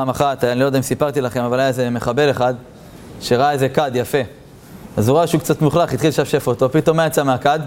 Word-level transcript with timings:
פעם 0.00 0.08
אחת, 0.08 0.44
אני 0.44 0.60
לא 0.60 0.64
יודע 0.64 0.78
אם 0.78 0.82
סיפרתי 0.82 1.20
לכם, 1.20 1.44
אבל 1.44 1.60
היה 1.60 1.68
איזה 1.68 1.90
מחבל 1.90 2.30
אחד 2.30 2.54
שראה 3.20 3.52
איזה 3.52 3.68
כד 3.68 3.90
יפה. 3.94 4.18
אז 4.96 5.08
הוא 5.08 5.18
ראה 5.18 5.26
שהוא 5.26 5.40
קצת 5.40 5.62
מוכלך, 5.62 5.92
התחיל 5.92 6.08
לשפשף 6.08 6.46
אותו, 6.46 6.72
פתאום 6.72 6.96
מה 6.96 7.06
יצא 7.06 7.22
מהכד? 7.22 7.58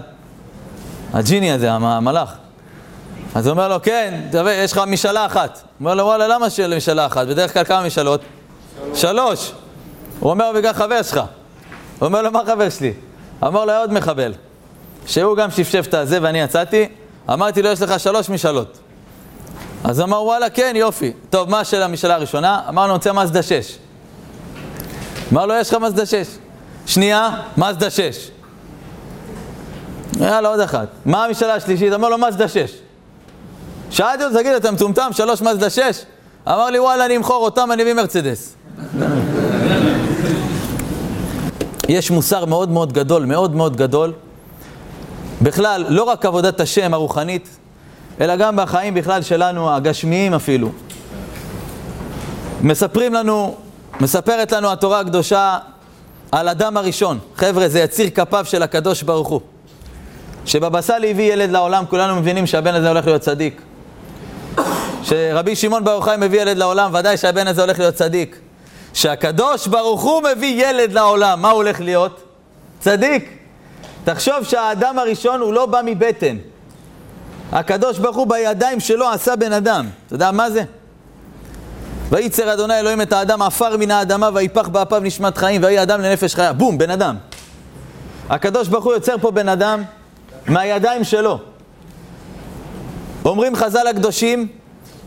הג'יני 1.12 1.52
הזה, 1.52 1.72
המלאך. 1.72 2.32
אז 3.34 3.46
הוא 3.46 3.50
אומר 3.50 3.68
לו, 3.68 3.82
כן, 3.82 4.20
תראה, 4.30 4.52
יש 4.52 4.72
לך 4.72 4.80
משאלה 4.86 5.26
אחת. 5.26 5.58
הוא 5.62 5.70
אומר 5.80 5.94
לו, 5.94 6.04
וואלה, 6.04 6.28
למה 6.28 6.46
משאלה 6.76 7.06
אחת? 7.06 7.26
בדרך 7.26 7.52
כלל 7.52 7.64
כמה 7.64 7.86
משאלות? 7.86 8.20
שלוש. 8.94 9.52
הוא 10.20 10.30
אומר, 10.30 10.52
בגלל 10.54 10.72
חבר 10.72 11.02
שלך. 11.02 11.20
הוא 11.98 12.06
אומר 12.06 12.22
לו, 12.22 12.30
מה 12.30 12.40
חבר 12.46 12.70
שלי? 12.70 12.92
אמר 13.42 13.64
לו, 13.64 13.70
היה 13.70 13.80
עוד 13.80 13.92
מחבל, 13.92 14.32
שהוא 15.06 15.36
גם 15.36 15.50
שפשף 15.50 15.84
את 15.88 15.94
הזה 15.94 16.18
ואני 16.22 16.40
יצאתי, 16.40 16.88
אמרתי 17.32 17.62
לו, 17.62 17.70
יש 17.70 17.82
לך 17.82 18.00
שלוש 18.00 18.28
משאלות. 18.28 18.78
אז 19.84 20.00
אמר, 20.00 20.22
וואלה, 20.22 20.50
כן, 20.50 20.72
יופי. 20.76 21.12
טוב, 21.30 21.50
מה 21.50 21.60
השאלה 21.60 21.84
המשאלה 21.84 22.14
הראשונה? 22.14 22.60
אמר 22.68 22.86
לו, 22.86 22.92
רוצה 22.92 23.12
מזדה 23.12 23.42
6. 23.42 23.78
אמר 25.32 25.46
לו, 25.46 25.54
יש 25.54 25.68
לך 25.68 25.74
מזדה 25.80 26.06
6. 26.06 26.26
שנייה, 26.86 27.30
מזדה 27.56 27.90
6. 27.90 28.30
יאללה, 30.20 30.48
עוד 30.48 30.60
אחת. 30.60 30.88
מה 31.04 31.24
המשאלה 31.24 31.54
השלישית? 31.54 31.92
אמר 31.92 32.08
לו, 32.08 32.18
מזדה 32.18 32.48
6. 32.48 32.72
שאלתי 33.90 34.24
אותו, 34.24 34.38
תגיד, 34.38 34.52
אתה 34.52 34.70
מטומטם? 34.70 35.08
שלוש 35.12 35.42
מזדה 35.42 35.70
6? 35.70 35.80
אמר 36.48 36.70
לי, 36.70 36.78
וואלה, 36.78 37.06
אני 37.06 37.16
אמכור 37.16 37.44
אותם, 37.44 37.72
אני 37.72 37.82
אביא 37.82 37.94
מרצדס. 37.94 38.54
יש 41.88 42.10
מוסר 42.10 42.44
מאוד 42.44 42.70
מאוד 42.70 42.92
גדול, 42.92 43.24
מאוד 43.24 43.54
מאוד 43.54 43.76
גדול. 43.76 44.12
בכלל, 45.42 45.86
לא 45.88 46.02
רק 46.02 46.26
עבודת 46.26 46.60
השם 46.60 46.94
הרוחנית, 46.94 47.48
אלא 48.20 48.36
גם 48.36 48.56
בחיים 48.56 48.94
בכלל 48.94 49.22
שלנו, 49.22 49.74
הגשמיים 49.74 50.34
אפילו. 50.34 50.68
מספרים 52.62 53.14
לנו, 53.14 53.54
מספרת 54.00 54.52
לנו 54.52 54.72
התורה 54.72 55.00
הקדושה 55.00 55.58
על 56.32 56.48
אדם 56.48 56.76
הראשון. 56.76 57.18
חבר'ה, 57.36 57.68
זה 57.68 57.80
יציר 57.80 58.10
כפיו 58.10 58.44
של 58.44 58.62
הקדוש 58.62 59.02
ברוך 59.02 59.28
הוא. 59.28 59.40
שבבא 60.46 60.80
סאלי 60.80 61.10
הביא 61.10 61.32
ילד 61.32 61.50
לעולם, 61.50 61.84
כולנו 61.90 62.16
מבינים 62.16 62.46
שהבן 62.46 62.74
הזה 62.74 62.88
הולך 62.88 63.06
להיות 63.06 63.22
צדיק. 63.22 63.62
שרבי 65.02 65.56
שמעון 65.56 65.84
בר 65.84 65.90
יוחאי 65.90 66.16
מביא 66.18 66.42
ילד 66.42 66.56
לעולם, 66.56 66.94
ודאי 66.94 67.16
שהבן 67.16 67.46
הזה 67.46 67.62
הולך 67.62 67.78
להיות 67.78 67.94
צדיק. 67.94 68.38
שהקדוש 68.94 69.66
ברוך 69.66 70.02
הוא 70.02 70.22
מביא 70.22 70.68
ילד 70.68 70.92
לעולם, 70.92 71.42
מה 71.42 71.50
הוא 71.50 71.56
הולך 71.56 71.80
להיות? 71.80 72.22
צדיק. 72.80 73.30
תחשוב 74.04 74.34
שהאדם 74.42 74.98
הראשון 74.98 75.40
הוא 75.40 75.52
לא 75.52 75.66
בא 75.66 75.80
מבטן. 75.84 76.36
הקדוש 77.54 77.98
ברוך 77.98 78.16
הוא 78.16 78.26
בידיים 78.26 78.80
שלו 78.80 79.08
עשה 79.08 79.36
בן 79.36 79.52
אדם. 79.52 79.86
אתה 80.06 80.14
יודע 80.14 80.30
מה 80.30 80.50
זה? 80.50 80.62
וייצר 82.10 82.52
אדוני 82.52 82.78
אלוהים 82.78 83.00
את 83.00 83.12
האדם 83.12 83.42
עפר 83.42 83.76
מן 83.76 83.90
האדמה 83.90 84.30
ויפח 84.34 84.68
באפיו 84.68 85.00
נשמת 85.00 85.38
חיים 85.38 85.62
ויהי 85.62 85.82
אדם 85.82 86.00
לנפש 86.00 86.34
חיה. 86.34 86.52
בום, 86.52 86.78
בן 86.78 86.90
אדם. 86.90 87.16
הקדוש 88.30 88.68
ברוך 88.68 88.84
הוא 88.84 88.92
יוצר 88.92 89.18
פה 89.20 89.30
בן 89.30 89.48
אדם 89.48 89.82
מהידיים 90.46 91.04
שלו. 91.04 91.38
אומרים 93.24 93.56
חז"ל 93.56 93.86
הקדושים 93.86 94.48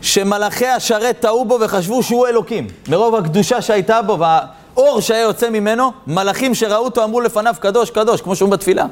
שמלאכי 0.02 0.66
השרת 0.66 1.20
טעו 1.20 1.44
בו 1.44 1.58
וחשבו 1.60 2.02
שהוא 2.02 2.26
אלוקים. 2.26 2.66
מרוב 2.88 3.14
הקדושה 3.14 3.62
שהייתה 3.62 4.02
בו 4.02 4.18
והאור 4.18 5.00
שהיה 5.00 5.22
יוצא 5.22 5.50
ממנו, 5.50 5.92
מלאכים 6.06 6.54
שראו 6.54 6.84
אותו 6.84 7.04
אמרו 7.04 7.20
לפניו 7.20 7.54
קדוש 7.60 7.90
קדוש, 7.90 8.20
כמו 8.20 8.36
שהוא 8.36 8.50
בתפילה. 8.50 8.86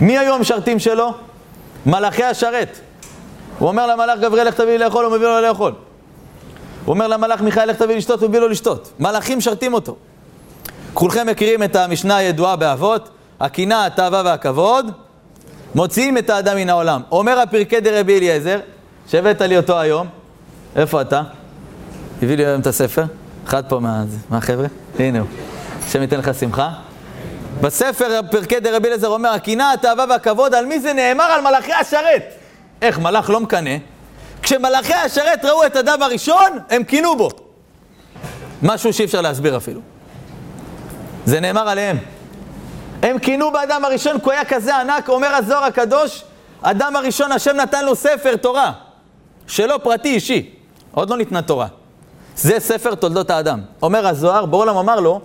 מי 0.00 0.18
היו 0.18 0.34
המשרתים 0.34 0.78
שלו? 0.78 1.25
מלאכי 1.86 2.24
השרת. 2.24 2.78
הוא 3.58 3.68
אומר 3.68 3.86
למלאך 3.86 4.18
גבריאל, 4.20 4.48
לך 4.48 4.54
תביא 4.54 4.72
לי 4.72 4.78
לאכול, 4.78 5.04
הוא 5.04 5.16
מביא 5.16 5.26
לו 5.26 5.40
לאכול. 5.40 5.72
הוא 6.84 6.94
אומר 6.94 7.06
למלאך 7.06 7.40
מיכאל, 7.40 7.70
לך 7.70 7.76
תביא 7.76 7.88
לי 7.88 7.96
לשתות, 7.96 8.20
הוא 8.20 8.28
מביא 8.28 8.40
לו 8.40 8.48
לשתות. 8.48 8.92
מלאכים 8.98 9.38
משרתים 9.38 9.74
אותו. 9.74 9.96
כולכם 10.94 11.26
מכירים 11.26 11.62
את 11.62 11.76
המשנה 11.76 12.16
הידועה 12.16 12.56
באבות, 12.56 13.08
הקנאה, 13.40 13.86
התאווה 13.86 14.22
והכבוד, 14.24 14.90
מוציאים 15.74 16.18
את 16.18 16.30
האדם 16.30 16.56
מן 16.56 16.70
העולם. 16.70 17.00
אומר 17.10 17.38
הפרקי 17.38 17.80
דרבי 17.80 18.18
אליעזר, 18.18 18.58
שהבאת 19.08 19.40
לי 19.40 19.56
אותו 19.56 19.78
היום, 19.78 20.06
איפה 20.76 21.00
אתה? 21.00 21.22
הביא 22.22 22.36
לי 22.36 22.46
היום 22.46 22.60
את 22.60 22.66
הספר, 22.66 23.04
אחד 23.46 23.62
פה 23.68 23.78
מה, 23.78 24.04
מהחבר'ה, 24.30 24.66
הנה 24.98 25.18
הוא, 25.18 25.28
השם 25.86 26.02
ייתן 26.02 26.18
לך 26.18 26.30
שמחה. 26.40 26.70
בספר 27.60 28.20
פרקי 28.30 28.60
דרבי 28.60 28.88
אליעזר 28.88 29.08
אומר, 29.08 29.28
הקנאה, 29.28 29.72
התאווה 29.72 30.04
והכבוד, 30.08 30.54
על 30.54 30.66
מי 30.66 30.80
זה 30.80 30.92
נאמר? 30.92 31.24
על 31.24 31.40
מלאכי 31.40 31.72
השרת. 31.72 32.22
איך, 32.82 32.98
מלאך 32.98 33.30
לא 33.30 33.40
מקנא? 33.40 33.76
כשמלאכי 34.42 34.94
השרת 34.94 35.44
ראו 35.44 35.66
את 35.66 35.76
אדם 35.76 36.02
הראשון, 36.02 36.58
הם 36.70 36.84
קינו 36.84 37.16
בו. 37.16 37.28
משהו 38.62 38.92
שאי 38.92 39.04
אפשר 39.04 39.20
להסביר 39.20 39.56
אפילו. 39.56 39.80
זה 41.24 41.40
נאמר 41.40 41.68
עליהם. 41.68 41.98
הם 43.02 43.18
קינו 43.18 43.52
באדם 43.52 43.84
הראשון 43.84 44.18
כי 44.18 44.24
הוא 44.24 44.32
היה 44.32 44.44
כזה 44.44 44.76
ענק, 44.76 45.08
אומר 45.08 45.34
הזוהר 45.34 45.64
הקדוש, 45.64 46.24
אדם 46.62 46.96
הראשון, 46.96 47.32
השם 47.32 47.56
נתן 47.56 47.84
לו 47.84 47.94
ספר 47.94 48.36
תורה, 48.36 48.72
שלו 49.46 49.82
פרטי 49.82 50.08
אישי, 50.08 50.50
עוד 50.92 51.10
לא 51.10 51.16
ניתנה 51.16 51.42
תורה. 51.42 51.66
זה 52.36 52.60
ספר 52.60 52.94
תולדות 52.94 53.30
האדם. 53.30 53.60
אומר 53.82 54.06
הזוהר, 54.06 54.46
בעולם 54.46 54.76
אמר 54.76 55.00
לו, 55.00 55.20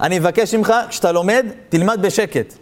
אני 0.00 0.18
מבקש 0.18 0.54
ממך, 0.54 0.74
כשאתה 0.88 1.12
לומד, 1.12 1.46
תלמד 1.68 1.98
בשקט. 2.02 2.54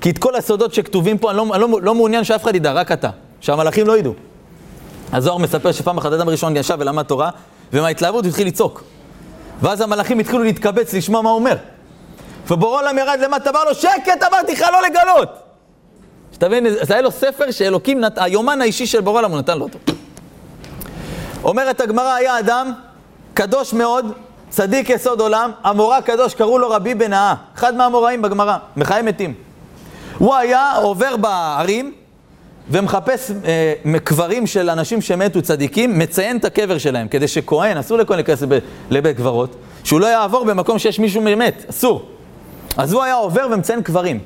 כי 0.00 0.10
את 0.10 0.18
כל 0.18 0.36
הסודות 0.36 0.74
שכתובים 0.74 1.18
פה, 1.18 1.30
אני 1.30 1.36
לא, 1.36 1.46
לא, 1.58 1.82
לא 1.82 1.94
מעוניין 1.94 2.24
שאף 2.24 2.42
אחד 2.42 2.54
ידע, 2.54 2.72
רק 2.72 2.92
אתה. 2.92 3.10
שהמלאכים 3.40 3.86
לא 3.86 3.98
ידעו. 3.98 4.14
הזוהר 5.12 5.38
מספר 5.38 5.72
שפעם 5.72 5.98
אחת 5.98 6.12
אדם 6.12 6.28
ראשון 6.28 6.56
ישב 6.56 6.76
ולמד 6.80 7.02
תורה, 7.02 7.30
ומההתלהבות 7.72 8.24
הוא 8.24 8.28
התחיל 8.28 8.46
לצעוק. 8.46 8.84
ואז 9.62 9.80
המלאכים 9.80 10.18
התחילו 10.18 10.42
להתקבץ 10.42 10.94
לשמוע 10.94 11.22
מה 11.22 11.30
הוא 11.30 11.38
אומר. 11.38 11.56
ובורא 12.50 12.80
עולם 12.80 12.98
ירד 12.98 13.18
למטה, 13.22 13.50
אמר 13.50 13.64
לו, 13.64 13.74
שקט, 13.74 14.22
אמרתי 14.30 14.52
לך 14.52 14.64
לא 14.72 14.82
לגלות. 14.82 15.28
שתבין, 16.32 16.66
זה 16.82 16.94
היה 16.94 17.02
לו 17.02 17.10
ספר 17.10 17.50
שאלוקים, 17.50 18.00
נת... 18.00 18.18
היומן 18.18 18.60
האישי 18.60 18.86
של 18.86 19.00
בורא 19.00 19.18
עולם, 19.18 19.30
הוא 19.30 19.38
נתן 19.38 19.58
לו 19.58 19.64
אותו. 19.64 19.78
אומרת 21.44 21.80
הגמרא, 21.80 22.12
היה 22.12 22.38
אדם 22.38 22.72
קדוש 23.34 23.72
מאוד, 23.72 24.06
צדיק 24.52 24.90
יסוד 24.90 25.20
עולם, 25.20 25.50
המורה 25.64 26.02
קדוש, 26.02 26.34
קראו 26.34 26.58
לו 26.58 26.70
רבי 26.70 26.94
בנאה, 26.94 27.34
אחד 27.54 27.74
מהמוראים 27.74 28.22
בגמרא, 28.22 28.56
מחיי 28.76 29.02
מתים. 29.02 29.34
הוא 30.18 30.34
היה 30.34 30.72
עובר 30.76 31.16
בערים 31.16 31.92
ומחפש 32.70 33.30
אה, 33.44 33.98
קברים 34.04 34.46
של 34.46 34.70
אנשים 34.70 35.00
שמתו 35.00 35.42
צדיקים, 35.42 35.98
מציין 35.98 36.36
את 36.36 36.44
הקבר 36.44 36.78
שלהם, 36.78 37.08
כדי 37.08 37.28
שכהן, 37.28 37.76
אסור 37.76 37.98
לכהן 37.98 38.16
להיכנס 38.16 38.42
לבית 38.90 39.16
קברות, 39.16 39.56
שהוא 39.84 40.00
לא 40.00 40.06
יעבור 40.06 40.44
במקום 40.44 40.78
שיש 40.78 40.98
מישהו 40.98 41.22
מת, 41.22 41.64
אסור. 41.70 42.08
אז 42.76 42.92
הוא 42.92 43.02
היה 43.02 43.14
עובר 43.14 43.46
ומציין 43.52 43.82
קברים. 43.82 44.18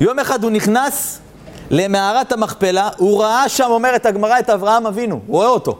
יום 0.00 0.18
אחד 0.18 0.44
הוא 0.44 0.50
נכנס 0.50 1.20
למערת 1.70 2.32
המכפלה, 2.32 2.88
הוא 2.96 3.22
ראה 3.22 3.48
שם, 3.48 3.66
אומרת 3.70 4.06
הגמרא, 4.06 4.38
את 4.38 4.50
אברהם 4.50 4.86
אבינו, 4.86 5.20
הוא 5.26 5.36
רואה 5.36 5.48
אותו. 5.48 5.78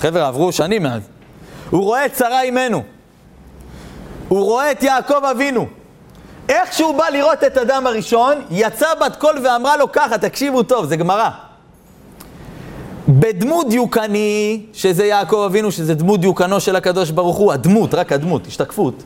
חבר'ה, 0.00 0.28
עברו 0.28 0.52
שנים 0.52 0.82
מאז. 0.82 1.19
הוא 1.70 1.84
רואה 1.84 2.06
את 2.06 2.16
שרה 2.16 2.42
אימנו. 2.42 2.82
הוא 4.28 4.44
רואה 4.44 4.72
את 4.72 4.82
יעקב 4.82 5.24
אבינו. 5.24 5.66
איך 6.48 6.72
שהוא 6.72 6.98
בא 6.98 7.08
לראות 7.08 7.44
את 7.44 7.58
אדם 7.58 7.86
הראשון, 7.86 8.42
יצא 8.50 8.86
בת 9.00 9.16
קול 9.16 9.38
ואמרה 9.44 9.76
לו 9.76 9.92
ככה, 9.92 10.18
תקשיבו 10.18 10.62
טוב, 10.62 10.86
זה 10.86 10.96
גמרא. 10.96 11.30
בדמות 13.08 13.68
דיוקני, 13.68 14.62
שזה 14.72 15.04
יעקב 15.04 15.42
אבינו, 15.46 15.72
שזה 15.72 15.94
דמות 15.94 16.20
דיוקנו 16.20 16.60
של 16.60 16.76
הקדוש 16.76 17.10
ברוך 17.10 17.36
הוא, 17.36 17.52
הדמות, 17.52 17.94
רק 17.94 18.12
הדמות, 18.12 18.46
השתקפות. 18.46 19.02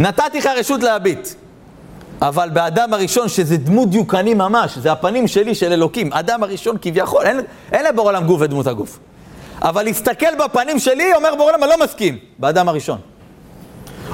נתתי 0.00 0.38
לך 0.38 0.46
רשות 0.46 0.82
להביט. 0.82 1.28
אבל 2.22 2.50
באדם 2.50 2.94
הראשון, 2.94 3.28
שזה 3.28 3.56
דמות 3.56 3.90
דיוקני 3.90 4.34
ממש, 4.34 4.78
זה 4.78 4.92
הפנים 4.92 5.28
שלי, 5.28 5.54
של 5.54 5.72
אלוקים, 5.72 6.12
אדם 6.12 6.42
הראשון 6.42 6.76
כביכול, 6.82 7.26
אין, 7.26 7.40
אין 7.72 7.84
לבור 7.84 8.06
עולם 8.06 8.26
גוף 8.26 8.40
ודמות 8.40 8.66
הגוף. 8.66 8.98
אבל 9.64 9.82
להסתכל 9.82 10.34
בפנים 10.44 10.78
שלי, 10.78 11.14
אומר 11.14 11.34
בור 11.34 11.50
עולם, 11.50 11.62
אני 11.62 11.70
לא 11.70 11.84
מסכים, 11.84 12.18
באדם 12.38 12.68
הראשון. 12.68 12.98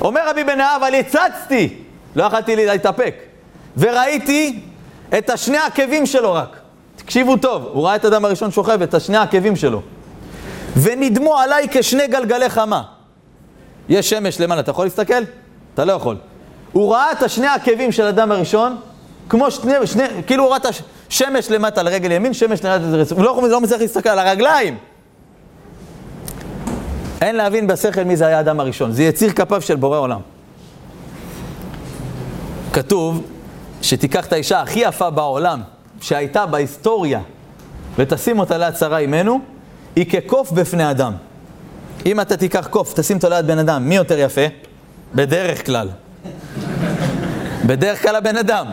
אומר 0.01 0.31
רבי 0.31 0.45
בנאה, 0.45 0.77
אבל 0.77 0.95
הצצתי, 0.95 1.75
לא 2.17 2.25
יכלתי 2.25 2.57
להתאפק, 2.57 3.15
וראיתי 3.77 4.61
את 5.19 5.31
השני 5.31 5.59
עקבים 5.59 6.07
שלו 6.07 6.33
רק. 6.33 6.57
תקשיבו 6.97 7.37
טוב, 7.37 7.69
הוא 7.73 7.85
ראה 7.85 7.97
את 7.97 8.05
האדם 8.05 8.25
הראשון 8.25 8.51
שוכב, 8.51 8.83
את 8.83 8.95
השני 8.95 9.17
העקבים 9.17 9.57
שלו. 9.57 9.83
ונדמו 10.83 11.39
עליי 11.39 11.67
כשני 11.71 12.07
גלגלי 12.07 12.49
חמה. 12.49 12.83
יש 13.89 14.11
שמש 14.11 14.41
למעלה, 14.41 14.61
אתה 14.61 14.71
יכול 14.71 14.85
להסתכל? 14.85 15.23
אתה 15.75 15.85
לא 15.85 15.93
יכול. 15.93 16.17
הוא 16.73 16.93
ראה 16.93 17.13
את 17.13 17.23
השני 17.23 17.47
העקבים 17.47 17.93
של 17.93 18.07
אדם 18.07 18.33
הראשון, 18.33 18.77
כמו 19.29 19.51
שני, 19.51 19.73
שני, 19.85 20.05
כאילו 20.27 20.45
הוא 20.45 20.51
ראה 20.51 20.57
את 20.57 20.67
השמש 21.11 21.51
למטה 21.51 21.81
על 21.81 21.89
רגל 21.89 22.13
ימין, 22.13 22.35
שמש 22.35 22.65
למטה 22.65 22.75
על 22.75 22.95
רגל 22.95 23.15
הוא 23.15 23.25
לא, 23.25 23.49
לא 23.51 23.61
מצליח 23.61 23.81
להסתכל 23.81 24.09
על 24.09 24.19
הרגליים. 24.19 24.79
אין 27.21 27.37
להבין 27.37 27.67
בשכל 27.67 28.03
מי 28.03 28.17
זה 28.17 28.27
היה 28.27 28.37
האדם 28.39 28.61
הראשון, 28.61 28.93
זה 28.93 29.03
יציר 29.03 29.33
כפיו 29.33 29.61
של 29.61 29.77
בורא 29.77 29.99
עולם. 29.99 30.21
כתוב 32.73 33.23
שתיקח 33.83 34.27
את 34.27 34.33
האישה 34.33 34.61
הכי 34.61 34.81
יפה 34.81 35.11
בעולם, 35.11 35.61
שהייתה 36.01 36.47
בהיסטוריה, 36.47 37.21
ותשים 37.97 38.39
אותה 38.39 38.59
ליד 38.59 38.77
שרה 38.77 38.99
אימנו, 38.99 39.41
היא 39.97 40.11
כקוף 40.11 40.53
בפני 40.53 40.91
אדם. 40.91 41.13
אם 42.07 42.21
אתה 42.21 42.37
תיקח 42.37 42.67
קוף, 42.67 42.95
תשים 42.95 43.17
אותו 43.17 43.29
ליד 43.29 43.47
בן 43.47 43.59
אדם, 43.59 43.89
מי 43.89 43.97
יותר 43.97 44.19
יפה? 44.19 44.47
בדרך 45.15 45.67
כלל. 45.67 45.89
בדרך 47.67 48.03
כלל 48.03 48.17
הבן 48.17 48.37
אדם. 48.37 48.67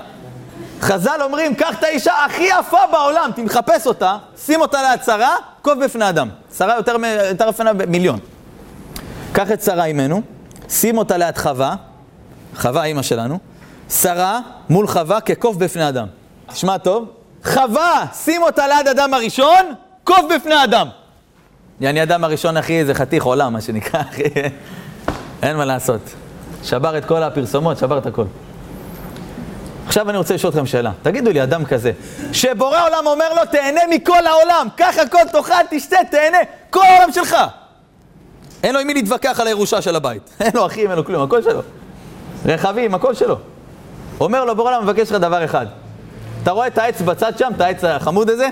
חז"ל 0.81 1.19
אומרים, 1.21 1.55
קח 1.55 1.79
את 1.79 1.83
האישה 1.83 2.13
הכי 2.25 2.43
יפה 2.59 2.77
בעולם, 2.91 3.29
תמחפש 3.35 3.87
אותה, 3.87 4.17
שים 4.45 4.61
אותה 4.61 4.81
ליד 4.81 5.03
שרה, 5.05 5.35
קוף 5.61 5.73
בפני 5.83 6.09
אדם. 6.09 6.29
שרה 6.57 6.75
יותר, 6.75 6.95
יותר 7.29 7.49
יפה 7.49 7.73
במיליון. 7.73 8.19
קח 9.33 9.51
את 9.51 9.61
שרה 9.61 9.85
אימנו, 9.85 10.21
שים 10.69 10.97
אותה 10.97 11.17
ליד 11.17 11.37
חווה, 11.37 11.75
חווה 12.55 12.83
אימא 12.83 13.01
שלנו, 13.01 13.39
שרה 13.89 14.39
מול 14.69 14.87
חווה 14.87 15.21
כקוף 15.21 15.55
בפני 15.55 15.89
אדם. 15.89 16.07
תשמע 16.47 16.77
טוב, 16.77 17.11
חווה, 17.43 18.05
שים 18.13 18.43
אותה 18.43 18.67
ליד 18.67 18.87
אדם 18.87 19.13
הראשון, 19.13 19.73
קוף 20.03 20.21
בפני 20.35 20.63
אדם. 20.63 20.87
יעני 21.79 22.03
אדם 22.03 22.23
הראשון, 22.23 22.57
אחי, 22.57 22.85
זה 22.85 22.93
חתיך 22.93 23.23
עולם, 23.23 23.53
מה 23.53 23.61
שנקרא, 23.61 24.01
אחי. 24.01 24.23
אין 25.43 25.57
מה 25.57 25.65
לעשות. 25.65 26.01
שבר 26.63 26.97
את 26.97 27.05
כל 27.05 27.23
הפרסומות, 27.23 27.77
שבר 27.77 27.97
את 27.97 28.05
הכל. 28.05 28.25
עכשיו 29.87 30.09
אני 30.09 30.17
רוצה 30.17 30.33
לשאול 30.33 30.53
אתכם 30.53 30.65
שאלה. 30.65 30.91
תגידו 31.01 31.31
לי, 31.31 31.43
אדם 31.43 31.65
כזה, 31.65 31.91
שבורא 32.31 32.83
עולם 32.83 33.07
אומר 33.07 33.33
לו, 33.33 33.41
תהנה 33.51 33.81
מכל 33.89 34.27
העולם, 34.27 34.67
קח 34.75 34.95
הכל, 34.97 35.27
תאכל, 35.31 35.53
תשתה, 35.69 35.97
תהנה, 36.11 36.37
כל 36.69 36.85
העולם 36.85 37.11
שלך. 37.11 37.35
אין 38.63 38.73
לו 38.73 38.79
עם 38.79 38.87
מי 38.87 38.93
להתווכח 38.93 39.39
על 39.39 39.47
הירושה 39.47 39.81
של 39.81 39.95
הבית. 39.95 40.29
אין 40.41 40.51
לו 40.55 40.65
אחים, 40.65 40.89
אין 40.89 40.97
לו 40.97 41.05
כלום, 41.05 41.23
הכל 41.23 41.41
שלו. 41.41 41.61
רכבים, 42.45 42.95
הכל 42.95 43.13
שלו. 43.13 43.37
אומר 44.19 44.45
לו, 44.45 44.55
בורא 44.55 44.69
עולם 44.69 44.83
מבקש 44.83 45.11
לך 45.11 45.21
דבר 45.21 45.45
אחד. 45.45 45.65
אתה 46.43 46.51
רואה 46.51 46.67
את 46.67 46.77
העץ 46.77 47.01
בצד 47.01 47.37
שם, 47.37 47.51
את 47.55 47.61
העץ 47.61 47.83
החמוד 47.83 48.29
הזה? 48.29 48.49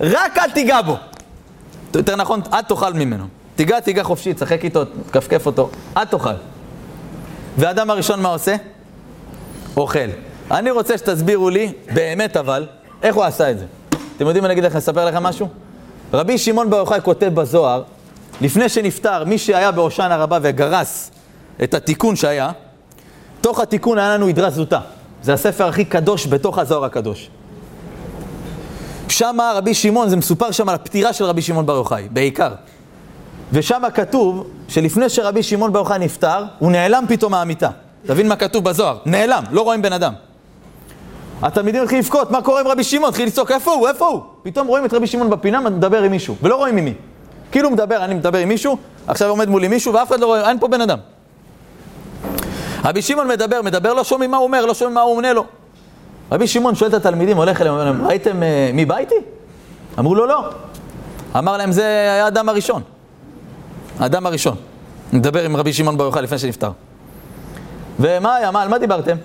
רק 0.00 0.38
אל 0.38 0.50
תיגע 0.50 0.82
בו. 0.82 0.96
יותר 1.94 2.16
נכון, 2.16 2.40
אל 2.52 2.62
תאכל 2.62 2.92
ממנו. 2.92 3.24
תיגע, 3.56 3.80
תיגע 3.80 4.02
חופשי, 4.02 4.34
תשחק 4.34 4.64
איתו, 4.64 4.84
תכפכף 4.84 5.46
אותו, 5.46 5.70
אל 5.96 6.04
תאכל. 6.04 6.30
והאדם 7.56 7.90
הראשון 7.90 8.22
מה 8.22 8.28
עושה? 8.28 8.56
אוכל. 9.76 9.98
אני 10.50 10.70
רוצה 10.70 10.98
שתסבירו 10.98 11.50
לי, 11.50 11.72
באמת 11.94 12.36
אבל, 12.36 12.66
איך 13.02 13.16
הוא 13.16 13.24
עשה 13.24 13.50
את 13.50 13.58
זה. 13.58 13.64
אתם 14.16 14.26
יודעים 14.26 14.42
מה 14.42 14.46
אני 14.46 14.52
אגיד 14.52 14.64
לכם, 14.64 14.76
אספר 14.76 15.04
לכם 15.04 15.22
משהו? 15.22 15.48
רבי 16.12 16.38
שמעון 16.38 16.70
בר 16.70 16.76
יוחאי 16.76 17.00
כותב 17.02 17.34
בזוהר, 17.34 17.82
לפני 18.40 18.68
שנפטר, 18.68 19.24
מי 19.24 19.38
שהיה 19.38 19.70
בהושענא 19.70 20.14
רבה 20.14 20.38
וגרס 20.42 21.10
את 21.62 21.74
התיקון 21.74 22.16
שהיה, 22.16 22.50
תוך 23.40 23.60
התיקון 23.60 23.98
היה 23.98 24.14
לנו 24.14 24.26
עדרה 24.26 24.50
זוטה. 24.50 24.80
זה 25.22 25.32
הספר 25.32 25.68
הכי 25.68 25.84
קדוש 25.84 26.26
בתוך 26.26 26.58
הזוהר 26.58 26.84
הקדוש. 26.84 27.30
שם 29.08 29.36
רבי 29.54 29.74
שמעון, 29.74 30.08
זה 30.08 30.16
מסופר 30.16 30.50
שם 30.50 30.68
על 30.68 30.74
הפטירה 30.74 31.12
של 31.12 31.24
רבי 31.24 31.42
שמעון 31.42 31.66
בר 31.66 31.74
יוחאי, 31.74 32.08
בעיקר. 32.10 32.50
ושם 33.52 33.82
כתוב 33.94 34.46
שלפני 34.68 35.08
שרבי 35.08 35.42
שמעון 35.42 35.72
בר 35.72 35.78
יוחאי 35.78 35.98
נפטר, 35.98 36.44
הוא 36.58 36.72
נעלם 36.72 37.04
פתאום 37.08 37.32
מהמיטה. 37.32 37.70
תבין 38.06 38.28
מה 38.28 38.36
כתוב 38.36 38.64
בזוהר, 38.64 38.98
נעלם, 39.06 39.42
לא 39.50 39.60
רואים 39.60 39.82
בן 39.82 39.92
אדם. 39.92 40.12
התלמידים 41.42 41.82
התחילו 41.82 42.00
לבכות, 42.00 42.30
מה 42.30 42.42
קורה 42.42 42.60
עם 42.60 42.66
רבי 42.68 42.84
שמעון? 42.84 43.08
התחיל 43.08 43.26
לצעוק, 43.26 43.50
איפה 43.50 43.72
הוא? 43.72 43.88
איפה 43.88 44.06
הוא? 44.06 44.20
פתאום 44.42 44.66
רואים 44.66 44.84
את 44.84 44.94
רבי 44.94 45.06
שמעון 45.06 45.30
בפינה, 45.30 45.60
מדבר 45.60 46.02
עם 46.02 46.10
מישהו, 46.10 46.36
ולא 46.42 46.56
רואים 46.56 46.76
עם 46.76 46.84
מי. 46.84 46.94
כאילו 47.52 47.70
מדבר, 47.70 48.04
אני 48.04 48.14
מדבר 48.14 48.38
עם 48.38 48.48
מישהו, 48.48 48.76
עכשיו 49.06 49.28
עומד 49.28 49.48
מולי 49.48 49.68
מישהו, 49.68 49.94
ואף 49.94 50.08
אחד 50.08 50.20
לא 50.20 50.26
רואה, 50.26 50.48
אין 50.48 50.58
פה 50.58 50.68
בן 50.68 50.80
אדם. 50.80 50.98
רבי 52.84 53.02
שמעון 53.02 53.28
מדבר, 53.28 53.62
מדבר, 53.62 53.94
לא 53.94 54.04
שומעים 54.04 54.30
מה 54.30 54.36
הוא 54.36 54.44
אומר, 54.44 54.66
לא 54.66 54.74
שומעים 54.74 54.94
מה 54.94 55.00
הוא 55.00 55.16
עונה 55.16 55.32
לו. 55.32 55.44
רבי 56.32 56.46
שמעון 56.46 56.74
שואל 56.74 56.90
את 56.90 56.94
התלמידים, 56.94 57.36
הולך 57.36 57.60
אליהם, 57.60 57.74
אומר 57.74 57.84
להם, 57.84 58.06
ראיתם 58.06 58.42
uh, 58.42 58.74
מי 58.74 58.86
איתי? 58.98 59.14
אמרו 59.98 60.14
לו, 60.14 60.26
לא. 60.26 60.50
אמר 61.38 61.56
להם, 61.56 61.72
זה 61.72 61.84
היה 61.84 62.24
האדם 62.24 62.48
הראשון. 62.48 62.82
האדם 63.98 64.26
הראשון. 64.26 64.56
מדבר 65.12 65.44
עם 65.44 65.56
רבי 65.56 65.72
שמעון 65.72 65.96
בר 65.96 66.04
יוחאי 66.04 66.22
לפני 66.22 66.38
שנפטר. 66.38 66.70
ומה 68.00 68.36
היה, 68.36 68.50
מה, 68.50 68.62
על 68.62 68.68
מה 68.68 68.78
דיברתם? 68.78 69.16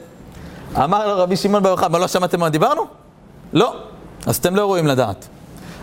אמר 0.77 1.07
לו 1.07 1.23
רבי 1.23 1.35
שמעון 1.35 1.63
בר 1.63 1.69
יוחאי, 1.69 1.89
מה 1.89 1.99
לא 1.99 2.07
שמעתם 2.07 2.39
מה 2.39 2.49
דיברנו? 2.49 2.81
לא. 3.53 3.75
אז 4.25 4.35
אתם 4.35 4.55
לא 4.55 4.61
ראויים 4.61 4.87
לדעת. 4.87 5.27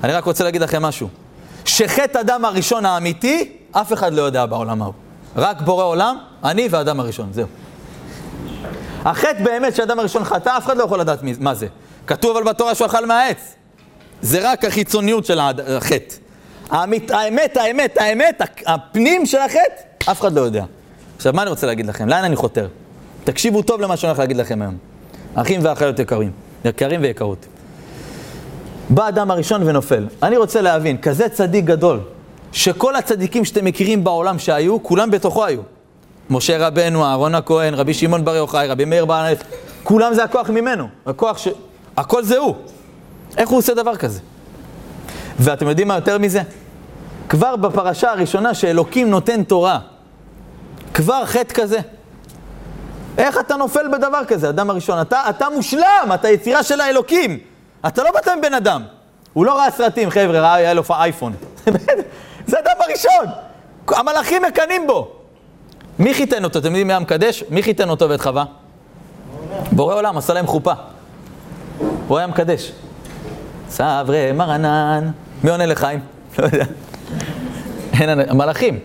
אני 0.04 0.12
רק 0.12 0.24
רוצה 0.24 0.44
להגיד 0.44 0.62
לכם 0.62 0.82
משהו. 0.82 1.08
שחטא 1.70 2.20
אדם 2.20 2.44
הראשון 2.44 2.86
האמיתי, 2.86 3.52
אף 3.72 3.92
אחד 3.92 4.14
לא 4.14 4.22
יודע 4.22 4.46
בעולם 4.46 4.82
ההוא. 4.82 4.94
רק 5.36 5.60
בורא 5.60 5.84
עולם, 5.84 6.16
אני 6.44 6.68
והאדם 6.70 7.00
הראשון, 7.00 7.28
זהו. 7.32 7.46
החטא 9.04 9.44
באמת 9.44 9.76
שהאדם 9.76 9.98
הראשון 9.98 10.24
חטא, 10.24 10.56
אף 10.56 10.66
אחד 10.66 10.76
לא 10.76 10.84
יכול 10.84 11.00
לדעת 11.00 11.18
מה 11.40 11.54
זה. 11.54 11.66
כתוב 12.06 12.36
אבל 12.36 12.46
בתורה 12.46 12.74
שהוא 12.74 12.86
אכל 12.86 13.06
מהעץ. 13.06 13.54
זה 14.22 14.50
רק 14.50 14.64
החיצוניות 14.64 15.26
של 15.26 15.38
החטא. 15.40 16.14
האמת, 16.70 17.10
האמת, 17.10 17.56
האמת, 17.56 17.96
האמת, 17.96 18.42
הפנים 18.66 19.26
של 19.26 19.38
החטא, 19.38 20.10
אף 20.10 20.20
אחד 20.20 20.32
לא 20.32 20.40
יודע. 20.40 20.64
עכשיו, 21.16 21.32
מה 21.32 21.42
אני 21.42 21.50
רוצה 21.50 21.66
להגיד 21.66 21.86
לכם? 21.86 22.08
לאן 22.08 22.24
אני 22.24 22.36
חותר? 22.36 22.68
תקשיבו 23.24 23.62
טוב 23.62 23.80
למה 23.80 23.96
שאני 23.96 24.08
הולך 24.10 24.18
להגיד 24.18 24.36
לכם 24.36 24.62
היום. 24.62 24.76
אחים 25.34 25.60
ואחיות 25.64 25.98
יקרים, 25.98 26.30
יקרים 26.64 27.02
ויקרות. 27.02 27.46
בא 28.90 29.08
אדם 29.08 29.30
הראשון 29.30 29.68
ונופל. 29.68 30.06
אני 30.22 30.36
רוצה 30.36 30.60
להבין, 30.60 30.98
כזה 30.98 31.28
צדיק 31.28 31.64
גדול, 31.64 32.00
שכל 32.52 32.96
הצדיקים 32.96 33.44
שאתם 33.44 33.64
מכירים 33.64 34.04
בעולם 34.04 34.38
שהיו, 34.38 34.82
כולם 34.82 35.10
בתוכו 35.10 35.44
היו. 35.44 35.60
משה 36.30 36.66
רבנו, 36.66 37.04
אהרון 37.04 37.34
הכהן, 37.34 37.74
רבי 37.74 37.94
שמעון 37.94 38.24
בר 38.24 38.34
יוחאי, 38.34 38.66
רבי 38.66 38.84
מאיר 38.84 39.04
בעל 39.04 39.34
כולם 39.82 40.14
זה 40.14 40.24
הכוח 40.24 40.50
ממנו. 40.50 40.88
הכוח 41.06 41.38
ש... 41.38 41.48
הכל 41.96 42.24
זה 42.24 42.38
הוא. 42.38 42.54
איך 43.36 43.48
הוא 43.48 43.58
עושה 43.58 43.74
דבר 43.74 43.96
כזה? 43.96 44.20
ואתם 45.38 45.68
יודעים 45.68 45.88
מה 45.88 45.94
יותר 45.94 46.18
מזה? 46.18 46.42
כבר 47.28 47.56
בפרשה 47.56 48.10
הראשונה 48.10 48.54
שאלוקים 48.54 49.10
נותן 49.10 49.42
תורה, 49.42 49.78
כבר 50.94 51.26
חטא 51.26 51.54
כזה. 51.54 51.78
איך 53.18 53.38
אתה 53.40 53.56
נופל 53.56 53.88
בדבר 53.92 54.24
כזה, 54.28 54.48
אדם 54.48 54.70
הראשון? 54.70 55.00
אתה, 55.00 55.22
אתה 55.30 55.46
מושלם, 55.54 56.10
אתה 56.14 56.28
יצירה 56.28 56.62
של 56.62 56.80
האלוקים. 56.80 57.38
אתה 57.86 58.02
לא 58.02 58.10
באת 58.12 58.28
מבן 58.38 58.54
אדם. 58.54 58.82
הוא 59.32 59.46
לא 59.46 59.58
ראה 59.58 59.70
סרטים, 59.70 60.10
חבר'ה, 60.10 60.40
ראה, 60.40 60.54
היה 60.54 60.74
לו 60.74 60.82
אייפון. 60.90 61.32
זה 62.46 62.58
אדם 62.58 62.72
הראשון. 62.80 63.26
המלאכים 63.88 64.42
מקנאים 64.42 64.86
בו. 64.86 65.12
מי 65.98 66.14
חיתן 66.14 66.44
אותו? 66.44 66.58
אתם 66.58 66.68
יודעים 66.68 66.86
מי 66.86 66.92
היה 66.92 67.00
מקדש? 67.00 67.44
מי 67.50 67.62
חיתן 67.62 67.90
אותו 67.90 68.10
ואת 68.10 68.20
חווה? 68.20 68.44
בורא 69.72 69.94
עולם, 69.94 70.18
עשה 70.18 70.34
להם 70.34 70.46
חופה. 70.46 70.72
הוא 72.08 72.18
היה 72.18 72.26
מקדש. 72.26 72.72
סברי 73.70 74.32
מרנן. 74.32 75.10
מי 75.44 75.50
עונה 75.50 75.66
לחיים? 75.66 76.00
לא 76.38 76.44
יודע. 76.44 76.64
המלאכים. 78.30 78.78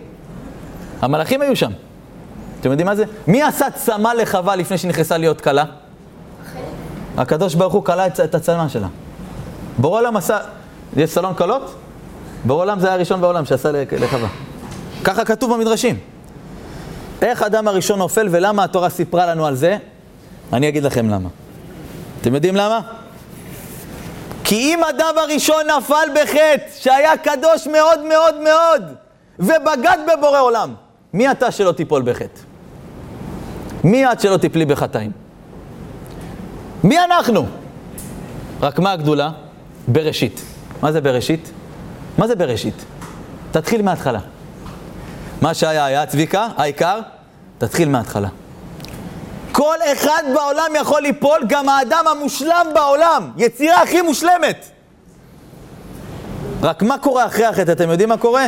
המלאכים 1.02 1.42
היו 1.42 1.56
שם. 1.56 1.70
אתם 2.60 2.70
יודעים 2.70 2.86
מה 2.86 2.96
זה? 2.96 3.04
מי 3.26 3.42
עשה 3.42 3.70
צמא 3.70 4.08
לחווה 4.08 4.56
לפני 4.56 4.78
שנכנסה 4.78 5.18
להיות 5.18 5.40
כלה? 5.40 5.64
הקדוש 7.16 7.54
ברוך 7.54 7.72
הוא 7.74 7.84
כלה 7.84 8.06
את 8.06 8.34
הצמא 8.34 8.68
שלה. 8.68 8.88
בורא 9.78 10.00
עולם 10.00 10.16
עשה... 10.16 10.38
יש 10.96 11.10
סלון 11.10 11.34
כלות? 11.34 11.74
בורא 12.44 12.62
עולם 12.62 12.80
זה 12.80 12.86
היה 12.86 12.94
הראשון 12.94 13.20
בעולם 13.20 13.44
שעשה 13.44 13.70
לחווה. 13.72 14.28
ככה 15.04 15.24
כתוב 15.24 15.54
במדרשים. 15.54 15.98
איך 17.22 17.42
אדם 17.42 17.68
הראשון 17.68 17.98
נופל 17.98 18.28
ולמה 18.30 18.64
התורה 18.64 18.88
סיפרה 18.88 19.26
לנו 19.26 19.46
על 19.46 19.54
זה? 19.54 19.76
אני 20.52 20.68
אגיד 20.68 20.82
לכם 20.82 21.08
למה. 21.08 21.28
אתם 22.20 22.34
יודעים 22.34 22.56
למה? 22.56 22.80
כי 24.44 24.56
אם 24.56 24.84
אדם 24.84 25.14
הראשון 25.16 25.62
נפל 25.78 26.08
בחטא, 26.14 26.66
שהיה 26.76 27.16
קדוש 27.16 27.66
מאוד 27.66 28.04
מאוד 28.04 28.34
מאוד, 28.34 28.82
ובגד 29.38 29.98
בבורא 30.06 30.40
עולם, 30.40 30.74
מי 31.12 31.30
אתה 31.30 31.50
שלא 31.50 31.72
תיפול 31.72 32.02
בחטא? 32.02 32.40
מי 33.84 34.12
את 34.12 34.20
שלא 34.20 34.36
תיפלי 34.36 34.64
בחטאים? 34.64 35.25
מי 36.86 36.98
אנחנו? 37.04 37.46
רק 38.60 38.78
מה 38.78 38.92
הגדולה? 38.92 39.30
בראשית. 39.88 40.40
מה 40.82 40.92
זה 40.92 41.00
בראשית? 41.00 41.50
מה 42.18 42.26
זה 42.26 42.36
בראשית? 42.36 42.84
תתחיל 43.50 43.82
מההתחלה. 43.82 44.18
מה 45.42 45.54
שהיה 45.54 45.84
היה 45.84 46.06
צביקה, 46.06 46.48
העיקר, 46.56 47.00
תתחיל 47.58 47.88
מההתחלה. 47.88 48.28
כל 49.52 49.76
אחד 49.92 50.22
בעולם 50.34 50.70
יכול 50.80 51.02
ליפול, 51.02 51.40
גם 51.48 51.68
האדם 51.68 52.04
המושלם 52.10 52.66
בעולם, 52.74 53.30
יצירה 53.36 53.82
הכי 53.82 54.02
מושלמת. 54.02 54.66
רק 56.62 56.82
מה 56.82 56.98
קורה 56.98 57.26
אחרי 57.26 57.44
החטא? 57.44 57.72
אתם 57.72 57.90
יודעים 57.90 58.08
מה 58.08 58.16
קורה? 58.16 58.46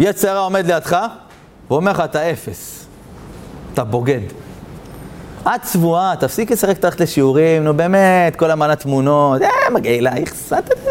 יצרה 0.00 0.38
עומד 0.38 0.66
לידך, 0.66 1.06
ואומר 1.70 1.92
לך, 1.92 2.00
אתה 2.00 2.30
אפס. 2.30 2.86
אתה 3.72 3.84
בוגד. 3.84 4.43
את 5.46 5.62
צבועה, 5.62 6.14
תפסיק 6.20 6.50
לשחק 6.50 6.78
תחת 6.78 7.00
לשיעורים, 7.00 7.64
נו 7.64 7.74
באמת, 7.74 8.36
כל 8.36 8.50
המעלה 8.50 8.76
תמונות, 8.76 9.42
אה, 9.42 9.70
מגעילה, 9.70 10.18
יחסת 10.18 10.64
את 10.72 10.78
זה. 10.84 10.90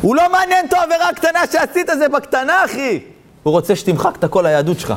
הוא 0.00 0.16
לא 0.16 0.22
מעניין 0.32 0.64
אותו 0.64 0.76
עבירה 0.76 1.12
קטנה 1.14 1.40
שעשית 1.52 1.90
זה 1.98 2.08
בקטנה, 2.08 2.64
אחי. 2.64 3.00
הוא 3.42 3.52
רוצה 3.52 3.76
שתמחק 3.76 4.16
את 4.18 4.24
כל 4.30 4.46
היהדות 4.46 4.80
שלך. 4.80 4.94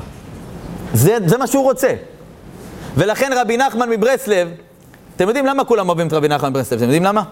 זה, 0.94 1.18
זה 1.26 1.38
מה 1.38 1.48
שהוא 1.48 1.64
רוצה. 1.64 1.94
ולכן 2.96 3.32
רבי 3.36 3.58
נחמן 3.58 3.90
מברסלב, 3.90 4.50
אתם 5.16 5.28
יודעים 5.28 5.46
למה 5.46 5.64
כולם 5.64 5.88
אוהבים 5.90 6.08
את 6.08 6.14
רבי 6.14 6.28
נחמן 6.28 6.50
מברסלב? 6.50 6.78
אתם 6.78 6.84
יודעים 6.84 7.04
למה? 7.04 7.24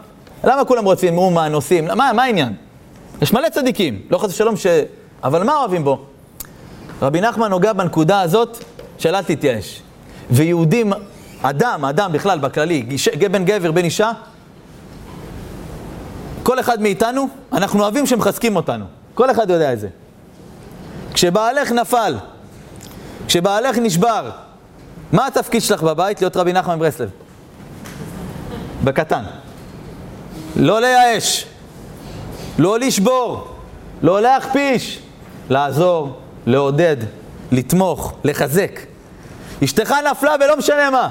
למה 0.43 0.65
כולם 0.65 0.85
רוצים 0.85 1.17
אומן, 1.17 1.51
נוסעים? 1.51 1.85
מה, 1.85 2.11
מה 2.13 2.23
העניין? 2.23 2.53
יש 3.21 3.33
מלא 3.33 3.49
צדיקים. 3.49 4.01
לא 4.09 4.17
חס 4.17 4.29
ושלום 4.29 4.55
אבל 5.23 5.43
מה 5.43 5.57
אוהבים 5.57 5.83
בו? 5.83 5.99
רבי 7.01 7.21
נחמן 7.21 7.49
נוגע 7.49 7.73
בנקודה 7.73 8.21
הזאת 8.21 8.63
של 8.97 9.15
אל 9.15 9.23
תתייאש. 9.23 9.81
ויהודים, 10.31 10.93
אדם, 11.41 11.85
אדם 11.85 12.11
בכלל, 12.11 12.39
בכללי, 12.39 12.85
בן 13.31 13.45
גבר, 13.45 13.71
בן 13.71 13.83
אישה, 13.83 14.11
כל 16.43 16.59
אחד 16.59 16.81
מאיתנו, 16.81 17.27
אנחנו 17.53 17.83
אוהבים 17.83 18.05
שמחזקים 18.05 18.55
אותנו. 18.55 18.85
כל 19.13 19.31
אחד 19.31 19.49
יודע 19.49 19.73
את 19.73 19.79
זה. 19.79 19.87
כשבעלך 21.13 21.71
נפל, 21.71 22.15
כשבעלך 23.27 23.77
נשבר, 23.77 24.29
מה 25.11 25.27
התפקיד 25.27 25.61
שלך 25.61 25.83
בבית? 25.83 26.21
להיות 26.21 26.37
רבי 26.37 26.53
נחמן 26.53 26.79
ברסלב. 26.79 27.09
בקטן. 28.83 29.23
לא 30.55 30.81
לייאש, 30.81 31.45
לא 32.57 32.79
לשבור, 32.79 33.55
לא 34.01 34.21
להכפיש, 34.21 34.99
לעזור, 35.49 36.19
לעודד, 36.45 36.97
לתמוך, 37.51 38.13
לחזק. 38.23 38.79
אשתך 39.63 39.95
נפלה 40.11 40.35
ולא 40.39 40.57
משנה 40.57 40.89
מה. 40.89 41.09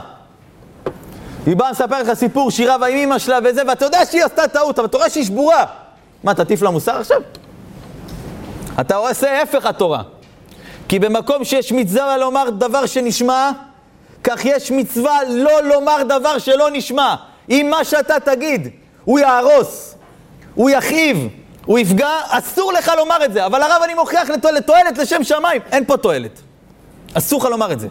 היא 1.46 1.56
באה 1.56 1.70
לספר 1.70 2.02
לך 2.02 2.12
סיפור 2.14 2.50
שהיא 2.50 2.70
רבה 2.70 2.86
עם 2.86 2.96
אמא 2.96 3.18
שלה 3.18 3.38
וזה, 3.44 3.62
ואתה 3.68 3.84
יודע 3.84 4.06
שהיא 4.10 4.24
עשתה 4.24 4.48
טעות, 4.48 4.78
אבל 4.78 4.88
אתה 4.88 4.96
רואה 4.96 5.10
שהיא 5.10 5.24
שבורה. 5.24 5.64
מה, 6.24 6.34
תטיף 6.34 6.62
לה 6.62 6.70
מוסר 6.70 7.00
עכשיו? 7.00 7.20
אתה 8.80 8.96
עושה 8.96 9.38
ההפך 9.38 9.66
התורה. 9.66 10.02
כי 10.88 10.98
במקום 10.98 11.44
שיש 11.44 11.72
מצווה 11.72 12.18
לומר 12.18 12.50
דבר 12.50 12.86
שנשמע, 12.86 13.50
כך 14.24 14.44
יש 14.44 14.70
מצווה 14.70 15.18
לא 15.28 15.62
לומר 15.62 16.02
דבר 16.02 16.38
שלא 16.38 16.70
נשמע. 16.72 17.14
אם 17.50 17.66
מה 17.70 17.84
שאתה 17.84 18.20
תגיד, 18.20 18.68
הוא 19.04 19.18
יהרוס, 19.18 19.94
הוא 20.54 20.70
יכאיב, 20.70 21.28
הוא 21.66 21.78
יפגע, 21.78 22.10
אסור 22.28 22.72
לך 22.72 22.92
לומר 22.96 23.24
את 23.24 23.32
זה. 23.32 23.46
אבל 23.46 23.62
הרב, 23.62 23.82
אני 23.84 23.94
מוכיח 23.94 24.28
לתועלת 24.30 24.98
לשם 24.98 25.24
שמיים. 25.24 25.62
אין 25.72 25.84
פה 25.84 25.96
תועלת. 25.96 26.40
אסור 27.14 27.40
לך 27.40 27.44
לומר 27.44 27.72
את 27.72 27.80
זה. 27.80 27.88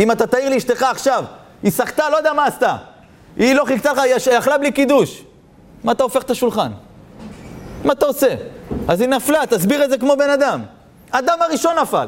אם 0.00 0.10
אתה 0.10 0.26
תעיר 0.26 0.50
לאשתך 0.50 0.82
עכשיו, 0.82 1.24
היא 1.62 1.70
סחטה, 1.70 2.10
לא 2.10 2.16
יודע 2.16 2.32
מה 2.32 2.46
עשתה. 2.46 2.76
היא 3.36 3.54
לא 3.54 3.64
חיכתה 3.64 3.92
לך, 3.92 3.98
היא 3.98 4.38
אכלה 4.38 4.58
בלי 4.58 4.72
קידוש. 4.72 5.22
מה 5.84 5.92
אתה 5.92 6.02
הופך 6.02 6.22
את 6.22 6.30
השולחן? 6.30 6.70
מה 7.84 7.92
אתה 7.92 8.06
עושה? 8.06 8.34
אז 8.88 9.00
היא 9.00 9.08
נפלה, 9.08 9.46
תסביר 9.46 9.84
את 9.84 9.90
זה 9.90 9.98
כמו 9.98 10.16
בן 10.16 10.30
אדם. 10.30 10.62
אדם 11.10 11.38
הראשון 11.40 11.78
נפל. 11.82 12.06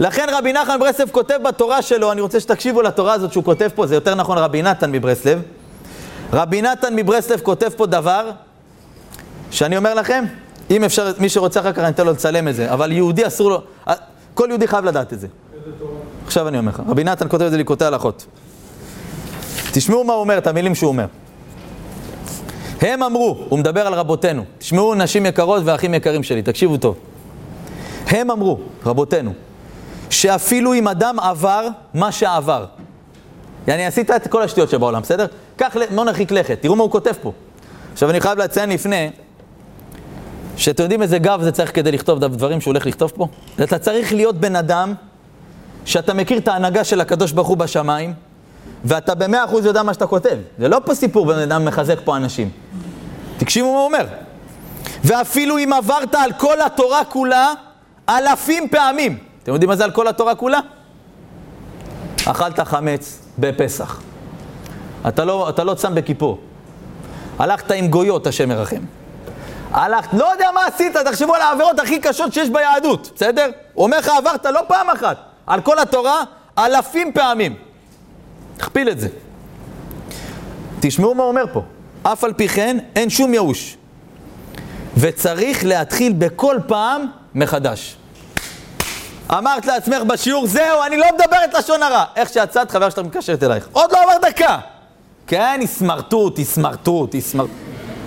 לכן 0.00 0.26
רבי 0.32 0.52
נחמן 0.52 0.80
ברסלב 0.80 1.10
כותב 1.10 1.38
בתורה 1.44 1.82
שלו, 1.82 2.12
אני 2.12 2.20
רוצה 2.20 2.40
שתקשיבו 2.40 2.82
לתורה 2.82 3.12
הזאת 3.12 3.32
שהוא 3.32 3.44
כותב 3.44 3.68
פה, 3.74 3.86
זה 3.86 3.94
יותר 3.94 4.14
נכון 4.14 4.38
רבי 4.38 4.62
נתן 4.62 4.92
מברסלב. 4.92 5.42
רבי 6.32 6.62
נתן 6.62 6.96
מברסלב 6.96 7.40
כותב 7.40 7.68
פה 7.76 7.86
דבר, 7.86 8.30
שאני 9.50 9.76
אומר 9.76 9.94
לכם, 9.94 10.24
אם 10.70 10.84
אפשר, 10.84 11.12
מי 11.18 11.28
שרוצה 11.28 11.60
אחר 11.60 11.72
כך 11.72 11.78
אני 11.78 11.88
אתן 11.88 12.06
לו 12.06 12.12
לצלם 12.12 12.48
את 12.48 12.54
זה, 12.54 12.72
אבל 12.72 12.92
יהודי 12.92 13.26
אסור 13.26 13.50
לו, 13.50 13.62
כל 14.34 14.46
יהודי 14.48 14.68
חייב 14.68 14.84
לדעת 14.84 15.12
את 15.12 15.20
זה. 15.20 15.26
עכשיו 16.32 16.48
אני 16.48 16.58
אומר 16.58 16.72
לך, 16.72 16.82
רבי 16.88 17.04
נתן 17.04 17.28
כותב 17.28 17.44
את 17.44 17.50
זה 17.50 17.56
ליקוטי 17.56 17.84
הלכות. 17.84 18.26
תשמעו 19.72 20.04
מה 20.04 20.12
הוא 20.12 20.20
אומר, 20.20 20.38
את 20.38 20.46
המילים 20.46 20.74
שהוא 20.74 20.88
אומר. 20.88 21.06
הם 22.80 23.02
אמרו, 23.02 23.44
הוא 23.48 23.58
מדבר 23.58 23.86
על 23.86 23.94
רבותינו, 23.94 24.44
תשמעו 24.58 24.94
נשים 24.94 25.26
יקרות 25.26 25.62
ואחים 25.64 25.94
יקרים 25.94 26.22
שלי, 26.22 26.42
תקשיבו 26.42 26.76
טוב. 26.76 26.96
הם 28.06 28.30
אמרו, 28.30 28.58
רבותינו, 28.86 29.32
שאפילו 30.10 30.74
אם 30.74 30.88
אדם 30.88 31.20
עבר 31.20 31.68
מה 31.94 32.12
שעבר, 32.12 32.64
יעני 33.68 33.86
עשית 33.86 34.10
את 34.10 34.28
כל 34.28 34.42
השטויות 34.42 34.70
שבעולם, 34.70 35.02
בסדר? 35.02 35.26
קח, 35.56 35.76
בוא 35.94 36.04
נרחיק 36.04 36.30
לכת, 36.30 36.58
תראו 36.62 36.76
מה 36.76 36.82
הוא 36.82 36.90
כותב 36.90 37.12
פה. 37.22 37.32
עכשיו 37.92 38.10
אני 38.10 38.20
חייב 38.20 38.38
לציין 38.38 38.70
לפני, 38.70 39.10
שאתם 40.56 40.82
יודעים 40.82 41.02
איזה 41.02 41.18
גב 41.18 41.40
זה 41.42 41.52
צריך 41.52 41.74
כדי 41.74 41.92
לכתוב 41.92 42.18
דברים 42.18 42.60
שהוא 42.60 42.72
הולך 42.72 42.86
לכתוב 42.86 43.12
פה? 43.16 43.26
אתה 43.62 43.78
צריך 43.78 44.12
להיות 44.12 44.36
בן 44.36 44.56
אדם 44.56 44.94
שאתה 45.84 46.14
מכיר 46.14 46.38
את 46.38 46.48
ההנהגה 46.48 46.84
של 46.84 47.00
הקדוש 47.00 47.32
ברוך 47.32 47.48
הוא 47.48 47.56
בשמיים, 47.56 48.14
ואתה 48.84 49.14
במאה 49.14 49.44
אחוז 49.44 49.66
יודע 49.66 49.82
מה 49.82 49.94
שאתה 49.94 50.06
כותב. 50.06 50.36
זה 50.58 50.68
לא 50.68 50.80
פה 50.84 50.94
סיפור 50.94 51.26
בן 51.26 51.38
אדם 51.38 51.64
מחזק 51.64 51.98
פה 52.04 52.16
אנשים. 52.16 52.50
תקשיבו 53.36 53.72
מה 53.72 53.78
הוא 53.78 53.84
אומר. 53.84 54.06
ואפילו 55.04 55.58
אם 55.58 55.72
עברת 55.72 56.14
על 56.14 56.32
כל 56.32 56.60
התורה 56.60 57.04
כולה, 57.04 57.52
אלפים 58.08 58.68
פעמים. 58.68 59.18
אתם 59.42 59.52
יודעים 59.52 59.68
מה 59.68 59.76
זה 59.76 59.84
על 59.84 59.90
כל 59.90 60.08
התורה 60.08 60.34
כולה? 60.34 60.60
אכלת 62.26 62.60
חמץ 62.60 63.18
בפסח. 63.38 64.00
אתה 65.08 65.24
לא, 65.24 65.48
אתה 65.48 65.64
לא 65.64 65.74
צם 65.74 65.94
בכיפור. 65.94 66.38
הלכת 67.38 67.70
עם 67.70 67.88
גויות, 67.88 68.26
השם 68.26 68.50
ירחם. 68.50 68.82
הלכת, 69.70 70.14
לא 70.14 70.32
יודע 70.32 70.46
מה 70.54 70.66
עשית, 70.66 70.96
תחשבו 70.96 71.34
על 71.34 71.40
העבירות 71.40 71.78
הכי 71.78 72.00
קשות 72.00 72.32
שיש 72.32 72.50
ביהדות, 72.50 73.10
בסדר? 73.14 73.50
הוא 73.74 73.84
אומר 73.84 73.98
לך, 73.98 74.10
עברת 74.18 74.46
לא 74.46 74.60
פעם 74.68 74.90
אחת, 74.90 75.16
על 75.46 75.60
כל 75.60 75.78
התורה, 75.78 76.24
אלפים 76.58 77.12
פעמים. 77.12 77.54
תכפיל 78.56 78.88
את 78.88 79.00
זה. 79.00 79.08
תשמעו 80.80 81.14
מה 81.14 81.22
אומר 81.22 81.44
פה. 81.52 81.62
אף 82.02 82.24
על 82.24 82.32
פי 82.32 82.48
כן, 82.48 82.78
אין 82.96 83.10
שום 83.10 83.34
ייאוש. 83.34 83.76
וצריך 84.96 85.64
להתחיל 85.64 86.12
בכל 86.12 86.56
פעם 86.66 87.06
מחדש. 87.34 87.96
אמרת 89.30 89.66
לעצמך 89.66 90.02
בשיעור, 90.02 90.46
זהו, 90.46 90.82
אני 90.86 90.96
לא 90.96 91.06
מדברת 91.14 91.54
לשון 91.54 91.82
הרע. 91.82 92.04
איך 92.16 92.28
שיצאת, 92.32 92.70
חבר 92.70 92.90
שלך 92.90 92.98
מקשרת 92.98 93.42
אלייך. 93.42 93.68
עוד 93.72 93.92
לא 93.92 94.02
עבר 94.02 94.28
דקה. 94.28 94.58
כן, 95.26 95.56
היא 95.60 95.68
סמרטוט, 95.68 96.38
היא 96.38 96.46
סמרטוט, 96.46 97.12
היא 97.12 97.22
סמרטוט. 97.22 97.56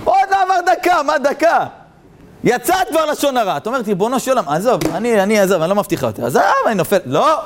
עוד 0.04 0.30
לא 0.32 0.42
עבר 0.42 0.74
דקה, 0.74 1.04
מה 1.04 1.18
דקה? 1.18 1.65
יצאת 2.46 2.90
כבר 2.90 3.06
לשון 3.06 3.38
הרע. 3.38 3.58
את 3.58 3.68
אומרת, 3.68 3.88
ריבונו 3.88 4.20
של 4.20 4.32
עולם, 4.32 4.50
עזוב, 4.50 4.82
אני, 4.94 5.24
אני 5.24 5.40
עזוב, 5.40 5.62
אני 5.62 5.70
לא 5.70 5.75
מבטיחה 5.75 6.08
אותי. 6.08 6.22
עזוב, 6.22 6.42
אני 6.68 6.75
נופל. 6.75 6.98
לא! 7.06 7.38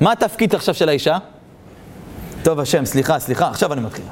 מה 0.00 0.12
התפקיד 0.12 0.54
עכשיו 0.54 0.74
של 0.74 0.88
האישה? 0.88 1.18
טוב, 2.42 2.60
השם, 2.60 2.84
סליחה, 2.84 3.18
סליחה, 3.18 3.48
עכשיו 3.48 3.72
אני 3.72 3.80
מתחילה. 3.80 4.10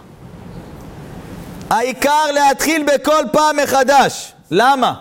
העיקר 1.71 2.25
להתחיל 2.35 2.87
בכל 2.95 3.23
פעם 3.33 3.57
מחדש. 3.63 4.33
למה? 4.51 4.95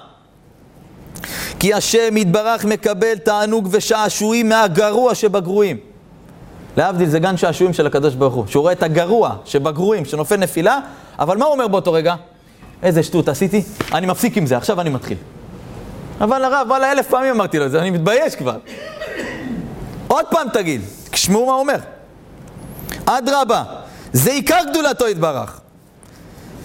כי 1.60 1.74
השם 1.74 2.18
יתברך 2.18 2.66
מקבל 2.66 3.18
תענוג 3.18 3.68
ושעשועים 3.72 4.50
מהגרוע 4.50 5.16
שבגרועים. 5.16 5.78
להבדיל, 6.78 7.10
זה 7.10 7.20
גן 7.20 7.38
שעשועים 7.38 7.74
של 7.74 7.88
הקדוש 7.88 8.16
ברוך 8.16 8.34
הוא, 8.34 8.48
שהוא 8.48 8.62
רואה 8.62 8.74
את 8.74 8.84
הגרוע 8.84 9.36
שבגרועים, 9.46 10.06
שנופל 10.06 10.36
נפילה, 10.36 10.80
אבל 11.20 11.38
מה 11.38 11.46
הוא 11.46 11.54
אומר 11.54 11.68
באותו 11.68 11.92
רגע? 11.92 12.16
איזה 12.84 13.04
שטות 13.04 13.28
עשיתי, 13.28 13.64
אני 13.94 14.06
מפסיק 14.06 14.38
עם 14.38 14.46
זה, 14.46 14.58
עכשיו 14.58 14.82
אני 14.82 14.90
מתחיל. 14.90 15.18
אבל 16.22 16.44
הרב, 16.44 16.68
וואלה, 16.70 16.92
אלף 16.92 17.08
פעמים 17.10 17.34
אמרתי 17.34 17.60
לו 17.60 17.66
את 17.66 17.72
זה, 17.72 17.80
אני 17.80 17.90
מתבייש 17.90 18.36
כבר. 18.36 18.58
עוד 20.08 20.26
פעם 20.30 20.48
תגיד, 20.54 20.82
תשמעו 21.12 21.46
מה 21.46 21.52
הוא 21.52 21.60
אומר. 21.60 21.78
אדרבה, 23.06 23.64
זה 24.14 24.32
עיקר 24.32 24.60
גדולתו 24.70 25.08
יתברך. 25.08 25.60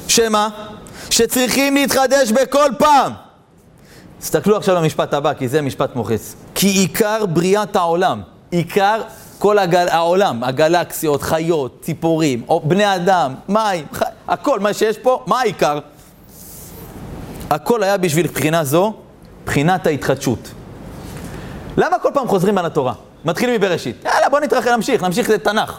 שמה? 0.09 0.49
שצריכים 1.11 1.75
להתחדש 1.75 2.33
בכל 2.33 2.71
פעם. 2.79 3.13
תסתכלו 4.21 4.57
עכשיו 4.57 4.75
למשפט 4.75 5.15
הבא, 5.15 5.35
כי 5.35 5.49
זה 5.49 5.63
משפט 5.63 5.97
מוחץ. 5.97 6.35
כי 6.55 6.67
עיקר 6.67 7.27
בריאת 7.27 7.77
העולם, 7.77 8.23
עיקר 8.51 9.03
כל 9.39 9.59
הגל, 9.59 9.89
העולם, 9.89 10.45
הגלקסיות, 10.45 11.23
חיות, 11.23 11.79
ציפורים, 11.81 12.47
בני 12.65 12.95
אדם, 12.95 13.35
מים, 13.49 13.85
ח... 13.95 14.03
הכל, 14.29 14.61
מה 14.61 14.73
שיש 14.73 14.99
פה, 14.99 15.25
מה 15.27 15.41
העיקר? 15.41 15.79
הכל 17.55 17.83
היה 17.83 17.97
בשביל 17.97 18.27
בחינה 18.27 18.65
זו, 18.65 18.93
בחינת 19.47 19.87
ההתחדשות. 19.87 20.51
למה 21.77 21.99
כל 21.99 22.09
פעם 22.15 22.29
חוזרים 22.29 22.59
על 22.59 22.67
התורה? 22.67 22.93
מתחילים 23.25 23.55
מבראשית. 23.55 23.97
יאללה, 24.05 24.29
בוא 24.29 24.41
נתרחל, 24.41 24.77
נמשיך, 24.77 25.03
נמשיך 25.03 25.31
לתנ"ך. 25.31 25.79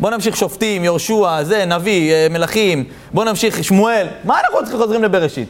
בוא 0.00 0.10
נמשיך 0.10 0.36
שופטים, 0.36 0.84
יהושע, 0.84 1.42
זה, 1.42 1.64
נביא, 1.64 2.12
אה, 2.12 2.26
מלכים, 2.30 2.84
בוא 3.12 3.24
נמשיך 3.24 3.64
שמואל. 3.64 4.06
מה 4.24 4.40
אנחנו 4.40 4.78
חוזרים 4.78 5.02
לבראשית? 5.02 5.48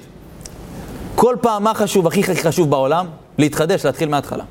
כל 1.14 1.36
פעם 1.40 1.64
מה 1.64 1.74
חשוב, 1.74 2.06
הכי 2.06 2.20
הכי 2.20 2.36
חשוב 2.36 2.70
בעולם? 2.70 3.06
להתחדש, 3.38 3.86
להתחיל 3.86 4.08
מההתחלה. 4.08 4.44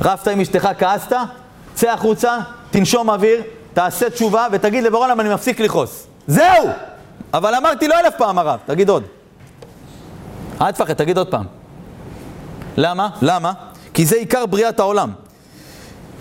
רבת 0.00 0.28
עם 0.28 0.40
אשתך, 0.40 0.68
כעסת? 0.78 1.12
צא 1.74 1.90
החוצה, 1.90 2.38
תנשום 2.70 3.10
אוויר, 3.10 3.42
תעשה 3.74 4.10
תשובה 4.10 4.46
ותגיד 4.52 4.84
לבורא 4.84 5.12
אני 5.12 5.34
מפסיק 5.34 5.60
לכעוס. 5.60 6.06
זהו! 6.26 6.68
אבל 7.34 7.54
אמרתי 7.54 7.88
לא 7.88 7.94
אלף 8.00 8.14
פעם 8.18 8.38
הרב, 8.38 8.58
תגיד 8.66 8.88
עוד. 8.88 9.02
אל 10.62 10.72
תפחד, 10.72 10.92
תגיד 10.92 11.18
עוד 11.18 11.28
פעם. 11.28 11.44
למה? 12.76 13.08
למה? 13.22 13.52
כי 13.94 14.06
זה 14.06 14.16
עיקר 14.16 14.46
בריאת 14.46 14.80
העולם. 14.80 15.12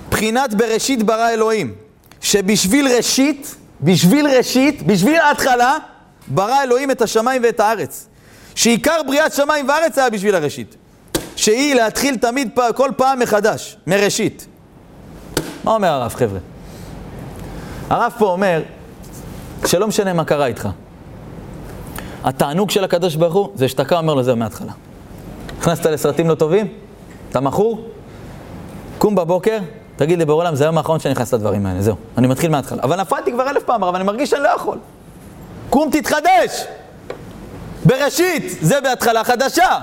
בחינת 0.09 0.53
בראשית 0.53 1.03
ברא 1.03 1.29
אלוהים, 1.29 1.73
שבשביל 2.21 2.87
ראשית, 2.87 3.55
בשביל 3.81 4.27
ראשית, 4.27 4.87
בשביל 4.87 5.15
ההתחלה, 5.15 5.77
ברא 6.27 6.63
אלוהים 6.63 6.91
את 6.91 7.01
השמיים 7.01 7.41
ואת 7.43 7.59
הארץ. 7.59 8.07
שעיקר 8.55 9.01
בריאת 9.07 9.33
שמיים 9.33 9.69
וארץ 9.69 9.97
היה 9.97 10.09
בשביל 10.09 10.35
הראשית. 10.35 10.75
שהיא 11.35 11.75
להתחיל 11.75 12.17
תמיד, 12.17 12.59
כל 12.75 12.89
פעם 12.97 13.19
מחדש, 13.19 13.77
מראשית. 13.87 14.47
מה 15.63 15.71
אומר 15.71 15.87
הרב, 15.87 16.13
חבר'ה? 16.13 16.39
הרב 17.89 18.13
פה 18.17 18.25
אומר 18.25 18.61
שלא 19.65 19.87
משנה 19.87 20.13
מה 20.13 20.25
קרה 20.25 20.45
איתך. 20.45 20.69
התענוג 22.23 22.69
של 22.69 22.83
הקדוש 22.83 23.15
ברוך 23.15 23.33
הוא 23.33 23.49
זה 23.55 23.67
שאתה 23.67 23.85
קם 23.85 23.95
אומר 23.95 24.13
לו 24.13 24.23
זהו 24.23 24.35
מההתחלה. 24.35 24.71
נכנסת 25.59 25.85
לסרטים 25.85 26.29
לא 26.29 26.35
טובים? 26.35 26.67
אתה 27.29 27.39
מכור? 27.39 27.87
קום 28.97 29.15
בבוקר, 29.15 29.57
תגיד 29.95 30.19
לי 30.19 30.25
בעולם, 30.25 30.55
זה 30.55 30.63
היום 30.63 30.77
האחרון 30.77 30.99
שאני 30.99 31.11
נכנס 31.11 31.33
לדברים 31.33 31.65
האלה, 31.65 31.81
זהו. 31.81 31.95
אני 32.17 32.27
מתחיל 32.27 32.51
מההתחלה. 32.51 32.83
אבל 32.83 33.01
נפלתי 33.01 33.31
כבר 33.31 33.49
אלף 33.49 33.63
פעם, 33.63 33.83
אבל 33.83 33.95
אני 33.95 34.03
מרגיש 34.03 34.29
שאני 34.29 34.43
לא 34.43 34.49
יכול. 34.55 34.77
קום 35.69 35.89
תתחדש! 35.91 36.65
בראשית, 37.85 38.57
זה 38.61 38.81
בהתחלה 38.81 39.23
חדשה. 39.23 39.79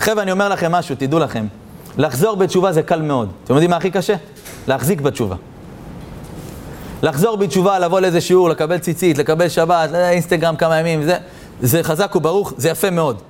חבר'ה, 0.00 0.22
אני 0.22 0.32
אומר 0.32 0.48
לכם 0.48 0.72
משהו, 0.72 0.94
תדעו 0.98 1.18
לכם. 1.18 1.46
לחזור 1.98 2.36
בתשובה 2.36 2.72
זה 2.72 2.82
קל 2.82 3.02
מאוד. 3.02 3.28
אתם 3.44 3.54
יודעים 3.54 3.70
מה 3.70 3.76
הכי 3.76 3.90
קשה? 3.90 4.14
להחזיק 4.66 5.00
בתשובה. 5.00 5.36
לחזור 7.02 7.36
בתשובה, 7.36 7.78
לבוא 7.78 8.00
לאיזה 8.00 8.20
שיעור, 8.20 8.50
לקבל 8.50 8.78
ציצית, 8.78 9.18
לקבל 9.18 9.48
שבת, 9.48 9.94
אינסטגרם 9.94 10.56
כמה 10.56 10.78
ימים, 10.78 11.02
זה, 11.02 11.16
זה 11.60 11.82
חזק 11.82 12.16
וברוך, 12.16 12.52
זה 12.56 12.68
יפה 12.68 12.90
מאוד. 12.90 13.22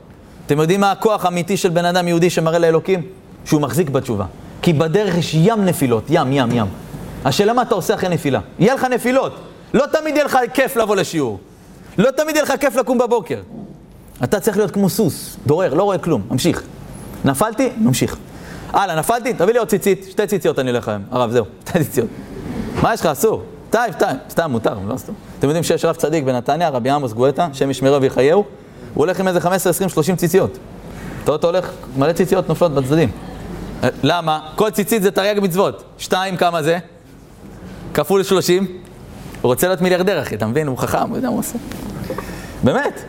אתם 0.46 0.60
יודעים 0.60 0.80
מה 0.80 0.92
הכוח 0.92 1.24
האמיתי 1.24 1.56
של 1.56 1.68
בן 1.68 1.84
אדם 1.84 2.08
יהודי 2.08 2.30
שמראה 2.30 2.58
לאלוקים? 2.58 3.02
שהוא 3.44 3.60
מחזיק 3.60 3.90
בתשובה. 3.90 4.24
כי 4.62 4.72
בדרך 4.72 5.16
יש 5.16 5.34
ים 5.34 5.64
נפילות, 5.64 6.04
ים, 6.08 6.32
ים, 6.32 6.52
ים. 6.52 6.66
השאלה 7.24 7.52
מה 7.52 7.62
אתה 7.62 7.74
עושה 7.74 7.94
אחרי 7.94 8.08
נפילה. 8.08 8.40
יהיה 8.58 8.74
לך 8.74 8.84
נפילות. 8.84 9.36
לא 9.74 9.84
תמיד 9.92 10.14
יהיה 10.14 10.24
לך 10.24 10.38
כיף 10.54 10.76
לבוא 10.76 10.96
לשיעור. 10.96 11.38
לא 11.98 12.10
תמיד 12.10 12.36
יהיה 12.36 12.42
לך 12.42 12.52
כיף 12.60 12.76
לקום 12.76 12.98
בבוקר. 12.98 13.40
אתה 14.24 14.40
צריך 14.40 14.56
להיות 14.56 14.70
כמו 14.70 14.88
סוס, 14.88 15.36
דוהר, 15.46 15.74
לא 15.74 15.82
רואה 15.82 15.98
כלום, 15.98 16.22
ממשיך. 16.30 16.62
נפלתי, 17.24 17.68
ממשיך. 17.78 18.16
הלאה, 18.72 18.96
נפלתי, 18.96 19.32
תביא 19.34 19.52
לי 19.52 19.58
עוד 19.58 19.68
ציצית, 19.68 20.06
שתי 20.10 20.26
ציציות 20.26 20.58
אני 20.58 20.70
הולך 20.70 20.88
היום. 20.88 21.02
הרב, 21.10 21.30
זהו, 21.30 21.44
שתי 21.68 21.84
ציציות. 21.84 22.08
מה 22.82 22.94
יש 22.94 23.00
לך, 23.00 23.06
אסור? 23.06 23.42
טייב, 23.72 23.94
טייב, 23.94 24.16
סתם 24.30 24.50
מותר, 24.50 24.74
לא 24.86 24.96
סתם. 24.96 25.12
אתם 25.38 25.46
יודעים 25.46 25.64
שיש 25.64 25.84
רב 25.84 25.94
צדיק 25.94 26.24
בנתניה, 26.24 26.68
רבי 26.68 26.90
עמוס 26.90 27.12
גואטה, 27.12 27.48
השם 27.52 27.70
ישמרו 27.70 28.02
ויחייהו, 28.02 28.38
הוא 28.38 28.46
הולך 28.94 29.20
עם 29.20 29.28
איזה 29.28 29.40
15, 29.40 29.70
20, 29.70 29.88
30 29.88 30.16
ציציות. 30.16 30.58
אתה 31.24 31.46
הולך, 31.46 31.70
מלא 31.96 32.12
ציציות 32.12 32.48
נופלות 32.48 32.72
בצדדים. 32.72 33.10
אה, 33.82 33.88
למה? 34.02 34.40
כל 34.56 34.70
ציצית 34.70 35.02
זה 35.02 35.10
תרי"ג 35.10 35.40
מצוות. 35.40 35.84
שתיים, 35.98 36.36
כמה 36.36 36.62
זה? 36.62 36.78
כפול 37.94 38.22
30. 38.22 38.66
הוא 38.66 39.50
רוצה 39.50 39.66
להיות 39.68 39.80
מיליארדר, 39.80 40.22
אחי, 40.22 40.34
אתה 40.34 40.46
מבין? 40.46 40.66
הוא 40.66 40.78
חכם, 40.78 41.08
הוא 41.08 41.16
יודע 41.16 41.28
מה 41.28 41.32
הוא 41.32 41.40
עושה. 41.40 41.58
באמת. 42.62 43.00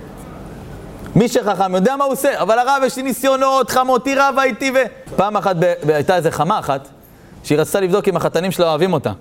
מי 1.16 1.28
שחכם 1.28 1.76
יודע 1.76 1.96
מה 1.96 2.04
הוא 2.04 2.14
עושה, 2.14 2.42
אבל 2.42 2.60
הרב, 2.60 2.82
יש 2.86 2.96
לי 2.96 3.04
ניסיונות, 3.04 3.70
חמותי 3.70 4.16
רבה 4.16 4.44
איתי 4.44 4.72
ו... 4.72 4.78
פעם 5.16 5.38
אחת, 5.38 5.56
הייתה 5.88 6.16
איזה 6.16 6.32
חמה 6.32 6.60
אחת, 6.60 6.88
שהיא 7.44 7.58
רצתה 7.58 7.80
לבדוק 7.80 8.08
אם 8.08 8.16
החתנים 8.16 8.52
שלה 8.52 8.70
אוהבים 8.70 8.94
אותה. 8.94 9.12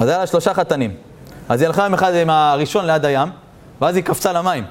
אז 0.00 0.08
היה 0.08 0.18
לה 0.18 0.26
שלושה 0.26 0.54
חתנים. 0.54 0.94
אז 1.48 1.60
היא 1.60 1.66
הלכה 1.66 1.84
יום 1.84 1.94
אחד 1.94 2.14
עם 2.14 2.30
הראשון 2.30 2.86
ליד 2.86 3.04
הים, 3.04 3.28
ואז 3.80 3.96
היא 3.96 4.04
קפצה 4.04 4.32
למים, 4.32 4.64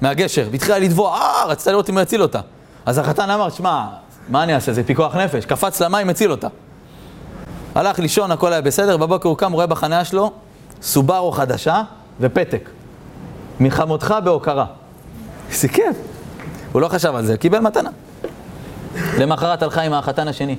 מהגשר, 0.00 0.48
והתחילה 0.50 0.78
לטבוע, 0.78 1.18
אה, 1.18 1.44
רצתה 1.46 1.70
לראות 1.70 1.90
אם 1.90 1.94
הוא 1.94 2.02
יציל 2.02 2.22
אותה. 2.22 2.40
אז 2.86 2.98
החתן 2.98 3.30
אמר, 3.30 3.50
שמע, 3.50 3.86
מה 4.28 4.42
אני 4.42 4.54
אעשה, 4.54 4.72
זה 4.72 4.84
פיקוח 4.84 5.16
נפש. 5.16 5.44
קפץ 5.46 5.82
למים, 5.82 6.08
הציל 6.08 6.30
אותה. 6.30 6.48
הלך 7.74 7.98
לישון, 7.98 8.30
הכל 8.30 8.52
היה 8.52 8.62
בסדר, 8.62 8.96
בבוקר 8.96 9.28
הוא 9.28 9.36
קם, 9.36 9.52
רואה 9.52 9.66
בחניה 9.66 10.04
שלו 10.04 10.32
סובארו 10.82 11.32
חדשה 11.32 11.82
ופתק. 12.20 12.70
מלחמותך 13.60 14.14
בהוקרה. 14.24 14.64
איזה 15.50 15.68
כיף. 15.68 15.96
הוא 16.72 16.80
לא 16.80 16.88
חשב 16.88 17.14
על 17.14 17.24
זה, 17.24 17.36
קיבל 17.36 17.58
מתנה. 17.58 17.90
למחרת 19.18 19.62
הלכה 19.62 19.82
עם 19.82 19.92
החתן 19.92 20.28
השני. 20.28 20.56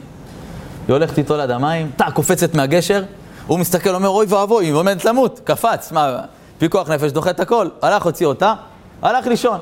היא 0.87 0.93
הולכת 0.93 1.17
איתו 1.17 1.37
ליד 1.37 1.51
המים, 1.51 1.91
טה, 1.95 2.11
קופצת 2.11 2.53
מהגשר, 2.53 3.03
הוא 3.47 3.59
מסתכל, 3.59 3.95
אומר, 3.95 4.09
אוי 4.09 4.25
ואבוי, 4.29 4.65
היא 4.65 4.73
עומדת 4.73 5.05
למות, 5.05 5.39
קפץ, 5.43 5.91
מה, 5.91 6.19
פיקוח 6.57 6.89
נפש 6.89 7.11
דוחה 7.11 7.29
את 7.29 7.39
הכל. 7.39 7.67
הלך, 7.81 8.05
הוציא 8.05 8.25
אותה, 8.25 8.53
הלך 9.01 9.27
לישון. 9.27 9.59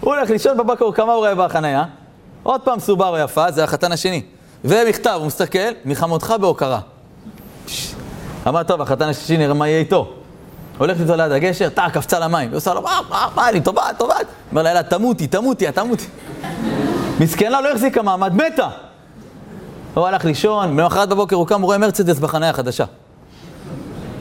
הוא 0.00 0.14
הולך 0.14 0.30
לישון 0.30 0.56
בבקר, 0.56 0.92
כמה 0.92 1.12
הוא 1.12 1.18
רואה 1.18 1.34
בחנייה? 1.34 1.84
עוד 2.42 2.60
פעם 2.60 2.80
סובארו 2.80 3.18
יפה, 3.18 3.50
זה 3.50 3.64
החתן 3.64 3.92
השני. 3.92 4.22
ומכתב, 4.64 5.16
הוא 5.18 5.26
מסתכל, 5.26 5.58
מחמותך 5.84 6.34
בהוקרה. 6.40 6.80
אמר, 8.48 8.62
טוב, 8.62 8.82
החתן 8.82 9.08
השני, 9.08 9.36
נראה 9.36 9.54
מה 9.54 9.68
יהיה 9.68 9.78
איתו. 9.78 10.12
הולכת 10.78 11.00
איתו 11.00 11.16
ליד 11.16 11.32
הגשר, 11.32 11.68
טה, 11.68 11.86
קפצה 11.92 12.18
למים. 12.18 12.48
היא 12.48 12.56
עושה 12.56 12.74
לו, 12.74 12.82
מה, 12.82 13.00
מה, 13.10 13.28
מה, 13.34 13.48
אני 13.48 13.60
טובעת, 13.60 13.98
טובעת. 13.98 14.26
אומר 14.50 14.62
לה, 14.62 14.68
יאללה, 14.68 14.82
תמותי, 14.82 15.26
תמותי, 15.26 15.72
תמותי. 15.72 16.04
מסכנה, 17.20 17.60
לא 17.60 17.70
החזיקה 17.72 18.02
מעמד, 18.02 18.34
מתה. 18.34 18.68
הוא 19.94 20.06
הלך 20.06 20.24
לישון, 20.24 20.76
למחרת 20.76 21.08
בבוקר 21.08 21.36
הוא 21.36 21.46
קם, 21.46 21.60
הוא 21.60 21.66
רואה 21.66 21.78
מרצדס 21.78 22.18
בחניה 22.18 22.50
החדשה. 22.50 22.84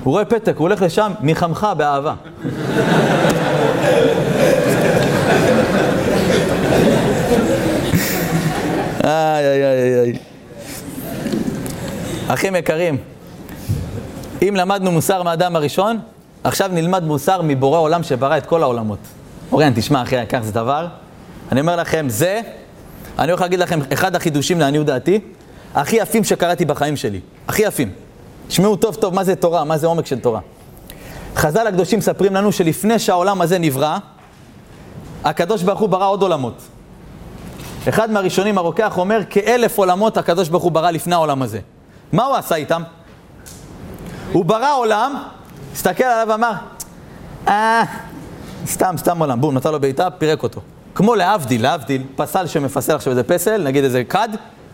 הוא 0.04 0.12
רואה 0.12 0.26
פתק, 0.26 0.54
הוא 0.58 0.68
הולך 0.68 0.82
לשם, 0.82 1.12
מחמך 1.22 1.68
באהבה. 1.78 2.14
איי, 9.04 9.46
איי, 9.46 9.64
איי, 9.64 10.00
איי. 10.00 10.14
אחים 12.28 12.56
יקרים, 12.56 12.98
אם 14.42 14.54
למדנו 14.58 14.92
מוסר 14.92 15.24
מהאדם 15.24 15.56
הראשון, 15.56 16.00
עכשיו 16.44 16.70
נלמד 16.74 17.04
מוסר 17.04 17.42
מבורא 17.44 17.80
עולם 17.80 18.04
שברא 18.04 18.38
את 18.38 18.46
כל 18.46 18.64
העולמות. 18.64 19.00
אוריין, 19.52 19.74
תשמע, 19.76 20.02
אחי 20.02 20.18
היקר, 20.18 20.42
זה 20.42 20.52
דבר, 20.52 20.88
אני 21.52 21.62
אומר 21.62 21.76
לכם, 21.76 22.06
זה, 22.10 22.42
אני 23.20 23.32
הולך 23.32 23.42
להגיד 23.42 23.60
לכם, 23.60 23.80
אחד 23.94 24.16
החידושים 24.16 24.60
לעניות 24.60 24.86
דעתי, 24.86 25.20
הכי 25.76 25.96
יפים 25.96 26.24
שקראתי 26.24 26.66
בחיים 26.66 26.98
שלי. 26.98 27.20
הכי 27.48 27.62
יפים. 27.62 27.92
תשמעו 28.52 28.76
טוב 28.76 28.96
טוב 28.96 29.14
מה 29.14 29.24
זה 29.24 29.36
תורה, 29.36 29.64
מה 29.64 29.78
זה 29.78 29.88
עומק 29.88 30.06
של 30.06 30.20
תורה. 30.20 30.40
חז"ל 31.36 31.68
הקדושים 31.68 32.00
מספרים 32.00 32.36
לנו 32.36 32.52
שלפני 32.52 33.00
שהעולם 33.00 33.42
הזה 33.42 33.60
נברא, 33.60 33.98
הקדוש 35.24 35.64
ברוך 35.64 35.80
הוא 35.80 35.90
ברא 35.90 36.08
עוד 36.10 36.22
עולמות. 36.22 36.62
אחד 37.90 38.12
מהראשונים, 38.12 38.58
הרוקח, 38.58 38.98
אומר, 38.98 39.22
כאלף 39.30 39.78
עולמות 39.78 40.18
הקדוש 40.18 40.50
ברוך 40.50 40.64
הוא 40.64 40.72
ברא 40.72 40.92
לפני 40.92 41.16
העולם 41.16 41.42
הזה. 41.42 41.60
מה 42.14 42.26
הוא 42.26 42.36
עשה 42.36 42.56
איתם? 42.56 42.84
הוא 44.32 44.46
ברא 44.46 44.78
עולם, 44.78 45.24
הסתכל 45.74 46.04
עליו 46.04 46.28
ואמר, 46.30 46.54
אה, 47.48 47.84
סתם, 48.66 48.96
סתם 48.98 49.20
עולם. 49.20 49.42
בום, 49.42 49.56
נתן 49.56 49.72
לו 49.72 49.80
בעיטה, 49.80 50.10
פירק 50.10 50.44
אותו. 50.44 50.62
כמו 50.96 51.16
להבדיל, 51.16 51.62
להבדיל, 51.64 52.04
פסל 52.16 52.48
שמפסל 52.48 52.96
עכשיו 52.96 53.12
איזה 53.12 53.24
פסל, 53.24 53.64
נגיד 53.64 53.84
איזה 53.84 54.04
כד, 54.04 54.30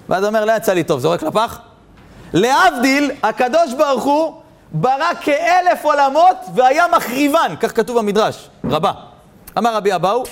ואז 0.10 0.24
אומר, 0.24 0.46
לא 0.46 0.52
יצא 0.52 0.74
לי 0.74 0.84
טוב, 0.84 1.00
זורק 1.00 1.24
לפח. 1.24 1.60
להבדיל, 2.34 3.12
הקדוש 3.24 3.74
ברוך 3.74 4.04
הוא 4.04 4.42
ברא 4.72 5.14
כאלף 5.22 5.84
עולמות 5.84 6.38
והיה 6.56 6.86
מחריבן, 6.98 7.56
כך 7.60 7.76
כתוב 7.76 7.98
במדרש, 7.98 8.50
רבה. 8.70 8.92
אמר 9.58 9.76
רבי 9.76 9.96
אבאו, 9.96 10.24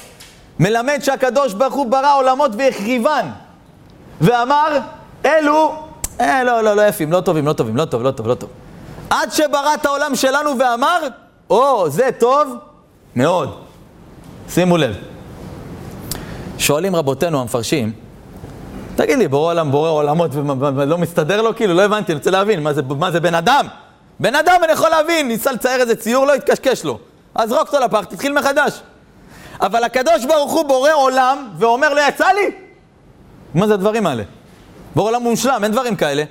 מלמד 0.60 1.00
שהקדוש 1.02 1.54
ברוך 1.54 1.74
הוא 1.74 1.86
ברא 1.86 2.16
עולמות 2.18 2.52
והחריבן. 2.58 3.26
ואמר, 4.22 4.80
אלו, 5.26 5.76
אה, 6.22 6.44
לא, 6.44 6.62
לא, 6.64 6.76
לא 6.76 6.88
יפים, 6.88 7.12
לא 7.12 7.22
טובים, 7.22 7.48
לא 7.48 7.54
טובים, 7.54 7.76
לא 7.76 7.86
טוב, 7.86 8.04
לא 8.04 8.12
טוב, 8.12 8.28
לא 8.28 8.36
טוב. 8.36 8.50
עד 9.10 9.32
שברא 9.32 9.74
את 9.74 9.86
העולם 9.86 10.16
שלנו 10.16 10.60
ואמר, 10.60 11.00
או, 11.50 11.90
זה 11.90 12.10
טוב 12.20 12.56
מאוד. 13.16 13.62
שימו 14.50 14.78
לב. 14.78 14.96
שואלים 16.58 16.96
רבותינו 16.96 17.42
המפרשים, 17.42 17.92
תגיד 18.96 19.18
לי, 19.18 19.28
בורא 19.28 19.52
עולם, 19.52 19.72
בורא 19.72 19.90
עולמות, 19.90 20.32
ולא 20.60 20.98
מסתדר 20.98 21.42
לו? 21.42 21.56
כאילו, 21.56 21.74
לא 21.74 21.82
הבנתי, 21.82 22.12
אני 22.12 22.18
רוצה 22.18 22.32
להבין, 22.32 22.64
מה 22.64 22.74
זה, 22.74 22.82
מה 22.82 23.12
זה 23.12 23.20
בן 23.20 23.36
אדם? 23.36 23.68
בן 24.20 24.36
אדם, 24.36 24.56
אני 24.64 24.72
יכול 24.72 24.90
להבין, 24.90 25.28
ניסה 25.28 25.52
לצייר 25.52 25.82
איזה 25.82 25.96
ציור, 25.96 26.26
לא 26.26 26.36
יתקשקש 26.36 26.84
לו. 26.84 27.00
אז 27.36 27.50
זרוק 27.50 27.74
אותו 27.74 27.80
לפח, 27.80 28.04
תתחיל 28.04 28.34
מחדש. 28.34 28.82
אבל 29.62 29.84
הקדוש 29.84 30.26
ברוך 30.26 30.52
הוא 30.52 30.66
בורא 30.66 30.92
עולם, 30.94 31.50
ואומר, 31.58 31.94
לא 31.94 32.02
יצא 32.08 32.28
לי? 32.28 32.52
מה 33.54 33.68
זה 33.68 33.74
הדברים 33.74 34.08
האלה? 34.08 34.24
בורא 34.96 35.10
עולם 35.10 35.24
מושלם, 35.24 35.64
אין 35.64 35.72
דברים 35.72 35.96
כאלה. 35.96 36.24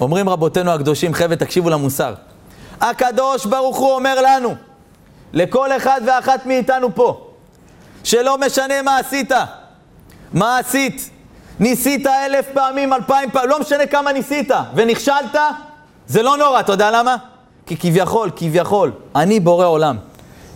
אומרים 0.00 0.28
רבותינו 0.28 0.70
הקדושים, 0.70 1.14
חבר'ה, 1.14 1.36
תקשיבו 1.36 1.70
למוסר. 1.70 2.14
הקדוש 2.80 3.46
ברוך 3.46 3.76
הוא 3.76 3.94
אומר 3.94 4.22
לנו, 4.22 4.54
לכל 5.32 5.72
אחד 5.72 6.00
ואחת 6.06 6.46
מאיתנו 6.46 6.94
פה, 6.94 7.30
שלא 8.04 8.38
משנה 8.38 8.82
מה 8.82 8.98
עשית, 8.98 9.32
מה 10.32 10.58
עשית, 10.58 11.10
ניסית 11.62 12.06
אלף 12.06 12.46
פעמים, 12.52 12.92
אלפיים 12.92 13.30
פעמים, 13.30 13.50
לא 13.50 13.60
משנה 13.60 13.86
כמה 13.86 14.12
ניסית, 14.12 14.50
ונכשלת, 14.74 15.36
זה 16.06 16.22
לא 16.22 16.36
נורא, 16.36 16.60
אתה 16.60 16.72
יודע 16.72 16.90
למה? 16.90 17.16
כי 17.66 17.76
כביכול, 17.76 18.30
כביכול, 18.36 18.92
אני 19.16 19.40
בורא 19.40 19.66
עולם. 19.66 19.96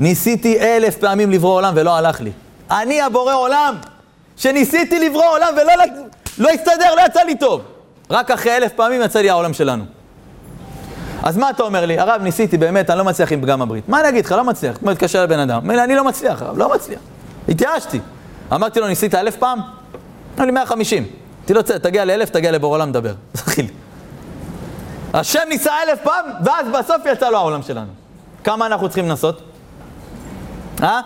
ניסיתי 0.00 0.60
אלף 0.60 0.96
פעמים 0.96 1.30
לברוא 1.30 1.54
עולם 1.54 1.72
ולא 1.76 1.96
הלך 1.96 2.20
לי. 2.20 2.30
אני 2.70 3.02
הבורא 3.02 3.34
עולם, 3.34 3.74
שניסיתי 4.36 5.08
לברוא 5.08 5.24
עולם 5.24 5.54
ולא 5.56 5.72
לא 6.38 6.48
הסתדר, 6.50 6.94
לא 6.96 7.02
יצא 7.06 7.20
לי 7.20 7.36
טוב. 7.36 7.62
רק 8.10 8.30
אחרי 8.30 8.56
אלף 8.56 8.72
פעמים 8.72 9.02
יצא 9.02 9.18
לי 9.18 9.30
העולם 9.30 9.52
שלנו. 9.52 9.84
אז 11.22 11.36
מה 11.36 11.50
אתה 11.50 11.62
אומר 11.62 11.86
לי? 11.86 11.98
הרב, 11.98 12.22
ניסיתי 12.22 12.58
באמת, 12.58 12.90
אני 12.90 12.98
לא 12.98 13.04
מצליח 13.04 13.32
עם 13.32 13.42
פגם 13.42 13.62
הברית. 13.62 13.88
מה 13.88 14.00
אני 14.00 14.08
אגיד 14.08 14.24
לך? 14.24 14.32
לא 14.32 14.44
מצליח. 14.44 14.76
כמו 14.76 14.90
להתקשר 14.90 15.22
לבן 15.22 15.38
אדם. 15.38 15.62
אומר 15.62 15.76
לי, 15.76 15.84
אני 15.84 15.96
לא 15.96 16.04
מצליח, 16.04 16.42
הרב, 16.42 16.58
לא 16.58 16.74
מצליח. 16.74 17.00
התייאשתי. 17.48 18.00
אמרתי 18.52 18.80
לו, 18.80 18.86
ניסית 18.86 19.14
אלף 19.14 19.36
פעם? 19.36 19.60
אמר 20.36 20.46
לי, 20.46 20.52
150. 20.52 21.06
אמרתי 21.50 21.72
לו, 21.72 21.78
תגיע 21.78 22.04
לאלף, 22.04 22.30
תגיע 22.30 22.52
לבור 22.52 22.74
עולם, 22.74 22.92
דבר. 22.92 23.14
לי. 23.58 23.68
השם 25.14 25.40
ניסה 25.48 25.72
אלף 25.82 25.98
פעם, 26.02 26.24
ואז 26.44 26.66
בסוף 26.68 27.02
יצא 27.12 27.30
לו 27.30 27.36
העולם 27.36 27.62
שלנו. 27.62 27.90
כמה 28.44 28.66
אנחנו 28.66 28.88
צריכים 28.88 29.08
לנסות? 29.08 29.42
אה? 30.82 31.00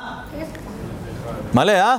מלא, 1.55 1.73
אה? 1.73 1.97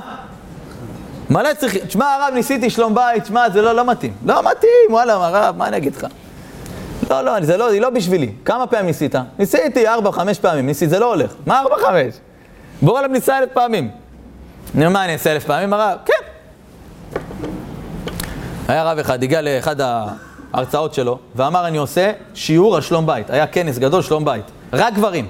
מלא 1.30 1.54
צריכים, 1.54 1.80
תשמע 1.86 2.14
הרב, 2.14 2.34
ניסיתי 2.34 2.70
שלום 2.70 2.94
בית, 2.94 3.22
תשמע, 3.22 3.50
זה 3.50 3.62
לא, 3.62 3.72
לא 3.72 3.84
מתאים. 3.84 4.12
לא 4.26 4.42
מתאים, 4.42 4.90
וואלה, 4.90 5.12
הרב, 5.12 5.56
מה 5.56 5.68
אני 5.68 5.76
אגיד 5.76 5.96
לך? 5.96 6.06
לא, 7.10 7.22
לא, 7.22 7.40
זה 7.40 7.56
לא, 7.56 7.70
זה 7.70 7.80
לא 7.80 7.90
בשבילי. 7.90 8.32
כמה 8.44 8.66
פעמים 8.66 8.86
ניסית? 8.86 9.14
ניסיתי 9.38 9.88
ארבע, 9.88 10.12
חמש 10.12 10.38
פעמים, 10.38 10.66
ניסי, 10.66 10.88
זה 10.88 10.98
לא 10.98 11.14
הולך. 11.14 11.32
מה 11.46 11.60
ארבע, 11.60 11.76
חמש? 11.76 12.14
בורא 12.82 12.98
עליו 12.98 13.10
ניסה 13.10 13.38
אלף 13.38 13.48
פעמים. 13.52 13.90
אני 14.74 14.86
אומר, 14.86 14.98
מה, 14.98 15.04
אני 15.04 15.12
אעשה 15.12 15.32
אלף 15.32 15.44
פעמים? 15.44 15.72
הרב, 15.72 15.98
כן. 16.04 16.11
היה 18.68 18.84
רב 18.84 18.98
אחד, 18.98 19.22
הגיע 19.22 19.42
לאחד 19.42 19.76
ההרצאות 20.54 20.94
שלו, 20.94 21.18
ואמר, 21.36 21.66
אני 21.66 21.78
עושה 21.78 22.12
שיעור 22.34 22.76
על 22.76 22.82
שלום 22.82 23.06
בית. 23.06 23.30
היה 23.30 23.46
כנס 23.46 23.78
גדול, 23.78 24.02
שלום 24.02 24.24
בית. 24.24 24.44
רק 24.72 24.94
גברים. 24.94 25.26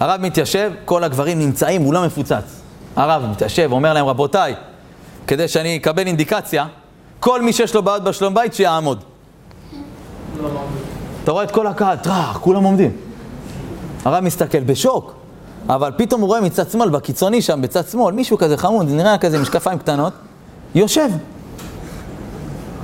הרב 0.00 0.20
מתיישב, 0.20 0.72
כל 0.84 1.04
הגברים 1.04 1.38
נמצאים, 1.38 1.82
הוא 1.82 1.94
לא 1.94 2.06
מפוצץ. 2.06 2.60
הרב 2.96 3.26
מתיישב, 3.30 3.68
אומר 3.72 3.92
להם, 3.92 4.06
רבותיי, 4.06 4.54
כדי 5.26 5.48
שאני 5.48 5.76
אקבל 5.76 6.06
אינדיקציה, 6.06 6.66
כל 7.20 7.42
מי 7.42 7.52
שיש 7.52 7.74
לו 7.74 7.82
בעיות 7.82 8.04
בשלום 8.04 8.34
בית, 8.34 8.54
שיעמוד. 8.54 9.04
אתה 11.24 11.32
רואה 11.32 11.44
את 11.44 11.50
כל 11.50 11.66
הקהל, 11.66 11.96
טראח, 11.96 12.38
כולם 12.38 12.64
עומדים. 12.64 12.90
הרב 14.04 14.24
מסתכל 14.24 14.60
בשוק, 14.60 15.14
אבל 15.68 15.90
פתאום 15.96 16.20
הוא 16.20 16.28
רואה 16.28 16.40
מצד 16.40 16.70
שמאל, 16.70 16.88
בקיצוני 16.88 17.42
שם, 17.42 17.62
בצד 17.62 17.88
שמאל, 17.88 18.14
מישהו 18.14 18.38
כזה 18.38 18.56
חמוד, 18.56 18.86
נראה 18.88 19.18
כזה 19.18 19.38
משקפיים 19.38 19.78
קטנות, 19.78 20.12
יושב. 20.74 21.08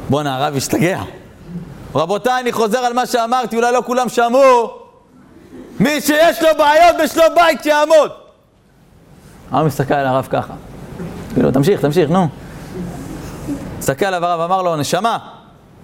בואנה, 0.08 0.36
הרב 0.36 0.56
השתגע. 0.56 1.02
רבותיי, 1.94 2.40
אני 2.40 2.52
חוזר 2.52 2.78
על 2.78 2.92
מה 2.92 3.06
שאמרתי, 3.06 3.56
אולי 3.56 3.72
לא 3.72 3.82
כולם 3.86 4.08
שמעו. 4.08 4.70
מי 5.80 6.00
שיש 6.00 6.42
לו 6.42 6.48
בעיות 6.58 6.96
בשלום 7.04 7.34
בית, 7.34 7.62
שיעמוד. 7.62 8.10
הרב 9.50 9.66
מסתכל 9.66 9.94
על 9.94 10.06
הרב 10.06 10.26
ככה. 10.30 10.54
כאילו, 11.34 11.50
תמשיך, 11.50 11.80
תמשיך, 11.80 12.10
נו. 12.10 12.28
מסתכל 13.78 14.06
עליו 14.06 14.24
הרב, 14.24 14.40
אמר 14.40 14.62
לו, 14.62 14.76
נשמה, 14.76 15.18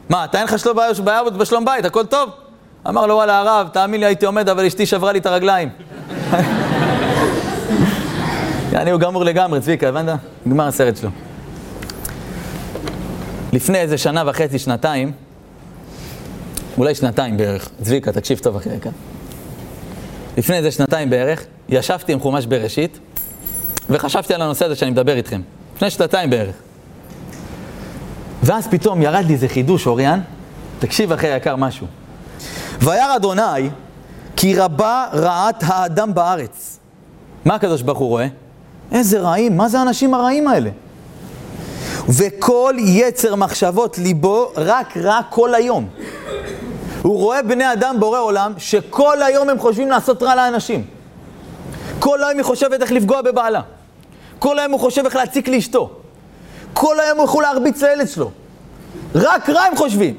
מה, 0.09 0.25
אתה 0.25 0.39
אין 0.39 0.47
לך 0.47 0.59
שלום 0.59 0.77
בעיות 1.05 1.37
בשלום 1.37 1.65
בית, 1.65 1.85
הכל 1.85 2.07
טוב? 2.07 2.31
אמר 2.89 3.07
לו, 3.07 3.15
וואלה, 3.15 3.39
הרב, 3.39 3.69
תאמין 3.73 4.01
לי, 4.01 4.07
הייתי 4.07 4.27
עומד, 4.27 4.49
אבל 4.49 4.67
אשתי 4.67 4.87
שברה 4.87 5.13
לי 5.13 5.19
את 5.19 5.27
הרגליים. 5.27 5.69
יעני, 8.73 8.91
הוא 8.91 9.01
גמור 9.01 9.25
לגמרי, 9.25 9.61
צביקה, 9.61 9.89
הבנת? 9.89 10.19
נגמר 10.47 10.67
הסרט 10.67 10.97
שלו. 10.97 11.11
לפני 13.55 13.79
איזה 13.79 13.99
שנה 13.99 14.23
וחצי, 14.27 14.59
שנתיים, 14.59 15.12
אולי 16.79 16.95
שנתיים 16.95 17.37
בערך, 17.37 17.69
צביקה, 17.83 18.12
תקשיב 18.12 18.38
טוב 18.38 18.57
אחרי 18.57 18.81
כאן. 18.81 18.93
לפני 20.37 20.57
איזה 20.57 20.71
שנתיים 20.71 21.11
בערך, 21.11 21.45
ישבתי 21.69 22.12
עם 22.12 22.21
חומש 22.21 22.47
בראשית, 22.47 22.99
וחשבתי 23.90 24.35
על 24.35 24.43
הנושא 24.43 24.64
הזה 24.64 24.77
שאני 24.77 24.90
מדבר 24.90 25.17
איתכם. 25.17 25.40
לפני 25.77 25.90
שנתיים 25.90 26.31
בערך. 26.31 26.55
ואז 28.43 28.67
פתאום 28.67 29.03
ירד 29.03 29.25
לי 29.27 29.33
איזה 29.33 29.49
חידוש, 29.49 29.87
אוריאן, 29.87 30.21
תקשיב 30.79 31.12
אחי 31.12 31.27
היקר 31.27 31.57
משהו. 31.57 31.87
וירא 32.79 33.17
אדוני 33.17 33.71
כי 34.37 34.57
רבה 34.57 35.07
רעת 35.12 35.62
האדם 35.67 36.14
בארץ. 36.14 36.79
מה 37.45 37.55
הקדוש 37.55 37.83
ברוך 37.83 37.99
הוא 37.99 38.09
רואה? 38.09 38.27
איזה 38.93 39.21
רעים, 39.21 39.57
מה 39.57 39.69
זה 39.69 39.79
האנשים 39.79 40.14
הרעים 40.14 40.49
האלה? 40.49 40.71
וכל 42.09 42.75
יצר 42.79 43.35
מחשבות 43.35 43.99
ליבו 43.99 44.51
רק 44.57 44.97
רע 44.97 45.21
כל 45.31 45.55
היום. 45.55 45.88
הוא 47.03 47.19
רואה 47.19 47.43
בני 47.43 47.73
אדם 47.73 47.97
בורא 47.99 48.21
עולם 48.21 48.53
שכל 48.59 49.23
היום 49.23 49.49
הם 49.51 49.59
חושבים 49.59 49.90
לעשות 49.90 50.23
רע 50.23 50.35
לאנשים. 50.35 50.85
כל 51.99 52.25
היום 52.25 52.37
היא 52.37 52.45
חושבת 52.45 52.83
איך 52.83 52.93
לפגוע 52.93 53.23
בבעלה. 53.23 53.61
כל 54.38 54.59
היום 54.59 54.73
הוא 54.73 54.81
חושב 54.81 55.05
איך 55.05 55.17
להציק 55.17 55.49
לאשתו. 55.49 55.90
כל 56.73 57.01
היום 57.01 57.19
הוא 57.19 57.25
יכול 57.25 57.43
להרביץ 57.43 57.83
לילד 57.83 58.09
שלו. 58.09 58.31
רק 59.14 59.51
רע 59.51 59.61
הם 59.61 59.77
חושבים. 59.77 60.14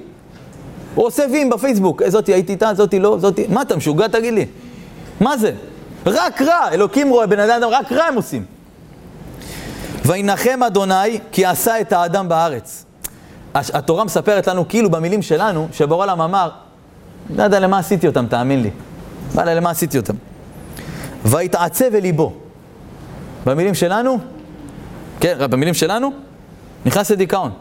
הוא 0.95 1.05
עושה 1.05 1.23
וים 1.31 1.49
בפייסבוק, 1.49 2.01
זאתי 2.07 2.33
הייתי 2.33 2.51
איתה, 2.51 2.73
זאתי 2.73 2.99
לא, 2.99 3.17
זאתי... 3.19 3.45
מה 3.49 3.61
אתה 3.61 3.75
משוגע 3.75 4.07
תגיד 4.07 4.33
לי? 4.33 4.45
מה 5.19 5.37
זה? 5.37 5.53
רק 6.05 6.41
רע, 6.41 6.69
אלוקים 6.71 7.09
רואה 7.09 7.27
בן 7.27 7.39
אדם, 7.39 7.69
רק 7.69 7.91
רע 7.91 8.03
הם 8.03 8.15
עושים. 8.15 8.54
וינחם 10.05 10.59
אדוני 10.67 11.19
כי 11.31 11.45
עשה 11.45 11.81
את 11.81 11.93
האדם 11.93 12.29
בארץ. 12.29 12.85
התורה 13.53 14.03
מספרת 14.03 14.47
לנו 14.47 14.67
כאילו 14.67 14.89
במילים 14.89 15.21
שלנו, 15.21 15.67
שבורא 15.71 16.03
עולם 16.03 16.21
אמר, 16.21 16.49
לא 17.35 17.43
יודע 17.43 17.59
למה 17.59 17.79
עשיתי 17.79 18.07
אותם, 18.07 18.27
תאמין 18.27 18.61
לי. 18.61 18.69
וואלה, 19.31 19.53
למה 19.53 19.69
עשיתי 19.69 19.97
אותם? 19.97 20.13
ויתעצב 21.25 21.95
אל 21.95 22.01
ליבו. 22.01 22.33
במילים 23.45 23.73
שלנו, 23.73 24.17
כן, 25.19 25.37
במילים 25.49 25.73
שלנו, 25.73 26.11
נכנס 26.85 27.11
לדיכאון. 27.11 27.51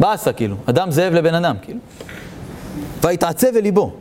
באסה, 0.00 0.32
כאילו. 0.32 0.56
אדם 0.66 0.90
זאב 0.90 1.12
לבן 1.12 1.34
אדם, 1.34 1.56
כאילו. 1.62 1.78
ויתעצב 3.02 3.56
אל 3.56 3.62
ליבו. 3.62 3.92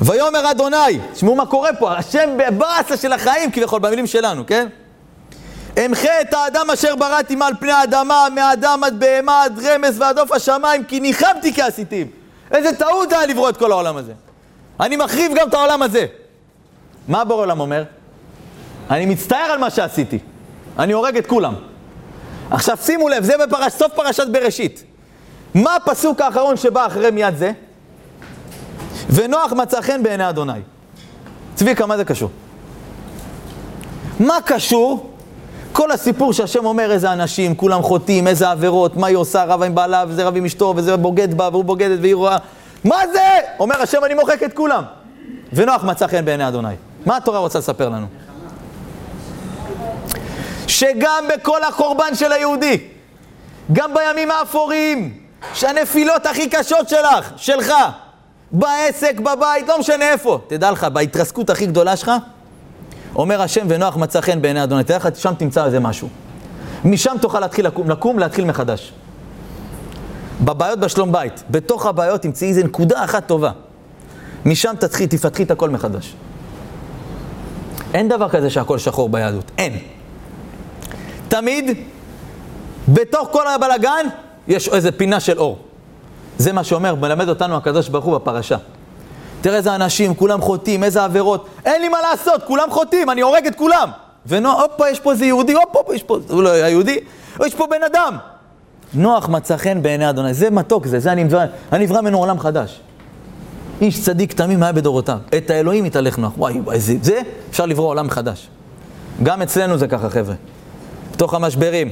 ויאמר 0.00 0.50
אדוני, 0.50 0.98
תשמעו 1.12 1.34
מה 1.34 1.46
קורה 1.46 1.70
פה, 1.78 1.92
השם 1.92 2.30
בבאסה 2.38 2.96
של 2.96 3.12
החיים 3.12 3.50
כביכול, 3.50 3.80
במילים 3.80 4.06
שלנו, 4.06 4.46
כן? 4.46 4.68
אמחה 5.78 6.20
את 6.20 6.34
האדם 6.34 6.70
אשר 6.70 6.96
בראתי 6.96 7.36
מעל 7.36 7.54
פני 7.60 7.72
האדמה, 7.72 8.26
מאדם 8.34 8.84
עד 8.84 9.00
בהמה 9.00 9.42
עד 9.42 9.58
רמז 9.66 10.00
ועד 10.00 10.18
עוף 10.18 10.32
השמיים, 10.32 10.84
כי 10.84 11.00
ניחמתי 11.00 11.54
כעשיתים. 11.54 12.06
איזה 12.50 12.76
טעות 12.76 13.12
היה 13.12 13.26
לברוא 13.26 13.48
את 13.48 13.56
כל 13.56 13.72
העולם 13.72 13.96
הזה. 13.96 14.12
אני 14.80 14.96
מחריב 14.96 15.32
גם 15.36 15.48
את 15.48 15.54
העולם 15.54 15.82
הזה. 15.82 16.06
מה 17.08 17.24
בור 17.24 17.40
עולם 17.40 17.60
אומר? 17.60 17.84
אני 18.90 19.06
מצטער 19.06 19.50
על 19.52 19.58
מה 19.58 19.70
שעשיתי. 19.70 20.18
אני 20.78 20.92
הורג 20.92 21.16
את 21.16 21.26
כולם. 21.26 21.54
עכשיו 22.50 22.76
שימו 22.76 23.08
לב, 23.08 23.24
זה 23.24 23.34
בפרש, 23.46 23.72
סוף 23.72 23.92
פרשת 23.94 24.26
בראשית. 24.28 24.84
מה 25.54 25.76
הפסוק 25.76 26.20
האחרון 26.20 26.56
שבא 26.56 26.86
אחרי 26.86 27.10
מיד 27.10 27.36
זה? 27.36 27.52
ונוח 29.10 29.52
מצא 29.52 29.80
חן 29.80 30.02
בעיני 30.02 30.28
אדוני. 30.28 30.60
צביקה, 31.54 31.86
מה 31.86 31.96
זה 31.96 32.04
קשור? 32.04 32.30
מה 34.20 34.38
קשור? 34.44 35.11
כל 35.72 35.90
הסיפור 35.90 36.32
שהשם 36.32 36.64
אומר 36.64 36.92
איזה 36.92 37.12
אנשים, 37.12 37.54
כולם 37.54 37.82
חוטאים, 37.82 38.26
איזה 38.26 38.50
עבירות, 38.50 38.96
מה 38.96 39.06
היא 39.06 39.16
עושה, 39.16 39.44
רבה 39.44 39.66
עם 39.66 39.74
בעלה, 39.74 40.04
וזה 40.08 40.24
רב 40.24 40.36
עם 40.36 40.44
אשתו, 40.44 40.74
וזה 40.76 40.96
בוגד 40.96 41.34
בה, 41.34 41.48
והוא 41.52 41.64
בוגדת, 41.64 41.98
והיא 42.00 42.14
רואה... 42.14 42.36
מה 42.84 42.96
זה? 43.12 43.38
אומר 43.58 43.82
השם, 43.82 44.04
אני 44.04 44.14
מוחק 44.14 44.42
את 44.42 44.52
כולם. 44.52 44.82
ונוח 45.52 45.84
מצא 45.84 46.06
חן 46.06 46.24
בעיני 46.24 46.48
אדוני. 46.48 46.74
מה 47.06 47.16
התורה 47.16 47.38
רוצה 47.38 47.58
לספר 47.58 47.88
לנו? 47.88 48.06
שגם 50.66 51.24
בכל 51.34 51.62
החורבן 51.62 52.14
של 52.14 52.32
היהודי, 52.32 52.78
גם 53.72 53.94
בימים 53.94 54.30
האפורים, 54.30 55.18
שהנפילות 55.54 56.26
הכי 56.26 56.48
קשות 56.48 56.88
שלך, 56.88 57.32
שלך, 57.36 57.72
בעסק, 58.52 59.20
בבית, 59.20 59.68
לא 59.68 59.78
משנה 59.78 60.08
איפה, 60.08 60.38
תדע 60.46 60.70
לך, 60.70 60.84
בהתרסקות 60.84 61.50
הכי 61.50 61.66
גדולה 61.66 61.96
שלך, 61.96 62.10
אומר 63.16 63.42
השם 63.42 63.66
ונוח 63.68 63.96
מצא 63.96 64.20
חן 64.20 64.42
בעיני 64.42 64.62
אדוני, 64.62 64.84
תדע 64.84 64.96
לך, 64.96 65.08
שם 65.16 65.34
תמצא 65.38 65.64
איזה 65.64 65.80
משהו. 65.80 66.08
משם 66.84 67.16
תוכל 67.20 67.40
להתחיל 67.40 67.66
לקום, 67.66 67.90
לקום, 67.90 68.18
להתחיל 68.18 68.44
מחדש. 68.44 68.92
בבעיות 70.40 70.80
בשלום 70.80 71.12
בית, 71.12 71.42
בתוך 71.50 71.86
הבעיות 71.86 72.22
תמצאי 72.22 72.48
איזה 72.48 72.64
נקודה 72.64 73.04
אחת 73.04 73.26
טובה. 73.26 73.50
משם 74.46 74.74
תתחיל, 74.78 75.06
תפתחי 75.06 75.42
את 75.42 75.50
הכל 75.50 75.70
מחדש. 75.70 76.14
אין 77.94 78.08
דבר 78.08 78.28
כזה 78.28 78.50
שהכל 78.50 78.78
שחור 78.78 79.08
ביהדות, 79.08 79.50
אין. 79.58 79.78
תמיד, 81.28 81.78
בתוך 82.88 83.28
כל 83.32 83.48
הבלגן, 83.48 84.06
יש 84.48 84.68
איזה 84.68 84.92
פינה 84.92 85.20
של 85.20 85.38
אור. 85.38 85.58
זה 86.38 86.52
מה 86.52 86.64
שאומר, 86.64 86.94
מלמד 86.94 87.28
אותנו 87.28 87.56
הקדוש 87.56 87.88
ברוך 87.88 88.04
הוא 88.04 88.14
בפרשה. 88.14 88.56
תראה 89.42 89.56
איזה 89.56 89.74
אנשים, 89.74 90.14
כולם 90.14 90.40
חוטאים, 90.40 90.84
איזה 90.84 91.04
עבירות. 91.04 91.46
אין 91.64 91.82
לי 91.82 91.88
מה 91.88 91.98
לעשות, 92.00 92.42
כולם 92.46 92.70
חוטאים, 92.70 93.10
אני 93.10 93.20
הורג 93.20 93.46
את 93.46 93.54
כולם. 93.54 93.88
ונוח, 94.26 94.60
הופה, 94.60 94.90
יש 94.90 95.00
פה 95.00 95.12
איזה 95.12 95.24
יהודי, 95.24 95.52
הופה, 95.52 95.78
הופה, 95.78 95.94
יש 95.94 96.02
פה, 96.02 96.18
הוא 96.28 96.42
לא 96.42 96.48
היה 96.48 96.68
יהודי, 96.68 96.98
יש 97.46 97.54
פה 97.54 97.66
בן 97.70 97.82
אדם. 97.82 98.16
נוח 98.94 99.28
מצא 99.28 99.56
חן 99.56 99.82
בעיני 99.82 100.10
אדוני, 100.10 100.34
זה 100.34 100.50
מתוק 100.50 100.86
זה, 100.86 101.00
זה 101.00 101.12
הנברא, 101.12 101.44
הנברא 101.70 102.00
ממנו 102.00 102.18
עולם 102.18 102.38
חדש. 102.38 102.80
איש 103.80 104.02
צדיק 104.04 104.32
תמים 104.32 104.62
היה 104.62 104.72
בדורותיו. 104.72 105.18
את 105.36 105.50
האלוהים 105.50 105.86
יתהלך 105.86 106.18
נוח. 106.18 106.32
וואי, 106.36 106.60
וואי, 106.60 106.80
זה, 106.80 106.94
זה 107.02 107.20
אפשר 107.50 107.66
לברוא 107.66 107.88
עולם 107.88 108.10
חדש. 108.10 108.48
גם 109.22 109.42
אצלנו 109.42 109.78
זה 109.78 109.88
ככה, 109.88 110.10
חבר'ה. 110.10 110.34
בתוך 111.12 111.34
המשברים, 111.34 111.88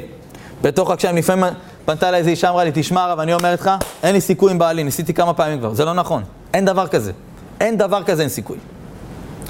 בתוך 0.63 0.91
הקשיים, 0.91 1.17
לפעמים 1.17 1.45
פנתה 1.85 2.09
אליי 2.09 2.19
איזה 2.19 2.31
אישה, 2.31 2.51
אמרה 2.51 2.65
לי, 2.65 2.71
תשמע 2.75 3.05
הרב, 3.05 3.19
אני 3.19 3.35
אומרת 3.35 3.61
לך, 3.61 3.71
אין 4.03 4.15
לי 4.15 4.21
סיכוי 4.21 4.53
עם 4.53 4.59
בעלי, 4.59 4.85
ניסיתי 4.85 5.15
כמה 5.15 5.35
פעמים 5.35 5.59
כבר, 5.59 5.75
זה 5.75 5.85
לא 5.85 5.93
נכון. 5.93 6.23
אין 6.55 6.65
דבר 6.65 6.87
כזה. 6.87 7.13
אין 7.61 7.79
דבר 7.79 8.03
כזה, 8.03 8.23
אין 8.23 8.31
סיכוי. 8.31 8.59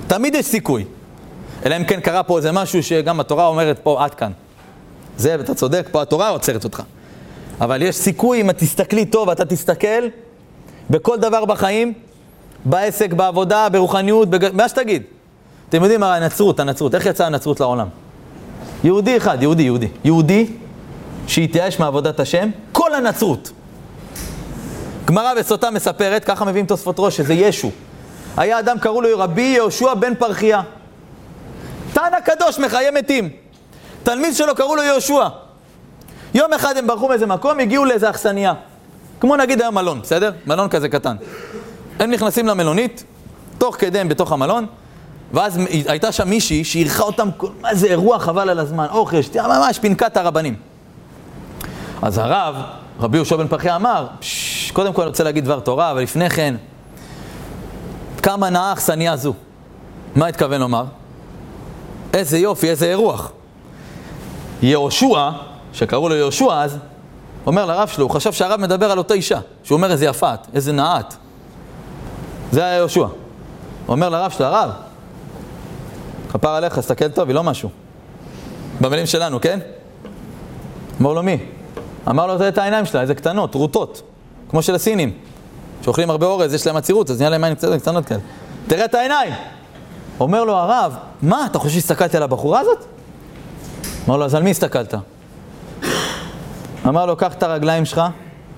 תמיד 0.07 0.35
יש 0.35 0.47
סיכוי. 0.47 0.85
אלא 1.67 1.77
אם 1.77 1.85
כן 1.85 2.01
קרה 2.01 2.23
פה 2.23 2.37
איזה 2.37 2.53
משהו 2.53 2.83
שגם 2.83 3.21
התורה 3.21 3.47
אומרת 3.47 3.79
פה, 3.83 4.05
עד 4.05 4.15
כאן. 4.15 4.33
זה, 5.17 5.35
אתה 5.35 5.55
צודק, 5.55 5.89
פה 5.91 6.03
התורה 6.03 6.29
עוצרת 6.29 6.65
אותך. 6.65 6.83
אבל 7.61 7.83
יש 7.83 7.97
סיכוי, 7.97 8.41
אם 8.41 8.51
את 8.51 8.59
תסתכלי 8.59 9.05
טוב, 9.05 9.31
אתה 9.31 9.45
תסתכל, 9.45 10.07
בכל 10.91 11.17
דבר 11.19 11.45
בחיים, 11.45 11.93
בעסק, 12.65 13.13
בעבודה, 13.13 13.69
ברוחניות, 13.69 14.31
בג... 14.31 14.55
מה 14.55 14.69
שתגיד. 14.69 15.03
אתם 15.69 15.83
יודעים, 15.83 16.03
הנצרות, 16.03 16.61
הנצרות, 16.61 16.95
איך 16.95 17.07
יצאה 17.07 17.27
הנצרות 17.27 17.61
לעולם? 17.61 17.89
יהודי 18.85 19.17
אחד, 19.17 19.43
יהודי, 19.43 19.63
יהודי. 19.63 19.89
יהודי 20.05 20.47
שהתייאש 21.27 21.79
מעבודת 21.79 22.21
השם, 22.21 22.51
כל 22.73 22.95
הנצרות. 22.95 23.51
גמרא 25.05 25.35
בסוטה 25.35 25.71
מספרת, 25.71 26.25
ככה 26.25 26.45
מביאים 26.45 26.67
תוספות 26.67 26.97
ראש, 26.99 27.17
שזה 27.17 27.35
ישו. 27.35 27.71
היה 28.41 28.59
אדם, 28.59 28.79
קראו 28.79 29.01
לו 29.01 29.09
רבי 29.19 29.43
יהושע 29.43 29.95
בן 29.95 30.15
פרחיה. 30.15 30.63
תנא 31.93 32.21
קדוש, 32.25 32.59
מחיי 32.59 32.91
מתים. 32.91 33.29
תלמיד 34.03 34.35
שלו 34.35 34.55
קראו 34.55 34.77
לו 34.77 34.83
יהושע. 34.83 35.29
יום 36.35 36.53
אחד 36.53 36.77
הם 36.77 36.87
ברחו 36.87 37.09
מאיזה 37.09 37.27
מקום, 37.27 37.61
הגיעו 37.61 37.85
לאיזה 37.85 38.11
אכסניה. 38.11 38.53
כמו 39.21 39.37
נגיד 39.37 39.61
היום 39.61 39.75
מלון, 39.75 40.01
בסדר? 40.01 40.33
מלון 40.47 40.69
כזה 40.69 40.89
קטן. 40.89 41.17
הם 41.99 42.11
נכנסים 42.11 42.47
למלונית, 42.47 43.05
תוך 43.59 43.77
כדי 43.79 43.99
הם 43.99 44.09
בתוך 44.09 44.33
המלון, 44.33 44.67
ואז 45.33 45.59
הייתה 45.87 46.13
שם 46.13 46.29
מישהי 46.29 46.65
שאירחה 46.65 47.03
אותם, 47.03 47.29
מה 47.61 47.75
זה 47.75 47.87
אירוע 47.87 48.19
חבל 48.19 48.51
על 48.51 48.59
הזמן, 48.59 48.87
אוכל, 48.91 49.23
שתייה, 49.23 49.49
ממש 49.49 49.79
פנקת 49.79 50.17
הרבנים. 50.17 50.57
אז 52.03 52.19
הרב, 52.19 52.57
רבי 53.01 53.17
יהושע 53.17 53.37
בן 53.37 53.49
פרחי 53.49 53.75
אמר, 53.75 54.07
קודם 54.73 54.93
כל 54.93 55.03
אני 55.03 55.09
רוצה 55.09 55.25
להגיד 55.25 55.45
דבר 55.45 55.61
תורה, 55.61 55.91
אבל 55.91 56.03
לפני 56.03 56.31
כן, 56.31 56.55
כמה 58.23 58.51
נאה 58.51 58.73
אכסניה 58.73 59.17
זו. 59.17 59.35
מה 60.17 60.27
התכוון 60.27 60.61
לומר? 60.61 60.85
איזה 62.15 62.39
יופי, 62.39 62.71
איזה 62.71 62.87
אירוח. 62.87 63.33
יהושע, 64.63 65.31
שקראו 65.73 66.09
לו 66.09 66.15
יהושע 66.15 66.63
אז, 66.63 66.79
אומר 67.47 67.67
לרב 67.67 67.89
שלו, 67.89 68.05
הוא 68.05 68.11
חשב 68.11 68.33
שהרב 68.33 68.61
מדבר 68.61 68.91
על 68.91 68.99
אותה 68.99 69.15
אישה, 69.15 69.41
שהוא 69.63 69.77
אומר 69.77 69.93
איזה 69.93 70.07
יפה 70.07 70.35
את, 70.35 70.47
איזה 70.55 70.73
נאה 70.73 71.01
את. 71.01 71.15
זה 72.53 72.65
היה 72.65 72.77
יהושע. 72.77 73.01
הוא 73.01 73.11
אומר 73.89 74.09
לרב 74.09 74.31
שלו, 74.31 74.47
הרב, 74.47 74.71
כפר 76.33 76.49
עליך, 76.49 76.79
תסתכל 76.79 77.09
טוב, 77.09 77.29
היא 77.29 77.35
לא 77.35 77.43
משהו. 77.43 77.69
במילים 78.81 79.07
שלנו, 79.07 79.41
כן? 79.41 79.59
אמר 81.01 81.13
לו 81.13 81.23
מי? 81.23 81.39
אמר 82.09 82.27
לו, 82.27 82.39
תראה 82.39 82.49
את 82.49 82.59
העיניים 82.59 82.87
שלה, 82.87 83.01
איזה 83.01 83.15
קטנות, 83.15 83.53
טרוטות, 83.53 84.03
כמו 84.49 84.63
של 84.63 84.75
הסינים, 84.75 85.13
שאוכלים 85.83 86.11
הרבה 86.11 86.27
אורז, 86.27 86.55
יש 86.55 86.67
להם 86.67 86.77
עצירות, 86.77 87.11
אז 87.11 87.19
נהיה 87.19 87.31
להם 87.31 87.55
קצת 87.55 87.69
קטנות 87.81 88.07
כאלה. 88.07 88.21
תראה 88.67 88.85
את 88.85 88.95
העיניים! 88.95 89.33
אומר 90.21 90.45
לו 90.45 90.57
הרב, 90.57 90.97
מה, 91.23 91.47
אתה 91.47 91.59
חושב 91.59 91.75
שהסתכלתי 91.75 92.17
על 92.17 92.23
הבחורה 92.23 92.61
הזאת? 92.61 92.85
אמר 94.09 94.17
לו, 94.17 94.25
אז 94.25 94.35
על 94.35 94.43
מי 94.43 94.51
הסתכלת? 94.51 94.95
אמר 96.89 97.07
לו, 97.07 97.17
קח 97.17 97.33
את 97.33 97.43
הרגליים 97.43 97.85
שלך, 97.85 98.03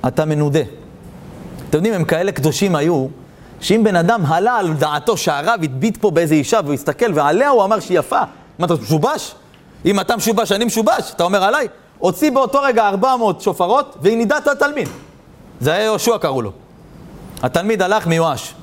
אתה 0.07 0.25
מנודה. 0.25 0.61
אתם 1.69 1.79
יודעים, 1.79 1.95
הם 1.95 2.05
כאלה 2.05 2.33
קדושים 2.33 2.77
היו, 2.77 3.07
שאם 3.61 3.81
בן 3.85 3.97
אדם 3.97 4.27
עלה 4.27 4.57
על 4.57 4.73
דעתו 4.73 5.17
שהרב 5.17 5.61
הדביט 5.63 5.97
פה 5.97 6.11
באיזה 6.11 6.35
אישה 6.35 6.61
והוא 6.65 6.75
הסתכל 6.75 7.13
ועליה 7.15 7.49
הוא 7.49 7.65
אמר 7.65 7.81
שהיא 7.81 7.99
יפה, 7.99 8.21
מה 8.59 8.67
אתה 8.67 8.75
משובש? 8.75 9.35
אם 9.85 10.01
אתה 10.01 10.17
משובש, 10.17 10.53
אני 10.53 10.65
משובש, 10.65 11.13
אתה 11.17 11.25
אומר 11.25 11.45
עליי? 11.45 11.69
הוציא 11.99 12.31
באותו 12.31 12.61
רגע 12.63 12.89
400 12.89 13.41
שופרות 13.41 13.97
והיא 14.03 14.17
נידת 14.17 14.47
התלמיד. 14.47 14.89
זה 15.61 15.73
היה 15.73 15.85
יהושע 15.85 16.19
קראו 16.19 16.43
לו. 16.43 16.53
התלמיד 17.43 17.83
הלך 17.83 18.07
מיואש. 18.07 18.55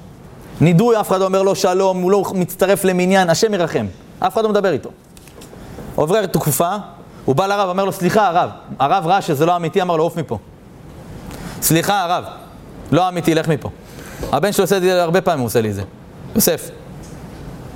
נידוי, 0.62 1.00
אף 1.00 1.08
אחד 1.08 1.20
לא 1.20 1.26
אומר 1.26 1.42
לו 1.42 1.56
שלום, 1.56 2.02
הוא 2.02 2.12
לא 2.12 2.24
מצטרף 2.34 2.84
למניין, 2.84 3.30
השם 3.30 3.54
ירחם. 3.54 3.86
אף 4.20 4.34
אחד 4.34 4.44
לא 4.44 4.50
מדבר 4.50 4.72
איתו. 4.72 4.90
עוברת 5.96 6.34
תקופה, 6.34 6.76
הוא 7.26 7.36
בא 7.36 7.48
לרב, 7.48 7.70
אומר 7.70 7.86
לו, 7.86 7.92
סליחה 7.92 8.28
הרב. 8.28 8.50
הרב 8.80 9.08
ראה 9.08 9.22
שזה 9.22 9.46
לא 9.46 9.56
אמיתי, 9.56 9.82
אמר 9.82 9.96
לו, 9.96 10.04
עוף 10.04 10.18
מפה. 10.18 10.38
סליחה 11.62 12.04
הרב, 12.04 12.24
לא 12.92 13.10
אמיתי, 13.10 13.36
לך 13.36 13.48
מפה. 13.48 13.70
הבן 14.32 14.52
שלי 14.52 14.62
עושה 14.62 14.78
את 14.78 14.82
זה 14.82 15.04
הרבה 15.04 15.22
פעמים, 15.22 15.40
הוא 15.40 15.46
עושה 15.46 15.62
לי 15.62 15.70
את 15.70 15.76
זה. 15.76 15.84
יוסף. 16.36 16.70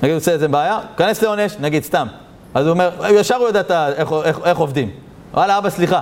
נגיד, 0.04 0.14
הוא 0.14 0.22
עושה 0.22 0.36
את 0.36 0.40
זה 0.40 0.48
בעיה, 0.48 0.80
כנס 0.98 1.22
לעונש, 1.22 1.56
נגיד, 1.60 1.84
סתם. 1.84 2.08
אז 2.54 2.66
הוא 2.66 2.72
אומר, 2.72 2.92
ישר 3.10 3.36
הוא 3.36 3.48
יודע 3.48 3.88
איך, 3.88 4.12
איך, 4.24 4.40
איך 4.44 4.58
עובדים. 4.58 4.90
וואלה, 5.34 5.58
אבא, 5.58 5.70
סליחה. 5.70 6.02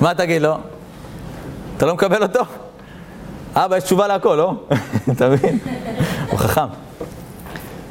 מה 0.00 0.14
תגיד 0.14 0.42
לו? 0.42 0.56
אתה 1.76 1.86
לא 1.86 1.94
מקבל 1.94 2.22
אותו? 2.22 2.40
אבא, 3.54 3.76
יש 3.76 3.84
תשובה 3.84 4.06
להכל, 4.06 4.34
לא? 4.34 4.52
אתה 5.12 5.28
מבין? 5.28 5.58
הוא 6.30 6.38
חכם. 6.38 6.66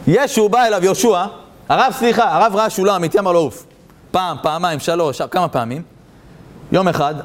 ישו 0.08 0.50
בא 0.50 0.66
אליו, 0.66 0.84
יהושע, 0.86 1.26
הרב, 1.70 1.94
סליחה, 1.98 2.36
הרב 2.36 2.56
ראה 2.56 2.70
שהוא 2.70 2.86
לא 2.86 2.96
אמיתי, 2.96 3.20
אמר 3.20 3.32
לו 3.32 3.40
עוף. 3.40 3.66
פעם, 4.12 4.38
פעמיים, 4.42 4.80
שלוש, 4.80 5.22
כמה 5.22 5.48
פעמים. 5.48 5.82
יום 6.72 6.88
אחד, 6.88 7.16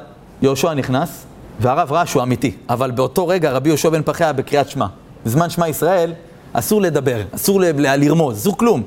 יהושע 0.41 0.73
נכנס, 0.73 1.25
והרב 1.59 1.91
ראה 1.91 2.05
שהוא 2.05 2.23
אמיתי. 2.23 2.57
אבל 2.69 2.91
באותו 2.91 3.27
רגע 3.27 3.51
רבי 3.51 3.69
יהושע 3.69 3.89
בן 3.89 4.01
פחי 4.03 4.23
היה 4.23 4.33
בקריאת 4.33 4.69
שמע. 4.69 4.85
בזמן 5.25 5.49
שמע 5.49 5.67
ישראל, 5.67 6.13
אסור 6.53 6.81
לדבר, 6.81 7.21
אסור 7.35 7.61
לרמוז, 7.61 8.37
אסור 8.37 8.57
כלום. 8.57 8.83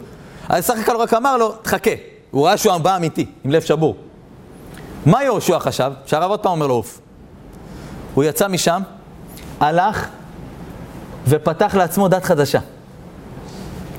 אז 0.49 0.65
סך 0.67 0.79
הכל 0.79 0.97
רק 0.97 1.15
אמר 1.15 1.37
לו, 1.37 1.53
תחכה. 1.63 1.91
הוא 2.31 2.47
ראה 2.47 2.57
שהוא 2.57 2.79
בא 2.79 2.97
אמיתי, 2.97 3.27
עם 3.45 3.51
לב 3.51 3.63
שבור. 3.63 3.97
מה 5.07 5.25
יהושע 5.25 5.59
חשב? 5.59 5.93
שהרב 6.07 6.31
עוד 6.31 6.41
פעם 6.41 6.53
אומר 6.53 6.67
לו 6.67 6.75
עוף. 6.75 7.01
הוא 8.15 8.25
יצא 8.25 8.49
משם, 8.49 8.83
הלך 9.61 10.09
ופתח 11.29 11.75
לעצמו 11.75 12.09
דת 12.09 12.25
חדשה. 12.25 12.59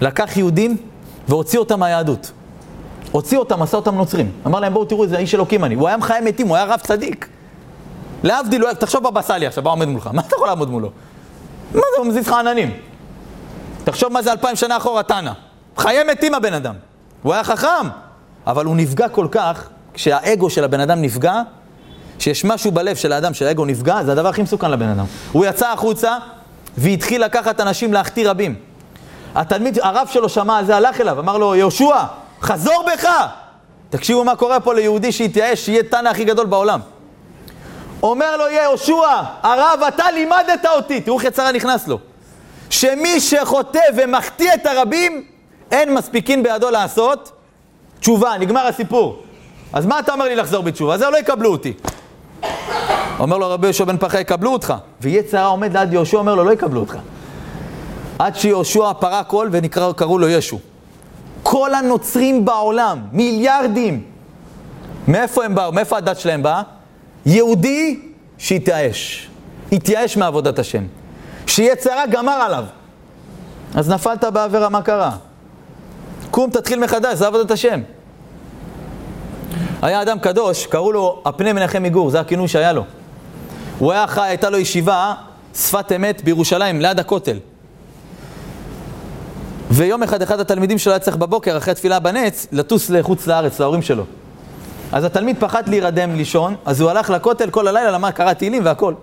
לקח 0.01 0.37
יהודים 0.37 0.77
והוציא 1.27 1.59
אותם 1.59 1.79
מהיהדות. 1.79 2.31
הוציא 3.11 3.37
אותם, 3.37 3.61
עשה 3.61 3.77
אותם 3.77 3.95
נוצרים. 3.95 4.31
אמר 4.47 4.59
להם, 4.59 4.73
בואו 4.73 4.85
תראו 4.85 5.03
איזה 5.03 5.17
איש 5.17 5.35
אלוקים 5.35 5.63
אני. 5.63 5.75
הוא 5.75 5.87
היה 5.87 5.97
מחיי 5.97 6.21
מתים, 6.21 6.47
הוא 6.47 6.55
היה 6.55 6.65
רב 6.65 6.79
צדיק. 6.79 7.27
להבדיל, 8.23 8.73
תחשוב 8.73 9.03
בבא 9.03 9.21
סאלי 9.21 9.47
עכשיו, 9.47 9.63
מה 9.63 9.69
עומד 9.69 9.87
מולך? 9.87 10.09
מה 10.13 10.21
אתה 10.21 10.35
יכול 10.35 10.47
לעמוד 10.47 10.69
מולו? 10.69 10.89
מה 11.73 11.81
זה, 11.95 11.99
הוא 11.99 12.07
מזיז 12.07 12.27
לך 12.27 12.33
עננים. 12.33 12.71
תחשוב 13.83 14.13
מה 14.13 14.21
זה 14.21 14.31
אלפיים 14.31 14.55
שנה 14.55 14.77
אחורה 14.77 15.03
תנא. 15.03 15.31
חיי 15.77 16.03
מתים 16.11 16.33
הבן 16.33 16.53
אדם. 16.53 16.75
הוא 17.23 17.33
היה 17.33 17.43
חכם, 17.43 17.87
אבל 18.47 18.65
הוא 18.65 18.75
נפגע 18.75 19.09
כל 19.09 19.27
כך, 19.31 19.69
כשהאגו 19.93 20.49
של 20.49 20.63
הבן 20.63 20.79
אדם 20.79 21.01
נפגע, 21.01 21.41
שיש 22.19 22.45
משהו 22.45 22.71
בלב 22.71 22.95
של 22.95 23.13
האדם 23.13 23.33
שהאגו 23.33 23.65
נפגע, 23.65 24.03
זה 24.03 24.11
הדבר 24.11 24.29
הכי 24.29 24.41
מסוכן 24.41 24.71
לבן 24.71 24.89
אדם. 24.89 25.05
הוא 25.31 25.45
יצא 25.45 25.71
החוצה 25.71 26.17
והתחיל 26.77 27.25
לקחת 27.25 27.59
אנשים 27.59 27.93
להחטיא 27.93 28.29
רבים. 28.29 28.55
התלמיד, 29.35 29.79
הרב 29.79 30.07
שלו 30.11 30.29
שמע 30.29 30.57
על 30.57 30.65
זה, 30.65 30.75
הלך 30.75 31.01
אליו, 31.01 31.19
אמר 31.19 31.37
לו, 31.37 31.55
יהושע, 31.55 31.95
חזור 32.41 32.85
בך! 32.93 33.09
תקשיבו 33.89 34.23
מה 34.23 34.35
קורה 34.35 34.59
פה 34.59 34.73
ליהודי 34.73 35.11
שהתייאש, 35.11 35.65
שיהיה 35.65 35.83
תנא 35.83 36.09
הכי 36.09 36.25
גדול 36.25 36.45
בעולם. 36.45 36.79
אומר 38.03 38.37
לו 38.37 38.47
יהושע, 38.47 39.07
הרב, 39.41 39.79
אתה 39.87 40.11
לימדת 40.11 40.65
אותי, 40.75 41.01
תראו 41.01 41.17
איך 41.17 41.25
יצרה 41.25 41.51
נכנס 41.51 41.87
לו, 41.87 41.99
שמי 42.69 43.19
שחוטא 43.19 43.79
ומחטיא 43.95 44.53
את 44.53 44.65
הרבים, 44.65 45.23
אין 45.71 45.93
מספיקין 45.93 46.43
בידו 46.43 46.69
לעשות 46.69 47.31
תשובה, 47.99 48.37
נגמר 48.39 48.67
הסיפור. 48.67 49.23
אז 49.73 49.85
מה 49.85 49.99
אתה 49.99 50.13
אומר 50.13 50.25
לי 50.25 50.35
לחזור 50.35 50.63
בתשובה? 50.63 50.97
זה 50.97 51.09
לא 51.09 51.17
יקבלו 51.17 51.51
אותי. 51.51 51.73
אומר 53.19 53.37
לו 53.37 53.49
רבי 53.49 53.67
יהושע 53.67 53.83
בן 53.83 53.97
פחי, 53.97 54.21
יקבלו 54.21 54.53
אותך. 54.53 54.73
ויצרה 55.01 55.45
עומד 55.45 55.77
ליד 55.77 55.93
יהושע, 55.93 56.17
אומר 56.17 56.35
לו, 56.35 56.43
לא 56.43 56.51
יקבלו 56.51 56.79
אותך. 56.79 56.97
עד 58.19 58.35
שיהושע 58.35 58.93
פרה 58.93 59.23
קול 59.23 59.49
וקראו 59.51 60.17
לו 60.17 60.29
ישו. 60.29 60.59
כל 61.43 61.73
הנוצרים 61.73 62.45
בעולם, 62.45 62.99
מיליארדים. 63.11 64.03
מאיפה 65.07 65.45
הם 65.45 65.55
באו? 65.55 65.71
מאיפה 65.71 65.97
הדת 65.97 66.19
שלהם 66.19 66.43
באה? 66.43 66.61
יהודי 67.25 67.99
שהתייאש. 68.37 69.29
התייאש 69.71 70.17
מעבודת 70.17 70.59
השם. 70.59 70.83
שיצרה 71.47 72.07
גמר 72.07 72.31
עליו. 72.31 72.63
אז 73.75 73.89
נפלת 73.89 74.23
בעבירה, 74.23 74.69
מה 74.69 74.81
קרה? 74.81 75.11
קום, 76.31 76.49
תתחיל 76.49 76.79
מחדש, 76.79 77.17
זה 77.17 77.27
עבודת 77.27 77.51
השם. 77.51 77.81
היה 79.81 80.01
אדם 80.01 80.19
קדוש, 80.19 80.65
קראו 80.65 80.91
לו 80.91 81.21
הפני 81.25 81.53
מנחם 81.53 81.83
מגור, 81.83 82.09
זה 82.09 82.19
הכינוי 82.19 82.47
שהיה 82.47 82.73
לו. 82.73 82.83
הוא 83.79 83.91
היה 83.91 84.07
חי, 84.07 84.21
הייתה 84.21 84.49
לו 84.49 84.57
ישיבה, 84.57 85.13
שפת 85.55 85.91
אמת, 85.95 86.23
בירושלים, 86.23 86.81
ליד 86.81 86.99
הכותל. 86.99 87.37
ויום 89.71 90.03
אחד, 90.03 90.21
אחד 90.21 90.39
התלמידים 90.39 90.77
שלו 90.77 90.91
היה 90.91 90.99
צריך 90.99 91.17
בבוקר, 91.17 91.57
אחרי 91.57 91.73
תפילה 91.73 91.99
בנץ, 91.99 92.47
לטוס 92.51 92.89
לחוץ 92.89 93.27
לארץ, 93.27 93.59
להורים 93.59 93.81
שלו. 93.81 94.03
אז 94.91 95.03
התלמיד 95.03 95.35
פחד 95.39 95.69
להירדם 95.69 96.15
לישון, 96.15 96.55
אז 96.65 96.81
הוא 96.81 96.89
הלך 96.89 97.09
לכותל 97.09 97.49
כל 97.49 97.67
הלילה, 97.67 97.91
למד, 97.91 98.11
קרא 98.11 98.33
תהילים 98.33 98.65
והכל. 98.65 98.93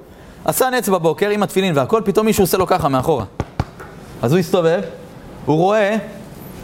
עשה 0.44 0.70
נץ 0.70 0.88
בבוקר 0.88 1.28
עם 1.28 1.42
התפילין 1.42 1.76
והכל, 1.76 2.02
פתאום 2.04 2.26
מישהו 2.26 2.44
עושה 2.44 2.58
לו 2.58 2.66
ככה 2.66 2.88
מאחורה. 2.88 3.24
אז 4.22 4.32
הוא 4.32 4.38
הסתובב, 4.38 4.80
הוא 5.46 5.56
רואה 5.56 5.96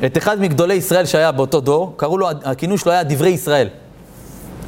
את 0.07 0.19
אחד 0.19 0.41
מגדולי 0.41 0.75
ישראל 0.75 1.07
שהיה 1.07 1.33
באותו 1.33 1.61
דור, 1.61 1.95
קראו 1.97 2.19
לו, 2.19 2.29
הכינוי 2.45 2.79
שלו 2.79 2.93
היה 2.93 3.03
דברי 3.03 3.31
ישראל. 3.31 3.69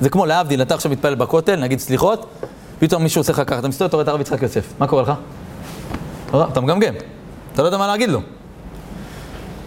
זה 0.01 0.11
כמו 0.11 0.27
להבדיל, 0.27 0.63
אתה 0.63 0.75
עכשיו 0.75 0.93
מתפלל 0.93 1.15
בכותל, 1.15 1.57
נגיד 1.57 1.79
סליחות, 1.79 2.27
פתאום 2.79 3.03
מישהו 3.03 3.21
עושה 3.21 3.33
לך 3.33 3.43
ככה, 3.47 3.59
אתה 3.59 3.69
מסתובב, 3.69 3.89
אתה 3.89 3.97
רואה 3.97 4.03
את 4.03 4.09
הרב 4.09 4.21
יצחק 4.21 4.43
יוסף, 4.43 4.73
מה 4.79 4.87
קורה 4.87 5.03
לך? 5.03 5.13
אתה 6.53 6.61
מגמגם, 6.61 6.95
אתה 7.53 7.63
לא 7.63 7.67
יודע 7.67 7.79
מה 7.79 7.87
להגיד 7.87 8.09
לו. 8.09 8.21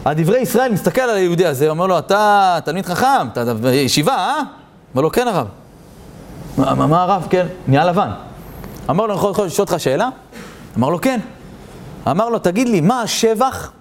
הדברי 0.06 0.40
ישראל 0.40 0.72
מסתכל 0.72 1.02
על 1.02 1.18
היהודי 1.18 1.46
הזה, 1.46 1.70
אומר 1.70 1.88
לו, 1.88 2.00
אתה 2.00 2.58
תלמיד 2.66 2.86
חכם, 2.86 3.28
אתה 3.34 3.54
בישיבה, 3.54 4.16
אה? 4.16 4.42
אומר 4.94 5.02
לו, 5.02 5.12
כן 5.12 5.28
הרב. 5.28 5.48
מה 6.58 7.04
הרב? 7.04 7.28
כן, 7.30 7.48
נהיה 7.68 7.86
לבן. 7.86 8.10
אמר 8.90 9.06
לו, 9.06 9.14
אני 9.14 9.20
יכול 9.20 9.46
לשאול 9.46 9.66
אותך 9.66 9.80
שאלה? 9.80 10.10
אמר 10.78 10.90
לו, 10.90 11.02
כן. 11.02 11.20
אמר 12.12 12.30
לו, 12.30 12.40
תגיד 12.40 12.70
לי, 12.70 12.82
מה 12.82 13.02
השבח 13.02 13.72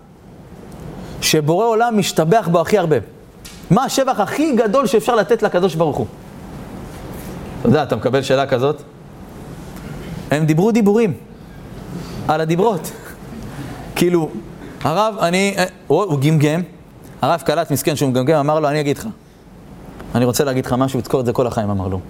שבורא 1.20 1.66
עולם 1.66 1.98
משתבח 1.98 2.48
בו 2.52 2.60
הכי 2.60 2.78
הרבה? 2.78 2.96
מה 3.70 3.84
השבח 3.84 4.20
הכי 4.20 4.52
גדול 4.52 4.86
שאפשר 4.86 5.14
לתת 5.14 5.42
לקדוש 5.42 5.74
ברוך 5.74 5.96
הוא? 5.96 6.06
אתה 7.66 7.74
יודע, 7.74 7.82
אתה 7.82 7.96
מקבל 7.96 8.22
שאלה 8.22 8.46
כזאת? 8.46 8.82
הם 10.30 10.46
דיברו 10.46 10.72
דיבורים 10.72 11.12
על 12.28 12.40
הדיברות. 12.40 12.92
כאילו, 13.94 14.30
הרב, 14.84 15.14
אני, 15.20 15.54
אה, 15.58 15.64
הוא, 15.86 16.02
הוא 16.02 16.20
גמגם, 16.20 16.62
הרב 17.22 17.40
קלט 17.40 17.70
מסכן 17.70 17.96
שהוא 17.96 18.10
מגמגם, 18.10 18.38
אמר 18.38 18.60
לו, 18.60 18.68
אני 18.68 18.80
אגיד 18.80 18.98
לך. 18.98 19.06
אני 20.14 20.24
רוצה 20.24 20.44
להגיד 20.44 20.66
לך 20.66 20.72
משהו, 20.72 21.00
תזכור 21.00 21.20
את 21.20 21.26
זה 21.26 21.32
כל 21.32 21.46
החיים, 21.46 21.70
אמר 21.70 21.88
לו. 21.88 22.00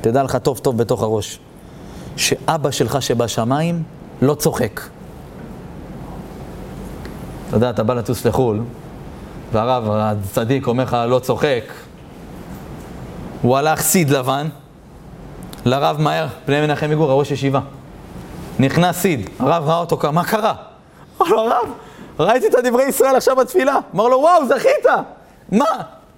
תדע 0.00 0.22
לך 0.22 0.36
טוב 0.36 0.58
טוב 0.58 0.78
בתוך 0.78 1.02
הראש, 1.02 1.38
שאבא 2.16 2.70
שלך 2.70 3.02
שבשמיים 3.02 3.82
לא 4.22 4.34
צוחק. 4.34 4.80
אתה 7.48 7.56
יודע, 7.56 7.70
אתה 7.70 7.82
בא 7.82 7.94
לטוס 7.94 8.26
לחו"ל, 8.26 8.60
והרב 9.52 9.84
הצדיק 9.90 10.66
אומר 10.66 10.84
לך, 10.84 10.96
לא 11.08 11.18
צוחק. 11.18 11.64
הוא 13.42 13.56
הלך 13.56 13.80
סיד 13.80 14.10
לבן, 14.10 14.48
לרב 15.66 16.00
מהר, 16.00 16.26
פני 16.44 16.60
מנחם 16.60 16.90
מגור, 16.90 17.10
הראש 17.10 17.30
ישיבה. 17.30 17.60
נכנס 18.58 18.96
סיד, 18.96 19.30
הרב 19.38 19.68
ראה 19.68 19.78
אותו, 19.78 20.12
מה 20.12 20.24
קרה? 20.24 20.54
אמר 21.20 21.28
לו, 21.30 21.40
הרב, 21.40 21.68
ראיתי 22.20 22.46
את 22.46 22.54
הדברי 22.54 22.84
ישראל 22.84 23.16
עכשיו 23.16 23.36
בתפילה. 23.36 23.78
אמר 23.94 24.08
לו, 24.08 24.18
וואו, 24.18 24.46
זכית! 24.48 24.86
מה? 25.52 25.64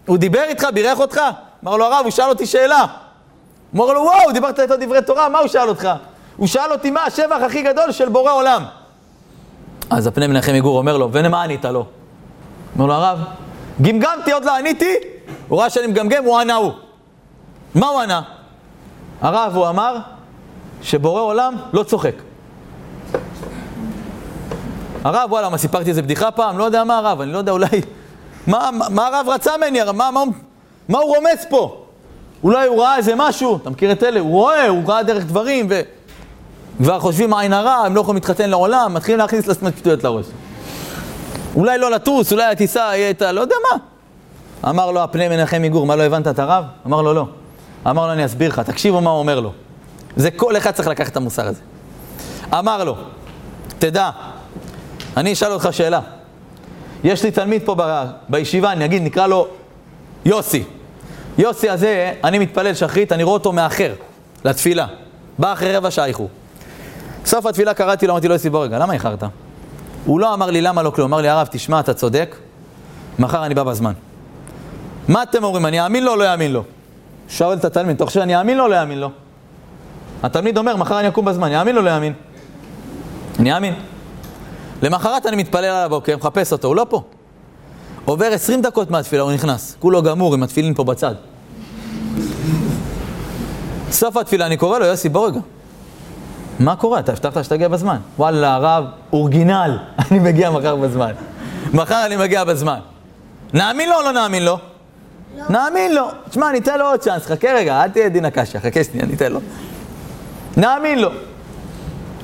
הוא 0.06 0.18
דיבר 0.18 0.42
איתך, 0.42 0.66
בירך 0.74 0.98
אותך? 1.00 1.20
אמר 1.64 1.76
לו, 1.76 1.84
הרב, 1.84 2.00
הוא 2.04 2.10
שאל 2.10 2.28
אותי 2.28 2.46
שאלה. 2.46 2.84
אמר 3.76 3.92
לו, 3.92 4.00
וואו, 4.00 4.32
דיברת 4.32 4.60
איתו 4.60 4.74
דברי 4.80 5.02
תורה, 5.02 5.28
מה 5.28 5.38
הוא 5.38 5.48
שאל 5.48 5.68
אותך? 5.68 5.88
הוא 6.36 6.46
שאל 6.46 6.72
אותי 6.72 6.90
מה 6.90 7.04
השבח 7.04 7.38
הכי 7.46 7.62
גדול 7.62 7.92
של 7.92 8.08
בורא 8.08 8.32
עולם. 8.32 8.64
אז 9.90 10.06
הפני 10.06 10.26
מנחם 10.26 10.52
מגור 10.54 10.78
אומר 10.78 10.96
לו, 10.96 11.08
ומה 11.12 11.42
ענית 11.42 11.64
לו? 11.64 11.86
אומר 12.74 12.86
לו, 12.86 12.94
הרב, 12.94 13.18
גמגמתי, 13.82 14.32
עוד 14.32 14.44
לא 14.44 14.56
עניתי, 14.56 14.94
הוא 15.48 15.60
ראה 15.60 15.70
שאני 15.70 15.86
מגמגם, 15.86 16.24
הוא 16.24 16.38
ענה 16.38 16.54
הוא. 16.54 16.72
מה 17.74 17.88
הוא 17.88 18.00
ענה? 18.00 18.22
הרב, 19.20 19.52
הוא 19.56 19.68
אמר 19.68 19.96
שבורא 20.82 21.20
עולם 21.20 21.54
לא 21.72 21.82
צוחק. 21.82 22.14
הרב, 25.04 25.32
וואלה, 25.32 25.48
מה, 25.48 25.58
סיפרתי 25.58 25.90
איזה 25.90 26.02
בדיחה 26.02 26.30
פעם? 26.30 26.58
לא 26.58 26.64
יודע 26.64 26.84
מה 26.84 26.98
הרב, 26.98 27.20
אני 27.20 27.32
לא 27.32 27.38
יודע, 27.38 27.52
אולי... 27.52 27.66
מה, 28.46 28.70
מה 28.90 29.06
הרב 29.06 29.26
רצה 29.28 29.56
ממני? 29.56 29.80
מה, 29.94 30.10
מה, 30.10 30.22
מה 30.88 30.98
הוא 30.98 31.16
רומץ 31.16 31.44
פה? 31.50 31.84
אולי 32.42 32.66
הוא 32.66 32.82
ראה 32.82 32.96
איזה 32.96 33.12
משהו, 33.16 33.56
אתה 33.56 33.70
מכיר 33.70 33.92
את 33.92 34.02
אלה? 34.02 34.20
הוא 34.20 34.30
רואה, 34.30 34.68
הוא 34.68 34.82
ראה 34.86 35.02
דרך 35.02 35.24
דברים, 35.24 35.68
וכבר 36.80 37.00
חושבים 37.00 37.34
עין 37.34 37.52
הרע, 37.52 37.72
הם 37.72 37.94
לא 37.94 38.00
יכולים 38.00 38.16
להתחתן 38.16 38.50
לעולם, 38.50 38.94
מתחילים 38.94 39.18
להכניס 39.18 39.46
לעצמם 39.46 39.70
שטויות 39.78 40.04
לראש. 40.04 40.26
אולי 41.54 41.78
לא 41.78 41.90
לטוס, 41.90 42.32
אולי 42.32 42.44
הטיסה 42.44 42.80
יהיה 42.80 43.10
את 43.10 43.22
ה... 43.22 43.32
לא 43.32 43.40
יודע 43.40 43.54
מה. 43.62 43.78
אמר 44.70 44.90
לו 44.90 45.00
הפני 45.02 45.28
מנחם 45.28 45.62
מגור, 45.62 45.86
מה 45.86 45.96
לא 45.96 46.02
הבנת 46.02 46.28
את 46.28 46.38
הרב? 46.38 46.64
אמר 46.86 47.02
לו 47.02 47.14
לא. 47.14 47.26
אמר 47.86 48.06
לו 48.06 48.12
אני 48.12 48.24
אסביר 48.24 48.48
לך, 48.48 48.60
תקשיבו 48.60 49.00
מה 49.00 49.10
הוא 49.10 49.18
אומר 49.18 49.40
לו. 49.40 49.52
זה 50.16 50.30
כל 50.30 50.56
אחד 50.56 50.70
צריך 50.70 50.88
לקחת 50.88 51.12
את 51.12 51.16
המוסר 51.16 51.46
הזה. 51.46 51.60
אמר 52.52 52.84
לו, 52.84 52.96
תדע, 53.78 54.10
אני 55.16 55.32
אשאל 55.32 55.52
אותך 55.52 55.68
שאלה. 55.70 56.00
יש 57.04 57.24
לי 57.24 57.30
תלמיד 57.30 57.62
פה 57.64 57.74
ב, 57.78 58.04
בישיבה, 58.28 58.72
אני 58.72 58.84
אגיד, 58.84 59.02
נקרא 59.02 59.26
לו 59.26 59.48
יוסי. 60.24 60.64
יוסי 61.38 61.70
הזה, 61.70 62.12
אני 62.24 62.38
מתפלל 62.38 62.74
שחרית, 62.74 63.12
אני 63.12 63.22
רואה 63.22 63.34
אותו 63.34 63.52
מאחר 63.52 63.92
לתפילה. 64.44 64.86
בא 65.38 65.52
אחרי 65.52 65.76
רבע 65.76 65.90
שעה 65.90 66.06
איחור. 66.06 66.28
סוף 67.24 67.46
התפילה 67.46 67.74
קראתי 67.74 68.06
לו, 68.06 68.12
אמרתי 68.12 68.28
לו, 68.28 68.34
יוסי, 68.34 68.50
בוא 68.50 68.64
רגע, 68.64 68.78
למה 68.78 68.92
איחרת? 68.92 69.22
הוא 70.04 70.20
לא 70.20 70.34
אמר 70.34 70.50
לי 70.50 70.60
למה 70.60 70.82
לא 70.82 70.90
כלום, 70.90 71.12
אמר 71.12 71.22
לי, 71.22 71.28
הרב, 71.28 71.48
תשמע, 71.50 71.80
אתה 71.80 71.94
צודק, 71.94 72.36
מחר 73.18 73.46
אני 73.46 73.54
בא 73.54 73.62
בזמן. 73.62 73.92
מה 75.08 75.22
אתם 75.22 75.44
אומרים, 75.44 75.66
אני 75.66 75.84
אאמין 75.84 76.04
לו 76.04 76.10
או 76.12 76.16
לא 76.16 76.32
אאמין 76.32 76.52
לו? 76.52 76.64
שואל 77.28 77.58
את 77.58 77.64
התלמיד, 77.64 77.96
אתה 77.96 78.06
חושב 78.06 78.20
שאני 78.20 78.38
אאמין 78.38 78.56
לו 78.56 78.64
או 78.64 78.68
לא 78.68 78.80
אאמין 78.80 78.98
לו? 78.98 79.10
התלמיד 80.22 80.58
אומר, 80.58 80.76
מחר 80.76 81.00
אני 81.00 81.08
אקום 81.08 81.24
בזמן, 81.24 81.52
יאמין 81.52 81.76
או 81.76 81.82
לא 81.82 81.90
יאמין? 81.90 82.12
אני 83.38 83.54
אאמין. 83.54 83.74
למחרת 84.82 85.26
אני 85.26 85.36
מתפלל 85.36 85.64
על 85.64 85.84
הבוקר, 85.84 86.16
מחפש 86.16 86.52
אותו, 86.52 86.68
הוא 86.68 86.76
לא 86.76 86.86
פה. 86.88 87.02
עובר 88.04 88.26
עשרים 88.26 88.62
דקות 88.62 88.90
מהתפילה, 88.90 89.22
הוא 89.22 89.32
נכנס. 89.32 89.76
כולו 89.78 90.02
גמור 90.02 90.34
עם 90.34 90.42
התפילין 90.42 90.74
פה 90.74 90.84
בצד. 90.84 91.14
סוף 93.90 94.16
התפילה 94.16 94.46
אני 94.46 94.56
קורא 94.56 94.78
לו, 94.78 94.84
יוסי, 94.84 95.08
בוא 95.08 95.26
רגע. 95.26 95.40
מה 96.60 96.76
קורה? 96.76 96.98
אתה 96.98 97.12
הבטחת 97.12 97.44
שתגיע 97.44 97.68
בזמן. 97.68 97.96
וואלה, 98.18 98.54
הרב, 98.54 98.84
אורגינל, 99.12 99.78
אני 100.10 100.18
מגיע 100.18 100.50
מחר 100.50 100.76
בזמן. 100.76 101.12
מחר 101.74 102.06
אני 102.06 102.16
מגיע 102.16 102.44
בזמן. 102.44 102.78
נאמין 103.54 103.88
לו 103.88 103.94
או 103.96 104.02
לא 104.02 104.12
נאמין 104.12 104.44
לו? 104.44 104.58
נאמין 105.50 105.94
לו. 105.94 106.08
תשמע, 106.30 106.52
ניתן 106.52 106.78
לו 106.78 106.84
עוד 106.84 107.00
צ'אנס, 107.00 107.26
חכה 107.26 107.48
רגע, 107.52 107.82
אל 107.82 107.88
תהיה 107.88 108.08
דין 108.08 108.24
הקשיא, 108.24 108.60
חכה 108.60 108.84
שנייה, 108.84 109.06
ניתן 109.06 109.32
לו. 109.32 109.40
נאמין 110.56 110.98
לו. 110.98 111.10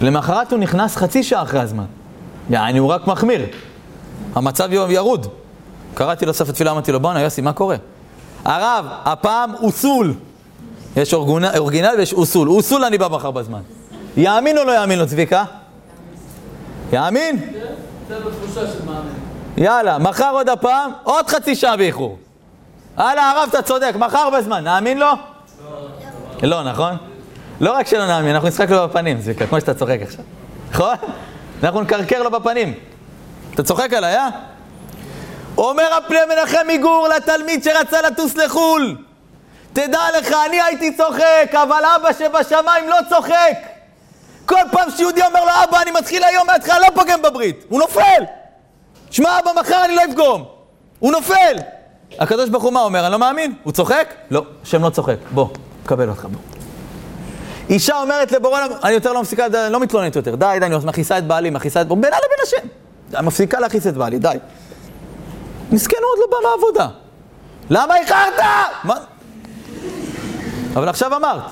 למחרת 0.01 0.53
הוא 0.53 0.59
נכנס 0.59 0.97
חצי 0.97 1.23
שעה 1.23 1.43
אחרי 1.43 1.61
הזמן. 1.61 1.85
יעני, 2.51 2.79
הוא 2.79 2.89
רק 2.89 3.07
מחמיר. 3.07 3.47
המצב 4.35 4.69
ירוד. 4.73 5.27
קראתי 5.95 6.27
לו 6.27 6.35
סוף 6.35 6.49
התפילה, 6.49 6.71
אמרתי 6.71 6.93
לו, 6.93 7.01
בואנה, 7.01 7.21
יוסי, 7.21 7.41
מה 7.41 7.53
קורה? 7.53 7.77
הרב, 8.45 8.87
הפעם 9.05 9.55
אוסול. 9.55 10.15
יש 10.97 11.15
אורגינל 11.15 11.95
ויש 11.99 12.13
אוסול. 12.13 12.49
אוסול 12.49 12.85
אני 12.85 12.99
בא 12.99 13.09
מחר 13.09 13.31
בזמן. 13.31 13.61
יאמין 14.17 14.59
או 14.59 14.65
לא 14.65 14.73
יאמין 14.73 14.99
לו, 14.99 15.07
צביקה? 15.07 15.45
יאמין? 16.93 17.51
יאללה, 19.57 19.99
מחר 19.99 20.31
עוד 20.33 20.49
הפעם, 20.49 20.91
עוד 21.03 21.29
חצי 21.29 21.55
שעה 21.55 21.77
באיחור. 21.77 22.19
הלאה, 22.97 23.31
הרב, 23.31 23.49
אתה 23.49 23.63
צודק, 23.63 23.93
מחר 23.99 24.31
בזמן, 24.31 24.65
נאמין 24.65 24.99
לו? 24.99 25.13
לא. 26.43 26.63
נכון? 26.63 26.97
לא 27.61 27.73
רק 27.73 27.87
שלא 27.87 28.07
נאמין, 28.07 28.35
אנחנו 28.35 28.49
נשחק 28.49 28.71
לו 28.71 28.89
בפנים, 28.89 29.21
צביקה, 29.23 29.47
כמו 29.47 29.61
שאתה 29.61 29.75
צוחק 29.75 29.99
עכשיו. 30.03 30.25
נכון? 30.71 30.97
אנחנו 31.63 31.81
נקרקר 31.81 32.23
לו 32.23 32.31
בפנים. 32.31 32.75
אתה 33.55 33.63
צוחק 33.63 33.93
עליי, 33.93 34.17
אה? 34.17 34.29
אומר 35.59 35.95
הפני 35.95 36.19
מנחם 36.29 36.67
מגור 36.69 37.09
לתלמיד 37.09 37.65
שרצה 37.65 38.03
לטוס 38.03 38.37
לחו"ל, 38.37 38.97
תדע 39.73 40.01
לך, 40.19 40.35
אני 40.47 40.61
הייתי 40.61 40.97
צוחק, 40.97 41.51
אבל 41.53 41.83
אבא 41.97 42.13
שבשמיים 42.13 42.89
לא 42.89 42.97
צוחק. 43.09 43.57
כל 44.47 44.61
פעם 44.73 44.91
שיהודי 44.97 45.23
אומר 45.23 45.45
לו, 45.45 45.51
אבא, 45.65 45.83
אני 45.83 45.91
מתחיל 45.91 46.25
היום 46.25 46.47
מההתחלה, 46.47 46.79
לא 46.79 46.87
פוגם 46.95 47.23
בברית. 47.23 47.65
הוא 47.69 47.81
נופל. 47.81 48.25
שמע, 49.11 49.39
אבא, 49.39 49.51
מחר 49.61 49.85
אני 49.85 49.97
לא 49.97 50.05
אפגום. 50.05 50.45
הוא 50.99 51.13
נופל. 51.13 51.57
הקדוש 52.19 52.49
ברוך 52.49 52.65
הוא 52.65 52.73
מה 52.73 52.81
אומר? 52.81 53.05
אני 53.05 53.13
לא 53.13 53.19
מאמין. 53.19 53.55
הוא 53.63 53.73
צוחק? 53.73 54.15
לא, 54.31 54.45
השם 54.63 54.83
לא 54.83 54.91
צוחק. 54.91 55.17
בוא, 55.35 55.49
קבל 55.87 56.09
אותך, 56.09 56.25
בוא. 56.25 56.41
אישה 57.71 58.01
אומרת 58.01 58.33
לבורא 58.33 58.61
אני 58.85 58.93
יותר 58.93 59.13
לא 59.13 59.23
מפסיקה, 59.23 59.49
לא 59.71 59.81
מתלוננת 59.81 60.17
יותר, 60.17 60.35
די, 60.35 60.57
די, 60.61 60.67
אני 60.67 60.77
מכעיסה 60.85 61.19
את 61.19 61.27
בעלי, 61.27 61.51
מכעיסה 61.51 61.81
את... 61.81 61.87
בינה 61.87 61.99
לבין 62.01 62.39
השם. 62.43 62.67
אני 63.15 63.27
מפסיקה 63.27 63.61
להכעיס 63.61 63.87
את 63.87 63.95
בעלי, 63.95 64.19
די. 64.19 64.37
מסכן, 65.73 65.97
עוד 66.11 66.19
לא 66.19 66.39
בא 66.39 66.49
לעבודה. 66.49 66.89
למה 67.71 67.97
איחרת? 67.97 68.41
מה? 68.85 68.95
אבל 70.77 70.89
עכשיו 70.89 71.17
אמרת, 71.17 71.43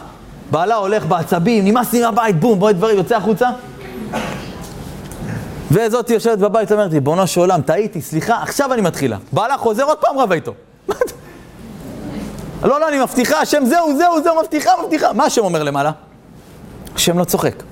בעלה 0.51 0.75
הולך 0.75 1.07
בעצבים, 1.07 1.65
נמאס 1.65 1.93
לי 1.93 2.01
מהבית, 2.01 2.41
בום, 2.41 2.59
בואי 2.59 2.73
דברים, 2.73 2.97
יוצא 2.97 3.17
החוצה. 3.17 3.49
וזאת 5.73 6.11
יושבת 6.11 6.39
בבית, 6.39 6.73
אומרת 6.73 6.93
לי, 6.93 7.01
בונו 7.01 7.27
של 7.27 7.41
עולם, 7.41 7.63
טעיתי, 7.63 8.01
סליחה, 8.01 8.43
עכשיו 8.43 8.73
אני 8.73 8.83
מתחילה. 8.83 9.17
בעלה 9.33 9.59
חוזר 9.59 9.85
עוד 9.85 9.99
פעם 9.99 10.19
רבה 10.19 10.35
איתו. 10.35 10.53
לא, 12.63 12.81
לא, 12.81 12.89
אני 12.89 13.03
מבטיחה, 13.03 13.41
השם 13.41 13.65
זהו, 13.67 13.97
זהו, 13.97 14.23
זהו, 14.23 14.41
מבטיחה, 14.43 14.71
מבטיחה. 14.83 15.13
מה 15.13 15.25
השם 15.25 15.45
אומר 15.45 15.63
למעלה? 15.63 15.91
השם 16.95 17.19
לא 17.19 17.25
צוחק. 17.25 17.63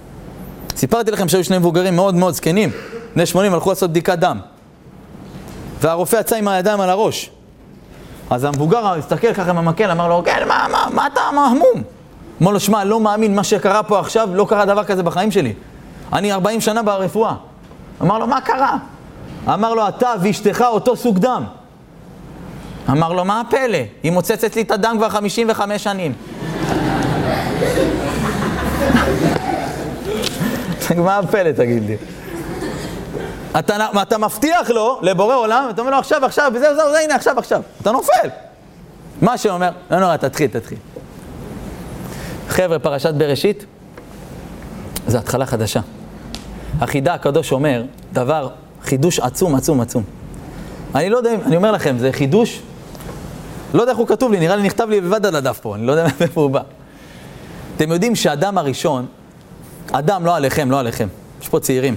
סיפרתי 0.77 1.11
לכם 1.11 1.29
שהיו 1.29 1.45
שני 1.45 1.59
מבוגרים 1.59 1.97
מאוד 1.97 2.15
מאוד 2.15 2.35
זקנים, 2.35 2.71
בני 3.15 3.27
80, 3.27 3.55
הלכו 3.55 3.71
לעשות 3.71 3.91
בדיקת 3.91 4.19
דם. 4.19 4.41
והרופא 5.81 6.17
יצא 6.17 6.37
עם 6.37 6.49
הידיים 6.49 6.81
על 6.81 6.91
הראש. 6.91 7.31
אז 8.31 8.45
המבוגר 8.45 8.87
הסתכל 8.87 9.35
ככה 9.35 9.51
עם 9.51 9.59
המקל, 9.59 9.91
אמר 9.91 10.09
לו, 10.09 10.23
כן, 10.25 10.49
מה, 10.49 10.67
מה, 10.73 10.87
מה 10.93 11.07
אתה 11.07 11.21
מהמום? 11.35 11.83
אמר 12.43 12.51
לו, 12.51 12.61
שמע, 12.61 12.85
לא 12.85 13.01
מאמין, 13.01 13.35
מה 13.35 13.45
שקרה 13.45 13.83
פה 13.83 14.01
עכשיו, 14.01 14.29
לא 14.33 14.47
קרה 14.49 14.65
דבר 14.65 14.85
כזה 14.85 15.03
בחיים 15.03 15.31
שלי. 15.31 15.55
אני 16.13 16.33
40 16.33 16.61
שנה 16.61 16.83
ברפואה. 16.83 17.35
אמר 18.03 18.19
לו, 18.19 18.27
מה 18.27 18.41
קרה? 18.41 18.77
אמר 19.49 19.75
לו, 19.75 19.89
אתה 19.89 20.13
ואשתך 20.23 20.65
אותו 20.67 20.97
סוג 20.97 21.19
דם. 21.19 21.45
אמר 22.91 23.13
לו, 23.13 23.25
מה 23.25 23.41
הפלא? 23.41 23.79
היא 24.03 24.13
מוצצת 24.13 24.57
לי 24.57 24.63
את 24.63 24.71
הדם 24.71 24.95
כבר 24.99 25.09
55 25.09 25.85
שנים. 25.85 26.13
מה 30.97 31.19
הפלא, 31.19 31.53
תגיד 31.53 31.83
לי? 31.87 31.97
אתה, 33.59 33.77
אתה 34.03 34.19
מבטיח 34.19 34.71
לו, 34.71 34.99
לבורא 35.03 35.35
עולם, 35.35 35.67
אתה 35.71 35.81
אומר 35.81 35.91
לו 35.91 35.99
עכשיו, 35.99 36.25
עכשיו, 36.25 36.53
וזהו, 36.55 36.75
זהו, 36.77 36.95
הנה, 37.05 37.15
עכשיו, 37.15 37.39
עכשיו. 37.39 37.63
אתה 37.83 37.93
נופל. 37.93 38.29
מה 39.23 39.39
שאומר, 39.39 39.71
לא 39.91 40.01
נורא, 40.01 40.17
תתחיל, 40.17 40.47
תתחיל. 40.47 40.79
חבר'ה, 42.49 42.79
פרשת 42.79 43.15
בראשית, 43.15 43.65
זה 45.07 45.19
התחלה 45.19 45.47
חדשה. 45.47 45.81
החידה 46.79 47.15
הקדוש 47.15 47.53
אומר 47.53 47.85
דבר, 48.13 48.49
חידוש 48.83 49.21
עצום, 49.21 49.55
עצום, 49.55 49.81
עצום. 49.81 50.03
אני 50.95 51.11
לא 51.11 51.17
יודע, 51.17 51.31
אני 51.47 51.57
אומר 51.57 51.73
לכם, 51.73 51.99
זה 51.99 52.13
חידוש 52.13 52.63
לא 53.75 53.81
יודע 53.81 53.93
איך 53.93 53.99
הוא 53.99 54.07
כתוב 54.07 54.33
לי, 54.33 54.41
נראה 54.41 54.57
לי 54.57 54.63
נכתב 54.63 54.87
לי 54.91 55.01
לבד 55.01 55.27
על 55.27 55.37
הדף 55.37 55.59
פה, 55.63 55.75
אני 55.75 55.87
לא 55.87 55.93
יודע 55.93 56.07
מאיפה 56.21 56.41
הוא 56.41 56.51
בא. 56.51 56.61
אתם 57.77 57.93
יודעים 57.93 58.17
שאדם 58.17 58.59
הראשון, 58.59 59.07
אדם 59.93 60.27
לא 60.27 60.37
עליכם, 60.37 60.71
לא 60.71 60.81
עליכם, 60.81 61.09
יש 61.43 61.49
פה 61.49 61.61
צעירים. 61.61 61.97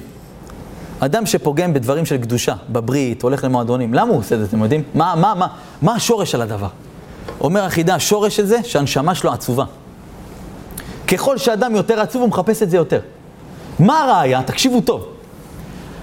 אדם 1.00 1.26
שפוגם 1.26 1.74
בדברים 1.74 2.06
של 2.06 2.18
קדושה, 2.18 2.56
בברית, 2.70 3.22
הולך 3.22 3.44
למועדונים, 3.44 3.94
למה 3.94 4.12
הוא 4.12 4.20
עושה 4.20 4.36
את 4.36 4.40
זה, 4.40 4.46
אתם 4.46 4.64
יודעים? 4.64 4.84
מה, 4.94 5.14
מה, 5.16 5.34
מה, 5.34 5.48
מה 5.82 5.96
השורש 5.96 6.32
של 6.32 6.42
הדבר? 6.42 6.68
אומר 7.42 7.64
החידה, 7.64 7.96
השורש 7.96 8.36
של 8.36 8.46
זה, 8.46 8.58
שהנשמה 8.64 9.16
שלו 9.16 9.32
עצובה. 9.32 9.66
ככל 11.08 11.38
שאדם 11.38 11.76
יותר 11.76 12.00
עצוב, 12.00 12.22
הוא 12.22 12.30
מחפש 12.30 12.64
את 12.64 12.70
זה 12.70 12.78
יותר. 12.78 13.00
מה 13.80 14.04
הראיה? 14.04 14.44
תקשיבו 14.44 14.82
טוב. 14.82 15.08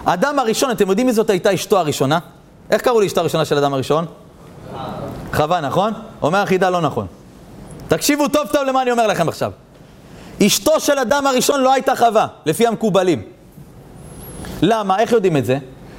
האדם 0.06 0.38
הראשון, 0.38 0.70
אתם 0.70 0.88
יודעים 0.88 1.06
מי 1.06 1.12
זאת 1.12 1.30
הייתה 1.30 1.54
אשתו 1.54 1.78
הראשונה? 1.78 2.18
איך 2.70 2.82
קראו 2.82 3.00
לאשתו 3.00 3.20
הראשונה 3.20 3.44
של 3.44 3.56
האדם 3.56 3.74
הראשון? 3.74 4.06
חווה, 5.32 5.60
נכון? 5.60 5.92
אומר 6.22 6.38
החידה 6.38 6.70
לא 6.70 6.80
נכון. 6.80 7.06
תקשיבו 7.88 8.28
טוב 8.28 8.48
טוב 8.52 8.62
למה 8.62 8.82
אני 8.82 8.90
אומר 8.90 9.06
לכם 9.06 9.28
עכשיו. 9.28 9.52
אשתו 10.46 10.80
של 10.80 10.98
אדם 10.98 11.26
הראשון 11.26 11.60
לא 11.60 11.72
הייתה 11.72 11.96
חווה, 11.96 12.26
לפי 12.46 12.66
המקובלים. 12.66 13.22
למה? 14.62 14.98
איך 14.98 15.12
יודעים 15.12 15.36
את 15.36 15.44
זה? 15.44 15.58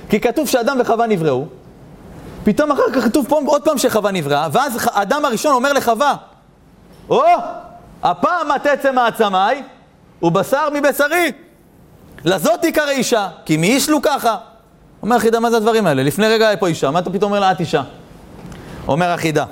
כי 0.10 0.20
כתוב 0.20 0.48
שאדם 0.48 0.78
וחווה 0.82 1.08
נבראו, 1.08 1.46
פתאום 2.44 2.72
אחר 2.72 2.92
כך 2.94 3.04
כתוב 3.04 3.26
פה 3.30 3.40
עוד 3.46 3.64
פעם 3.64 3.78
שחווה 3.78 4.12
נבראה, 4.12 4.48
ואז 4.52 4.78
האדם 4.92 5.26
הראשון 5.26 5.54
אומר 5.54 5.74
לחווה, 5.74 6.16
או, 7.10 7.24
הפעם 8.04 8.56
את 8.56 8.66
עצם 8.66 8.96
מעצמיי, 8.96 9.64
ובשר 10.24 10.68
מבשרי. 10.74 11.32
לזאת 12.26 12.62
תיקרא 12.62 12.90
אישה, 12.90 13.28
כי 13.46 13.58
מי 13.58 13.68
איש 13.68 13.90
לו 13.90 14.02
ככה? 14.02 14.38
אומר 15.02 15.16
החידה, 15.16 15.40
מה 15.40 15.52
זה 15.52 15.58
הדברים 15.58 15.88
האלה? 15.88 16.04
לפני 16.04 16.28
רגע 16.28 16.48
היה 16.48 16.58
פה 16.58 16.68
אישה, 16.68 16.92
מה 16.92 17.00
אתה 17.00 17.10
פתאום 17.10 17.32
אומר 17.32 17.40
לה 17.40 17.52
את 17.52 17.60
אישה? 17.60 17.84
אומר 18.88 19.10
החידה, 19.10 19.46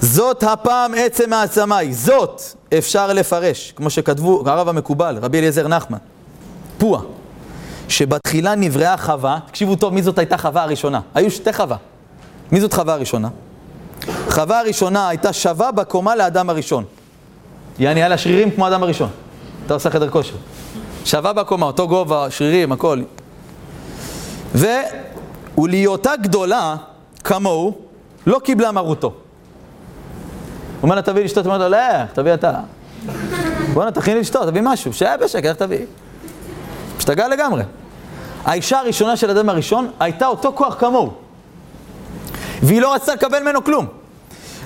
זאת 0.00 0.42
הפעם 0.42 0.92
עצם 0.96 1.30
מעצמיי, 1.30 1.92
זאת 1.92 2.42
אפשר 2.78 3.12
לפרש, 3.12 3.72
כמו 3.76 3.90
שכתבו 3.90 4.42
הרב 4.46 4.68
המקובל, 4.68 5.18
רבי 5.22 5.38
אליעזר 5.38 5.68
נחמן, 5.68 5.98
פועה, 6.78 7.02
שבתחילה 7.88 8.54
נבראה 8.54 8.96
חווה, 8.96 9.38
תקשיבו 9.46 9.76
טוב, 9.76 9.94
מי 9.94 10.02
זאת 10.02 10.18
הייתה 10.18 10.38
חווה 10.38 10.62
הראשונה? 10.62 11.00
היו 11.14 11.30
שתי 11.30 11.52
חווה. 11.52 11.76
מי 12.52 12.60
זאת 12.60 12.74
חווה 12.74 12.94
הראשונה? 12.94 13.28
חווה 14.30 14.60
הראשונה 14.60 15.08
הייתה 15.08 15.32
שווה 15.32 15.72
בקומה 15.72 16.16
לאדם 16.16 16.50
הראשון. 16.50 16.84
יעני, 17.78 18.00
היה 18.00 18.08
לה 18.08 18.18
שרירים 18.18 18.50
כמו 18.50 18.64
האדם 18.64 18.82
הראשון. 18.82 19.08
אתה 19.68 19.74
עושה 19.74 19.90
חדר 19.90 20.10
כושר. 20.10 20.34
שווה 21.04 21.32
בקומה, 21.32 21.66
אותו 21.66 21.88
גובה, 21.88 22.30
שרירים, 22.30 22.72
הכל. 22.72 23.02
ולהיותה 24.54 26.16
גדולה 26.22 26.76
כמוהו, 27.24 27.78
לא 28.26 28.40
קיבלה 28.44 28.72
מרותו. 28.72 29.06
הוא 29.06 29.16
אומר 30.82 30.94
לה, 30.94 31.02
תביא 31.02 31.24
לשתות, 31.24 31.46
הוא 31.46 31.54
אומר 31.54 31.68
לה, 31.68 32.04
לך, 32.04 32.12
תביא 32.12 32.34
אתה. 32.34 32.52
בוא'נה, 33.72 33.90
תכין 33.90 34.14
לי 34.14 34.20
לשתות, 34.20 34.48
תביא 34.48 34.62
משהו, 34.64 34.92
שהיה 34.92 35.16
בשקט, 35.16 35.44
איך 35.44 35.56
תביא? 35.56 35.86
השתגע 36.98 37.28
לגמרי. 37.28 37.62
האישה 38.44 38.78
הראשונה 38.78 39.16
של 39.16 39.30
אדם 39.30 39.48
הראשון 39.48 39.90
הייתה 40.00 40.26
אותו 40.26 40.52
כוח 40.52 40.76
כמוהו. 40.78 41.12
והיא 42.62 42.80
לא 42.80 42.94
רצתה 42.94 43.14
לקבל 43.14 43.42
ממנו 43.42 43.64
כלום. 43.64 43.86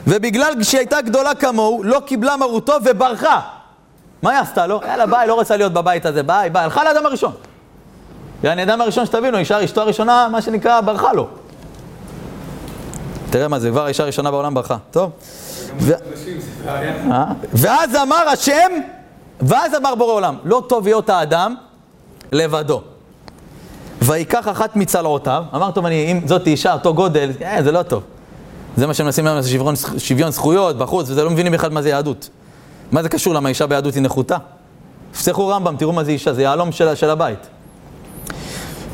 ובגלל 0.06 0.62
שהיא 0.62 0.78
הייתה 0.78 1.00
גדולה 1.00 1.34
כמוהו, 1.34 1.82
לא 1.82 2.00
קיבלה 2.06 2.36
מרותו 2.36 2.72
וברחה. 2.84 3.61
מה 4.22 4.30
היא 4.30 4.38
עשתה 4.38 4.66
לו? 4.66 4.80
יאללה, 4.86 5.06
ביי, 5.06 5.26
לא 5.26 5.34
רוצה 5.34 5.56
להיות 5.56 5.72
בבית 5.72 6.06
הזה, 6.06 6.22
ביי, 6.22 6.50
ביי, 6.50 6.62
הלכה 6.62 6.84
לאדם 6.84 7.06
הראשון. 7.06 7.32
יעני, 8.44 8.62
אדם 8.62 8.80
הראשון 8.80 9.06
שתבינו, 9.06 9.38
אישה, 9.38 9.64
אשתו 9.64 9.80
הראשונה, 9.80 10.28
מה 10.32 10.42
שנקרא, 10.42 10.80
ברחה 10.80 11.12
לו. 11.12 11.28
תראה 13.30 13.48
מה 13.48 13.58
זה, 13.58 13.70
כבר 13.70 13.84
האישה 13.84 14.02
הראשונה 14.02 14.30
בעולם 14.30 14.54
ברחה. 14.54 14.76
טוב. 14.90 15.10
אה? 17.10 17.24
ואז 17.52 17.96
אמר 17.96 18.28
השם, 18.28 18.70
ואז 19.40 19.74
אמר 19.74 19.94
בורא 19.94 20.12
עולם, 20.12 20.36
לא 20.44 20.62
טוב 20.68 20.84
להיות 20.84 21.10
האדם 21.10 21.54
לבדו. 22.32 22.82
ויקח 24.02 24.48
אחת 24.48 24.76
מצלעותיו, 24.76 25.44
אמר 25.54 25.70
טוב, 25.70 25.86
אני, 25.86 26.12
אם 26.12 26.28
זאת 26.28 26.46
אישה, 26.46 26.72
אותו 26.72 26.94
גודל, 26.94 27.30
אה, 27.42 27.62
זה 27.62 27.72
לא 27.72 27.82
טוב. 27.82 28.02
זה 28.76 28.86
מה 28.86 28.94
שמנסים 28.94 29.26
היום, 29.26 29.42
שוויון, 29.42 29.74
שוויון 29.98 30.30
זכויות 30.30 30.78
בחוץ, 30.78 31.10
וזה 31.10 31.24
לא 31.24 31.30
מבינים 31.30 31.52
בכלל 31.52 31.70
מה 31.70 31.82
זה 31.82 31.88
יהדות. 31.88 32.28
מה 32.92 33.02
זה 33.02 33.08
קשור? 33.08 33.34
למה 33.34 33.48
אישה 33.48 33.66
ביהדות 33.66 33.94
היא 33.94 34.02
נחותה? 34.02 34.36
תפתחו 35.12 35.48
רמב"ם, 35.48 35.76
תראו 35.76 35.92
מה 35.92 36.04
זה 36.04 36.10
אישה, 36.10 36.32
זה 36.32 36.42
יהלום 36.42 36.72
של, 36.72 36.94
של 36.94 37.10
הבית. 37.10 37.46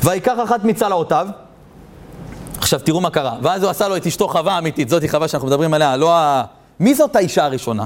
ויקח 0.03 0.33
אחת 0.43 0.63
מצלעותיו, 0.63 1.27
עכשיו 2.57 2.79
תראו 2.79 3.01
מה 3.01 3.09
קרה, 3.09 3.35
ואז 3.41 3.63
הוא 3.63 3.69
עשה 3.69 3.87
לו 3.87 3.97
את 3.97 4.07
אשתו 4.07 4.27
חווה 4.27 4.57
אמיתית, 4.57 4.89
זאתי 4.89 5.09
חווה 5.09 5.27
שאנחנו 5.27 5.47
מדברים 5.47 5.73
עליה, 5.73 5.97
לא 5.97 6.17
ה... 6.17 6.43
מי 6.79 6.95
זאת 6.95 7.15
האישה 7.15 7.45
הראשונה? 7.45 7.85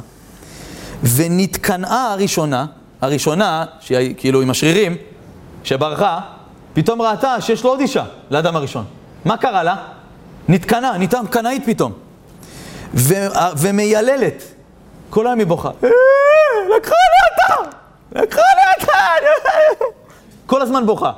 ונתקנאה 1.15 2.11
הראשונה, 2.11 2.65
הראשונה, 3.01 3.65
שהיא 3.79 4.15
כאילו 4.17 4.41
עם 4.41 4.49
השרירים, 4.49 4.95
שברחה, 5.63 6.19
פתאום 6.73 7.01
ראתה 7.01 7.41
שיש 7.41 7.63
לו 7.63 7.69
עוד 7.69 7.79
אישה, 7.79 8.03
לאדם 8.31 8.55
הראשון. 8.55 8.85
מה 9.25 9.37
קרה 9.37 9.63
לה? 9.63 9.75
נתקנה, 10.49 10.91
נהייתה 10.97 11.19
קנאית 11.29 11.65
פתאום. 11.65 11.91
ו- 12.93 13.27
ומייללת. 13.57 14.52
כל 15.13 15.27
היום 15.27 15.39
היא 15.39 15.47
בוכה. 15.47 15.69
אה, 15.83 15.89
לקחה 16.77 16.95
לי 16.95 17.53
אותה! 17.55 17.69
לקחה 18.21 18.41
לי 18.55 18.81
אותה! 18.81 19.85
כל 20.45 20.61
הזמן 20.61 20.85
בוכה. 20.85 21.11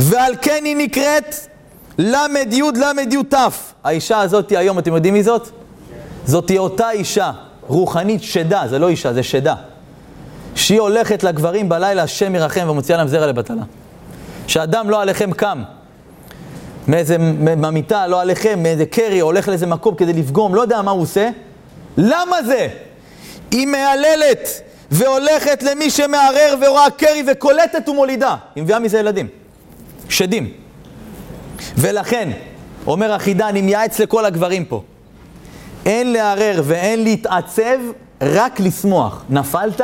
ועל 0.00 0.34
כן 0.42 0.60
היא 0.64 0.76
נקראת 0.76 1.34
ל"י 1.98 2.62
ל"י 2.76 3.24
ת'. 3.30 3.34
האישה 3.84 4.20
הזאת 4.20 4.52
היום, 4.52 4.78
אתם 4.78 4.94
יודעים 4.94 5.14
מי 5.14 5.22
זאת? 5.22 5.50
זאת 6.24 6.50
אותה 6.58 6.90
אישה, 6.90 7.30
רוחנית 7.66 8.22
שדה, 8.22 8.62
זה 8.66 8.78
לא 8.78 8.88
אישה, 8.88 9.12
זה 9.12 9.22
שדה. 9.22 9.54
שהיא 10.54 10.80
הולכת 10.80 11.22
לגברים 11.22 11.68
בלילה, 11.68 12.02
השם 12.02 12.34
ירחם 12.34 12.66
ומוציאה 12.68 12.98
להם 12.98 13.08
זרע 13.08 13.26
לבטלה. 13.26 13.62
שאדם 14.46 14.90
לא 14.90 15.02
עליכם 15.02 15.32
קם, 15.32 15.62
מאיזה, 16.88 17.18
מהמיטה, 17.56 18.06
לא 18.06 18.20
עליכם, 18.20 18.62
מאיזה 18.62 18.86
קרי, 18.86 19.20
הולך 19.20 19.48
לאיזה 19.48 19.66
מקום 19.66 19.94
כדי 19.94 20.12
לפגום, 20.12 20.54
לא 20.54 20.60
יודע 20.60 20.82
מה 20.82 20.90
הוא 20.90 21.02
עושה. 21.02 21.30
למה 22.00 22.42
זה? 22.42 22.68
היא 23.50 23.66
מהללת 23.66 24.48
והולכת 24.90 25.62
למי 25.62 25.90
שמערער 25.90 26.54
ורואה 26.60 26.90
קרי 26.90 27.22
וקולטת 27.26 27.88
ומולידה. 27.88 28.36
היא 28.54 28.62
מביאה 28.62 28.78
מזה 28.78 28.98
ילדים. 28.98 29.28
שדים. 30.08 30.52
ולכן, 31.76 32.30
אומר 32.86 33.12
החידה, 33.12 33.48
אני 33.48 33.62
מייעץ 33.62 33.98
לכל 33.98 34.24
הגברים 34.24 34.64
פה. 34.64 34.82
אין 35.86 36.12
לערער 36.12 36.60
ואין 36.64 37.04
להתעצב, 37.04 37.78
רק 38.22 38.60
לשמוח. 38.60 39.24
נפלת? 39.30 39.80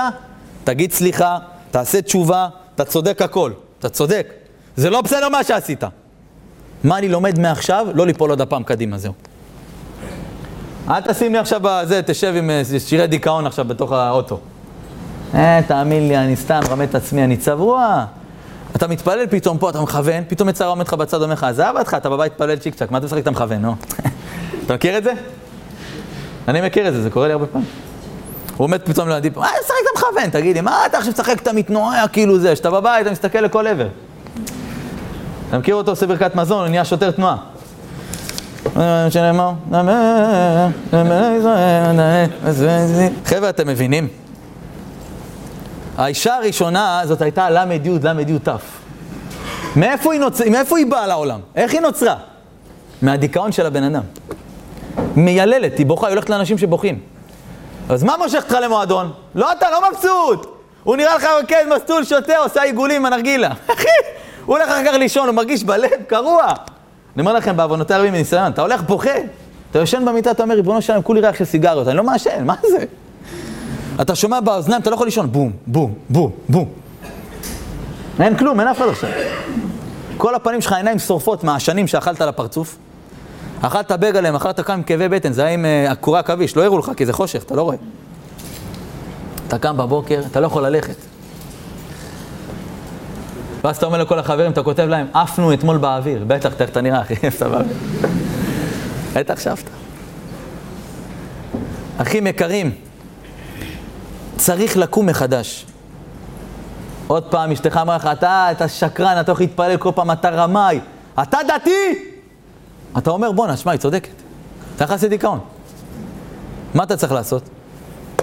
תגיד 0.64 0.92
סליחה, 0.92 1.38
תעשה 1.70 2.02
תשובה, 2.02 2.48
אתה 2.74 2.84
צודק 2.84 3.22
הכל. 3.22 3.52
אתה 3.78 3.88
צודק. 3.88 4.32
זה 4.76 4.90
לא 4.90 5.00
בסדר 5.00 5.28
מה 5.28 5.44
שעשית. 5.44 5.84
מה 6.84 6.98
אני 6.98 7.08
לומד 7.08 7.38
מעכשיו? 7.38 7.86
לא 7.94 8.06
ליפול 8.06 8.30
עוד 8.30 8.40
הפעם 8.40 8.62
קדימה, 8.62 8.98
זהו. 8.98 9.12
אל 10.90 11.00
תשים 11.00 11.32
לי 11.32 11.38
עכשיו 11.38 11.60
בזה, 11.62 12.00
תשב 12.06 12.34
עם 12.36 12.50
אה, 12.50 12.62
שירי 12.78 13.06
דיכאון 13.06 13.46
עכשיו 13.46 13.64
בתוך 13.64 13.92
האוטו. 13.92 14.40
אה, 15.34 15.60
תאמין 15.66 16.08
לי, 16.08 16.16
אני 16.18 16.36
סתם 16.36 16.60
רמה 16.70 16.84
את 16.84 16.94
עצמי, 16.94 17.24
אני 17.24 17.36
צבוע. 17.36 18.04
אתה 18.76 18.88
מתפלל 18.88 19.26
פתאום 19.30 19.58
פה, 19.58 19.70
אתה 19.70 19.80
מכוון, 19.80 20.24
פתאום 20.28 20.48
יצרה 20.48 20.68
עומד 20.68 20.86
לך 20.86 20.94
בצד, 20.94 21.22
אומר 21.22 21.32
לך, 21.32 21.44
עזב 21.44 21.74
אותך, 21.78 21.94
אתה 21.94 22.10
בבית 22.10 22.32
מתפלל 22.32 22.56
צ'יק 22.56 22.74
צ'אק, 22.74 22.90
מה 22.90 22.98
אתה 22.98 23.06
משחק 23.06 23.18
את 23.18 23.26
המכוון, 23.26 23.62
נו? 23.62 23.74
אתה 24.66 24.74
מכיר 24.74 24.98
את 24.98 25.04
זה? 25.04 25.12
אני 26.48 26.60
מכיר 26.60 26.88
את 26.88 26.92
זה, 26.92 27.02
זה 27.02 27.10
קורה 27.10 27.26
לי 27.26 27.32
הרבה 27.32 27.46
פעמים. 27.46 27.68
הוא 28.56 28.64
עומד 28.64 28.82
פתאום 28.82 29.08
לידי, 29.08 29.30
מה 29.36 29.48
אתה 29.48 29.58
משחק 29.60 29.74
את 29.82 29.96
המכוון? 29.96 30.30
תגיד 30.30 30.56
לי, 30.56 30.60
מה 30.60 30.86
אתה 30.86 30.98
עכשיו 30.98 31.12
משחק 31.12 31.42
את 31.42 31.48
המתנועה 31.48 32.08
כאילו 32.08 32.38
זה, 32.38 32.56
שאתה 32.56 32.70
בבית, 32.70 33.02
אתה 33.02 33.12
מסתכל 33.12 33.38
לכל 33.38 33.66
עבר. 33.66 33.88
אתה 35.48 35.58
מכיר 35.58 35.74
אותו 35.74 35.90
עושה 35.90 36.06
ברכת 36.06 36.34
מזון, 36.34 36.60
הוא 36.60 36.68
נהיה 36.68 36.84
שוטר 36.84 37.10
תנועה. 37.10 37.36
חבר'ה, 43.24 43.48
אתם 43.48 43.66
מבינים? 43.68 44.08
האישה 45.98 46.36
הראשונה 46.36 47.00
זאת 47.04 47.22
הייתה 47.22 47.50
ל"י 47.50 47.78
ל"י 48.02 48.38
ת'. 48.38 48.48
מאיפה 49.76 50.12
היא, 50.12 50.20
נוצ... 50.20 50.40
מאיפה 50.40 50.78
היא 50.78 50.86
באה 50.86 51.06
לעולם? 51.06 51.40
איך 51.56 51.72
היא 51.72 51.80
נוצרה? 51.80 52.16
מהדיכאון 53.02 53.52
של 53.52 53.66
הבן 53.66 53.82
אדם. 53.82 54.02
מייללת, 55.16 55.78
היא 55.78 55.86
בוכה, 55.86 56.06
היא 56.06 56.12
הולכת 56.14 56.30
לאנשים 56.30 56.58
שבוכים. 56.58 57.00
אז 57.88 58.02
מה 58.04 58.14
מושך 58.18 58.42
אותך 58.42 58.56
למועדון? 58.62 59.12
לא, 59.34 59.52
אתה 59.52 59.66
לא 59.70 59.90
מבסוט. 59.90 60.46
הוא 60.84 60.96
נראה 60.96 61.16
לך 61.16 61.26
רוקד, 61.40 61.64
מסטול, 61.76 62.04
שותה, 62.04 62.36
עושה 62.36 62.62
עיגולים 62.62 62.96
עם 62.96 63.12
הנרגילה. 63.12 63.50
אחי, 63.66 63.88
הוא 64.46 64.56
הולך 64.56 64.68
אחר 64.68 64.84
כך 64.86 64.94
לישון, 64.94 65.28
הוא 65.28 65.34
מרגיש 65.34 65.64
בלב 65.64 65.90
קרוע. 66.06 66.52
אני 67.16 67.20
אומר 67.20 67.32
לכם, 67.32 67.56
בעוונותיי 67.56 67.96
הרבים 67.96 68.12
מניסיון, 68.12 68.52
אתה 68.52 68.62
הולך 68.62 68.82
בוכה, 68.82 69.10
אתה 69.70 69.78
יושן 69.78 70.04
במיטה, 70.04 70.30
אתה 70.30 70.42
אומר, 70.42 70.54
ריבונו 70.54 70.82
שלם, 70.82 71.02
כולי 71.02 71.20
ריח 71.20 71.36
של 71.36 71.44
סיגריות, 71.44 71.88
אני 71.88 71.96
לא 71.96 72.04
מעשן, 72.04 72.44
מה 72.44 72.54
זה? 72.62 72.84
אתה 74.00 74.14
שומע 74.14 74.40
באוזניים, 74.40 74.82
אתה 74.82 74.90
לא 74.90 74.94
יכול 74.94 75.06
לישון, 75.06 75.32
בום, 75.32 75.52
בום, 75.66 75.94
בום, 76.10 76.30
בום. 76.48 76.68
אין 78.20 78.36
כלום, 78.36 78.60
אין 78.60 78.68
אף 78.68 78.78
אחד 78.78 78.88
עכשיו. 78.88 79.10
כל 80.16 80.34
הפנים 80.34 80.60
שלך 80.60 80.72
עיניים 80.72 80.98
שורפות 80.98 81.44
מהעשנים 81.44 81.86
שאכלת 81.86 82.20
על 82.20 82.28
הפרצוף, 82.28 82.76
אכלת 83.60 83.92
בגלם, 83.92 84.34
אכלת 84.34 84.60
קם 84.60 84.72
עם 84.72 84.82
כאבי 84.82 85.08
בטן, 85.08 85.32
זה 85.32 85.44
היה 85.44 85.54
עם 85.54 85.64
uh, 85.64 85.92
עקורי 85.92 86.18
עכביש, 86.18 86.56
לא 86.56 86.64
הראו 86.64 86.78
לך 86.78 86.90
כי 86.96 87.06
זה 87.06 87.12
חושך, 87.12 87.42
אתה 87.42 87.54
לא 87.54 87.62
רואה. 87.62 87.76
אתה 89.48 89.58
קם 89.58 89.76
בבוקר, 89.76 90.22
אתה 90.30 90.40
לא 90.40 90.46
יכול 90.46 90.66
ללכת. 90.66 90.96
ואז 93.64 93.76
אתה 93.76 93.86
אומר 93.86 93.98
לכל 93.98 94.18
החברים, 94.18 94.50
אתה 94.50 94.62
כותב 94.62 94.82
להם, 94.82 95.06
עפנו 95.14 95.52
אתמול 95.52 95.78
באוויר. 95.78 96.24
בטח, 96.26 96.54
תכף 96.54 96.70
אתה 96.70 96.80
נראה, 96.80 97.00
אחי, 97.00 97.14
סבבה. 97.30 97.64
בטח 99.14 99.40
שבת. 99.40 99.64
אחים 101.98 102.26
יקרים, 102.26 102.70
צריך 104.36 104.76
לקום 104.76 105.06
מחדש. 105.06 105.66
עוד 107.06 107.24
פעם, 107.30 107.52
אשתך 107.52 107.78
אמרה 107.82 107.96
לך, 107.96 108.08
אתה, 108.12 108.48
אתה 108.50 108.68
שקרן, 108.68 109.20
אתה 109.20 109.30
הולך 109.30 109.40
להתפלל 109.40 109.76
כל 109.76 109.90
פעם, 109.94 110.10
אתה 110.10 110.30
רמאי, 110.30 110.80
אתה 111.22 111.38
דתי! 111.48 112.10
אתה 112.98 113.10
אומר, 113.10 113.32
בואנה, 113.32 113.56
שמע, 113.56 113.72
היא 113.72 113.80
צודקת. 113.80 114.10
אתה 114.76 114.84
נכנס 114.84 115.02
לדיכאון. 115.02 115.38
מה 116.74 116.82
אתה 116.82 116.96
צריך 116.96 117.12
לעשות? 117.12 117.42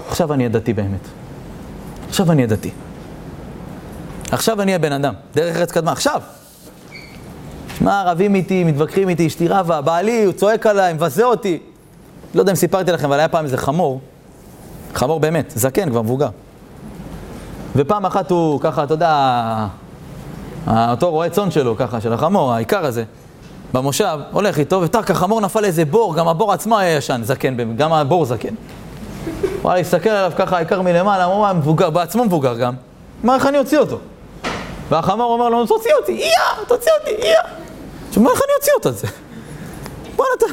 עכשיו 0.08 0.32
אני 0.32 0.44
אהיה 0.44 0.52
דתי 0.52 0.72
באמת. 0.72 1.08
עכשיו 2.08 2.32
אני 2.32 2.42
אהיה 2.42 2.56
דתי. 2.56 2.70
עכשיו 4.34 4.62
אני 4.62 4.70
אהיה 4.70 4.78
בן 4.78 4.92
אדם, 4.92 5.14
דרך 5.34 5.56
ארץ 5.56 5.72
קדמה, 5.72 5.92
עכשיו. 5.92 6.20
שמע, 7.78 8.02
רבים 8.02 8.34
איתי, 8.34 8.64
מתווכחים 8.64 9.08
איתי, 9.08 9.26
אשתי 9.26 9.48
רבה, 9.48 9.80
בעלי, 9.80 10.24
הוא 10.24 10.32
צועק 10.32 10.66
עליי, 10.66 10.92
מבזה 10.92 11.24
אותי. 11.24 11.58
לא 12.34 12.40
יודע 12.40 12.52
אם 12.52 12.56
סיפרתי 12.56 12.92
לכם, 12.92 13.04
אבל 13.04 13.18
היה 13.18 13.28
פעם 13.28 13.44
איזה 13.44 13.56
חמור, 13.56 14.00
חמור 14.94 15.20
באמת, 15.20 15.52
זקן, 15.56 15.90
כבר 15.90 16.02
מבוגר. 16.02 16.28
ופעם 17.76 18.06
אחת 18.06 18.30
הוא 18.30 18.60
ככה, 18.60 18.84
אתה 18.84 18.94
יודע, 18.94 19.66
אותו 20.68 21.10
רועה 21.10 21.30
צאן 21.30 21.50
שלו, 21.50 21.76
ככה, 21.76 22.00
של 22.00 22.12
החמור, 22.12 22.52
העיקר 22.52 22.84
הזה, 22.84 23.04
במושב, 23.72 24.18
הולך 24.32 24.58
איתו, 24.58 24.80
וטק, 24.82 25.10
החמור 25.10 25.40
נפל 25.40 25.60
לאיזה 25.60 25.84
בור, 25.84 26.16
גם 26.16 26.28
הבור 26.28 26.52
עצמו 26.52 26.78
היה 26.78 26.96
ישן, 26.96 27.20
זקן, 27.24 27.76
גם 27.76 27.92
הבור 27.92 28.24
זקן. 28.24 28.54
וואלה, 29.62 29.80
הסתכל 29.80 30.10
עליו 30.10 30.32
ככה, 30.36 30.56
העיקר 30.56 30.82
מלמעלה, 30.82 31.24
הוא 31.24 31.52
מבוגר, 31.52 31.90
בעצמו 31.90 32.24
מבוגר 32.24 32.58
גם. 32.58 32.74
אמר, 33.24 33.34
איך 33.34 33.46
אני 33.46 33.58
אוציא 33.58 33.78
אותו? 33.78 33.98
והחמור 34.88 35.32
אומר 35.32 35.48
לו, 35.48 35.66
תוציא 35.66 35.90
אותי, 36.00 36.12
איה, 36.12 36.64
תוציא 36.68 36.92
אותי, 37.00 37.22
איה. 37.22 37.40
עכשיו, 38.08 38.22
מה, 38.22 38.30
איך 38.30 38.40
אני 38.44 38.52
אוציא 38.58 38.72
אותו 38.76 38.88
את 38.88 38.96
זה? 38.96 39.06
בואנה, 40.16 40.30
אתה... 40.38 40.46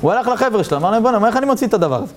הוא 0.00 0.12
הלך 0.12 0.28
לחבר'ה 0.28 0.64
שלו, 0.64 0.76
אמר 0.76 0.90
להם, 0.90 1.02
בואנה, 1.02 1.28
איך 1.28 1.36
אני 1.36 1.46
מוציא 1.46 1.66
את 1.66 1.74
הדבר 1.74 2.02
הזה? 2.02 2.12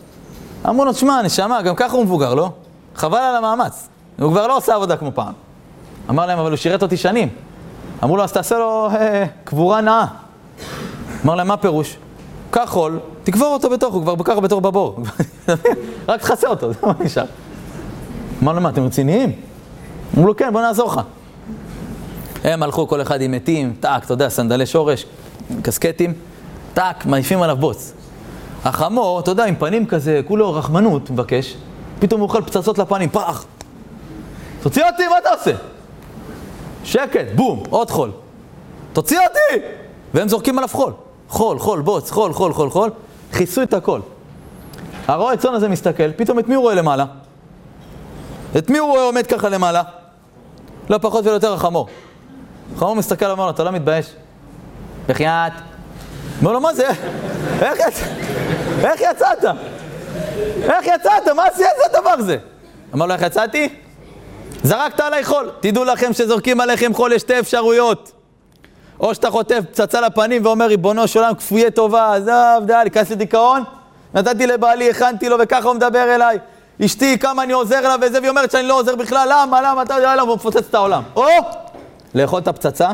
אמרו 0.70 0.86
לו, 0.86 0.94
תשמע, 0.94 1.22
נשמה, 1.22 1.62
גם 1.62 1.76
ככה 1.76 1.96
הוא 1.96 2.04
מבוגר, 2.04 2.34
לא? 2.34 2.50
חבל 2.96 3.18
על 3.18 3.36
המאמץ. 3.36 3.88
הוא 4.20 4.32
כבר 4.32 4.48
לא 4.48 4.58
עושה 4.58 4.76
עבודה 4.76 4.98
כמו 4.98 5.12
פעם. 5.14 5.34
אמר 6.10 6.26
להם, 6.26 6.40
אבל 6.40 6.50
הוא 6.50 6.58
שירת 6.58 6.84
אותי 6.84 6.98
שנים. 6.98 7.30
אמרו 8.04 8.18
לו, 8.18 8.24
אז 8.24 8.32
תעשה 8.32 8.58
לו 8.58 8.90
אה, 8.96 9.26
קבורה 9.44 9.82
נאה. 9.82 10.06
אמר 11.26 11.36
להם, 11.36 11.48
מה 11.48 11.58
פירוש? 11.58 11.98
קח 12.52 12.70
חול, 12.70 13.00
תקבור 13.24 13.48
אותו 13.48 13.70
בתוך, 13.70 13.94
הוא 13.94 14.02
כבר 14.02 14.16
ככה 14.24 14.40
בתור 14.40 14.62
בבור. 14.62 14.98
רק 16.08 16.22
תכסה 16.22 16.48
אותו, 16.48 16.74
זה 16.74 16.80
מה 16.84 16.94
נשאר. 17.00 17.26
אמר 18.44 18.54
לו, 18.54 18.62
מה, 18.62 18.70
אתם 18.70 18.86
רציניים? 18.86 19.32
אמרו 20.16 20.28
לו, 20.28 20.36
כן, 20.36 20.54
בוא 20.54 20.62
נעזור 20.62 20.88
לך. 20.88 21.02
הם 22.44 22.64
הלכו 22.64 22.88
כל 22.88 23.02
אחד 23.02 23.22
עם 23.22 23.32
מתים, 23.32 23.76
טאק, 23.80 24.06
אתה 24.06 24.14
יודע, 24.14 24.30
סנדלי 24.30 24.66
שורש, 24.66 25.06
קסקטים, 25.62 26.14
טאק, 26.74 27.06
מעיפים 27.06 27.42
עליו 27.42 27.58
בוץ. 27.58 27.94
החמור, 28.66 29.20
אתה 29.20 29.32
יודע, 29.32 29.46
עם 29.46 29.56
פנים 29.56 29.86
כזה, 29.86 30.22
כולו 30.28 30.54
רחמנות, 30.54 31.10
מבקש, 31.10 31.56
פתאום 32.00 32.22
הוא 32.22 32.28
אוכל 32.28 32.42
פצצות 32.42 32.78
לפנים, 32.78 33.10
פח! 33.10 33.46
תוציא 34.62 34.84
אותי, 34.92 35.08
מה 35.08 35.18
אתה 35.18 35.30
עושה? 35.30 35.52
שקט, 36.84 37.26
בום, 37.36 37.64
עוד 37.70 37.92
חול. 37.92 38.12
תוציא 38.94 39.20
אותי! 39.20 39.66
והם 40.14 40.28
זורקים 40.28 40.58
עליו 40.58 40.70
חול. 40.72 40.94
חול, 41.30 41.60
חול, 41.60 41.82
בוץ, 41.82 42.12
חול, 42.12 42.34
חול, 42.34 42.54
חול, 42.54 42.70
חול. 42.70 42.90
כיסו 43.38 43.62
את 43.62 43.74
הכל. 43.74 44.00
הרועה 45.08 45.38
צאן 45.38 45.54
הזה 45.54 45.70
מסתכל, 45.70 46.12
פתאום 46.12 46.40
את 46.40 46.48
מי 46.48 46.56
הוא 46.56 46.62
רואה 46.64 46.76
למעלה? 46.76 47.06
את 48.58 48.70
מי 48.70 48.78
הוא 48.78 48.90
רואה 48.90 49.04
עומד 49.04 49.28
ככה 49.28 49.50
למעלה? 49.50 49.84
לא 50.90 50.98
פחות 50.98 51.26
ולא 51.26 51.34
יותר 51.34 51.54
החמור. 51.54 51.88
החמור 52.76 52.96
מסתכל 52.96 53.26
ואומר 53.26 53.46
לו, 53.46 53.50
אתה 53.50 53.64
לא 53.64 53.72
מתבייש? 53.72 54.14
בחייאת. 55.08 55.54
אומר 56.40 56.52
לו, 56.52 56.62
מה 56.62 56.74
זה? 56.74 56.88
איך. 57.62 57.80
איך 58.84 59.02
יצאת? 59.02 59.46
איך 60.64 60.86
יצאת? 60.86 61.28
מה 61.36 61.46
עשית? 61.46 61.66
איזה 61.66 62.00
דבר 62.02 62.22
זה? 62.22 62.38
אמר 62.94 63.06
לו, 63.06 63.14
איך 63.14 63.22
יצאתי? 63.22 63.70
זרקת 64.64 65.00
עליי 65.00 65.24
חול. 65.24 65.52
תדעו 65.60 65.84
לכם 65.84 66.14
שזורקים 66.14 66.62
עליכם 66.62 66.94
חול, 66.94 67.14
יש 67.14 67.22
שתי 67.22 67.40
אפשרויות. 67.40 68.12
או 69.00 69.16
שאתה 69.16 69.32
חוטף 69.32 69.60
פצצה 69.72 70.02
לפנים 70.02 70.46
ואומר, 70.46 70.66
ריבונו 70.66 71.08
של 71.08 71.20
עולם, 71.20 71.36
כפויי 71.36 71.72
טובה, 71.72 72.16
עזב, 72.16 72.62
די, 72.66 72.74
להיכנס 72.74 73.12
לדיכאון. 73.12 73.64
נתתי 74.14 74.48
לבעלי, 74.48 74.90
הכנתי 74.90 75.30
לו, 75.30 75.38
וככה 75.40 75.68
הוא 75.68 75.76
מדבר 75.76 76.16
אליי. 76.16 76.40
אשתי, 76.86 77.20
כמה 77.20 77.44
אני 77.44 77.54
עוזר 77.54 77.82
לה 77.82 77.96
וזה, 78.02 78.20
והיא 78.20 78.30
אומרת 78.30 78.52
שאני 78.52 78.68
לא 78.68 78.80
עוזר 78.80 78.96
בכלל, 78.96 79.28
למה, 79.32 79.62
למה, 79.62 79.82
אתה 79.82 79.94
יודע, 79.94 80.16
למה, 80.16 80.22
הוא 80.22 80.36
מפוצץ 80.36 80.64
את 80.70 80.76
העולם. 80.76 81.04
או 81.16 81.26
לאכול 82.16 82.40
את 82.40 82.48
הפצצה, 82.48 82.92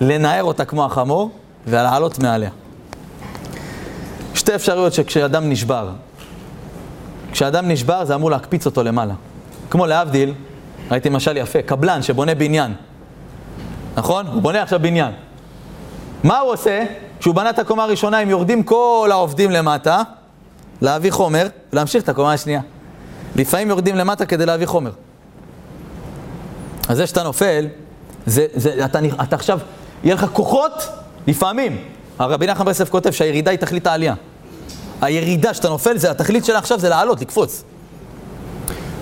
לנער 0.00 0.44
אותה 0.44 0.64
כמו 0.64 0.84
החמור, 0.84 1.30
ולעלות 1.66 2.18
מעליה. 2.18 2.50
שתי 4.34 4.54
אפשרויות 4.54 4.92
שכשאדם 4.92 5.50
נשבר, 5.50 5.88
כשאדם 7.32 7.68
נשבר 7.68 8.04
זה 8.04 8.14
אמור 8.14 8.30
להקפיץ 8.30 8.66
אותו 8.66 8.82
למעלה. 8.82 9.14
כמו 9.70 9.86
להבדיל, 9.86 10.34
ראיתי 10.90 11.08
משל 11.08 11.36
יפה, 11.36 11.62
קבלן 11.62 12.02
שבונה 12.02 12.34
בניין. 12.34 12.74
נכון? 13.96 14.26
הוא 14.26 14.42
בונה 14.42 14.62
עכשיו 14.62 14.80
בניין. 14.80 15.12
מה 16.24 16.38
הוא 16.38 16.52
עושה? 16.52 16.84
כשהוא 17.20 17.34
בנה 17.34 17.50
את 17.50 17.58
הקומה 17.58 17.82
הראשונה, 17.82 18.18
הם 18.18 18.30
יורדים 18.30 18.62
כל 18.62 19.08
העובדים 19.12 19.50
למטה, 19.50 20.02
להביא 20.80 21.10
חומר, 21.10 21.46
ולהמשיך 21.72 22.04
את 22.04 22.08
הקומה 22.08 22.32
השנייה. 22.32 22.60
לפעמים 23.36 23.68
יורדים 23.68 23.96
למטה 23.96 24.26
כדי 24.26 24.46
להביא 24.46 24.66
חומר. 24.66 24.90
אז 26.88 26.96
זה 26.96 27.06
שאתה 27.06 27.22
נופל, 27.22 27.66
זה, 28.26 28.46
זה, 28.54 28.84
אתה, 28.84 28.98
אתה 29.22 29.36
עכשיו, 29.36 29.58
יהיה 30.04 30.14
לך 30.14 30.26
כוחות, 30.32 30.72
לפעמים. 31.26 31.76
הרבי 32.18 32.46
נחמן 32.46 32.64
ברסלב 32.64 32.88
כותב 32.88 33.10
שהירידה 33.10 33.50
היא 33.50 33.58
תכלית 33.58 33.86
העלייה. 33.86 34.14
הירידה 35.00 35.54
שאתה 35.54 35.68
נופל, 35.68 35.98
זה, 35.98 36.10
התכלית 36.10 36.44
שלה 36.44 36.58
עכשיו 36.58 36.78
זה 36.78 36.88
לעלות, 36.88 37.20
לקפוץ. 37.20 37.62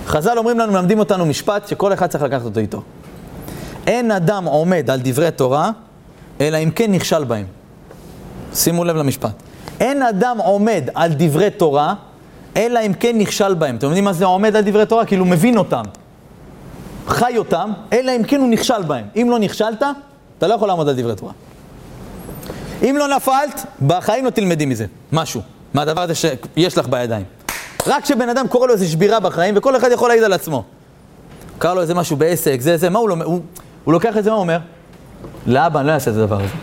חז"ל 0.07 0.37
אומרים 0.37 0.59
לנו, 0.59 0.73
מלמדים 0.73 0.99
אותנו 0.99 1.25
משפט 1.25 1.67
שכל 1.67 1.93
אחד 1.93 2.07
צריך 2.07 2.23
לקחת 2.23 2.45
אותו 2.45 2.59
איתו. 2.59 2.81
אין 3.87 4.11
אדם 4.11 4.45
עומד 4.45 4.89
על 4.89 4.99
דברי 5.03 5.31
תורה, 5.31 5.71
אלא 6.41 6.57
אם 6.57 6.71
כן 6.71 6.91
נכשל 6.91 7.23
בהם. 7.23 7.45
שימו 8.53 8.83
לב 8.83 8.95
למשפט. 8.95 9.31
אין 9.79 10.01
אדם 10.01 10.37
עומד 10.37 10.89
על 10.93 11.11
דברי 11.17 11.49
תורה, 11.49 11.93
אלא 12.57 12.79
אם 12.85 12.93
כן 12.93 13.17
נכשל 13.17 13.53
בהם. 13.53 13.75
אתם 13.75 13.85
יודעים 13.85 14.03
מה 14.03 14.13
זה 14.13 14.25
עומד 14.25 14.55
על 14.55 14.63
דברי 14.63 14.85
תורה? 14.85 15.05
כאילו 15.05 15.25
מבין 15.25 15.57
אותם, 15.57 15.83
חי 17.07 17.37
אותם, 17.37 17.71
אלא 17.93 18.11
אם 18.15 18.23
כן 18.23 18.39
הוא 18.39 18.49
נכשל 18.49 18.83
בהם. 18.83 19.05
אם 19.15 19.27
לא 19.29 19.39
נכשלת, 19.39 19.83
אתה 20.37 20.47
לא 20.47 20.53
יכול 20.53 20.67
לעמוד 20.67 20.89
על 20.89 20.95
דברי 20.95 21.15
תורה. 21.15 21.31
אם 22.83 22.95
לא 22.99 23.15
נפלת, 23.15 23.65
בחיים 23.87 24.25
לא 24.25 24.29
תלמדי 24.29 24.65
מזה, 24.65 24.85
משהו, 25.11 25.41
מהדבר 25.73 26.01
הזה 26.01 26.15
שיש 26.15 26.77
לך 26.77 26.87
בידיים. 26.87 27.25
רק 27.87 28.03
כשבן 28.03 28.29
אדם 28.29 28.47
קורא 28.47 28.67
לו 28.67 28.73
איזו 28.73 28.87
שבירה 28.87 29.19
בחיים, 29.19 29.53
וכל 29.57 29.77
אחד 29.77 29.91
יכול 29.91 30.09
להעיד 30.09 30.23
על 30.23 30.33
עצמו. 30.33 30.63
קרה 31.57 31.73
לו 31.73 31.81
איזה 31.81 31.93
משהו 31.93 32.17
בעסק, 32.17 32.57
זה, 32.59 32.77
זה, 32.77 32.89
מה 32.89 32.99
הוא 32.99 33.09
לומד? 33.09 33.25
הוא, 33.25 33.41
הוא 33.83 33.93
לוקח 33.93 34.17
את 34.17 34.23
זה, 34.23 34.29
מה 34.29 34.35
הוא 34.35 34.41
אומר? 34.41 34.57
לאבא, 35.47 35.79
אני 35.79 35.87
לא 35.87 35.91
אעשה 35.91 36.11
את 36.11 36.15
הדבר 36.15 36.35
הזה. 36.35 36.53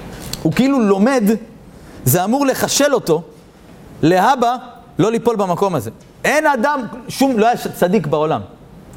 הוא 0.43 0.53
כאילו 0.53 0.81
לומד, 0.81 1.23
זה 2.05 2.25
אמור 2.25 2.47
לחשל 2.47 2.95
אותו, 2.95 3.23
להבא, 4.03 4.57
לא 4.99 5.13
ליפול 5.13 5.37
במקום 5.37 5.75
הזה. 5.75 5.91
אין 6.25 6.47
אדם, 6.47 6.81
שום, 7.09 7.39
לא 7.39 7.47
היה 7.47 7.57
צדיק 7.57 8.07
בעולם. 8.07 8.41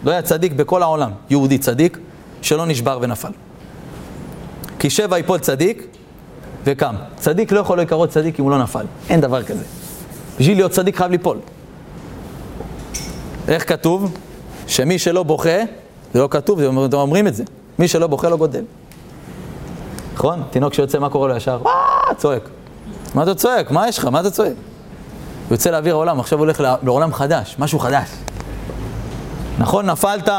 לא 0.04 0.12
היה 0.12 0.22
צדיק 0.22 0.54
בכל 0.54 0.84
העולם, 0.84 1.12
יהודי 1.30 1.58
צדיק, 1.58 1.98
שלא 2.42 2.66
נשבר 2.66 3.00
ונפל. 3.02 3.32
כי 4.80 4.90
שבע 4.90 5.20
יפול 5.20 5.40
צדיק 5.40 5.88
וקם. 6.64 6.96
צדיק 7.16 7.52
לא 7.52 7.60
יכול 7.60 7.78
להיקרוא 7.78 8.08
צדיק 8.08 8.40
אם 8.40 8.44
הוא 8.44 8.52
לא 8.52 8.64
נפל. 8.64 8.86
אין 9.10 9.22
דבר 9.22 9.44
כזה. 9.44 9.64
בשביל 10.40 10.58
להיות 10.58 10.72
צדיק 10.72 10.96
חייב 10.96 11.12
ליפול. 11.12 11.38
איך 13.48 13.70
כתוב? 13.70 14.18
שמי 14.68 15.00
שלא 15.00 15.24
בוכה, 15.24 15.60
זה 16.14 16.20
לא 16.20 16.28
כתוב, 16.32 16.60
זה 16.60 16.98
אומרים 16.98 17.28
את 17.28 17.36
זה. 17.36 17.44
מי 17.80 17.88
שלא 17.88 18.08
בוכה 18.08 18.30
לא 18.30 18.38
גודל. 18.38 18.64
נכון? 20.14 20.44
תינוק 20.52 20.74
שיוצא, 20.74 21.00
מה 21.00 21.10
קורה 21.10 21.28
לו 21.28 21.36
ישר? 21.36 21.60
צועק. 22.18 22.50
מה 23.16 23.24
אתה 23.24 23.36
צועק? 23.36 23.72
מה 23.72 23.88
יש 23.88 23.98
לך? 23.98 24.06
מה 24.06 24.20
אתה 24.20 24.32
צועק? 24.32 24.54
יוצא 25.52 25.70
לאוויר 25.70 25.94
העולם, 25.96 26.20
עכשיו 26.20 26.40
הולך 26.40 26.64
לעולם 26.84 27.14
חדש, 27.14 27.56
משהו 27.60 27.80
חדש. 27.80 28.10
נכון, 29.58 29.90
נפלת, 29.90 30.30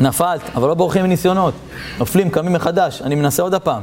נפלת, 0.00 0.40
אבל 0.54 0.68
לא 0.68 0.74
בורחים 0.74 1.04
מניסיונות. 1.04 1.54
נופלים, 1.98 2.30
קמים 2.30 2.52
מחדש, 2.52 3.02
אני 3.02 3.14
מנסה 3.14 3.42
עוד 3.42 3.54
הפעם. 3.54 3.82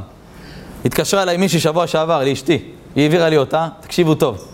התקשרה 0.84 1.22
אליי 1.22 1.36
מישהי 1.36 1.60
שבוע 1.60 1.86
שעבר, 1.86 2.24
לאשתי, 2.24 2.62
היא 2.94 3.02
העבירה 3.02 3.28
לי 3.28 3.36
אותה, 3.36 3.68
תקשיבו 3.80 4.14
טוב. 4.14 4.44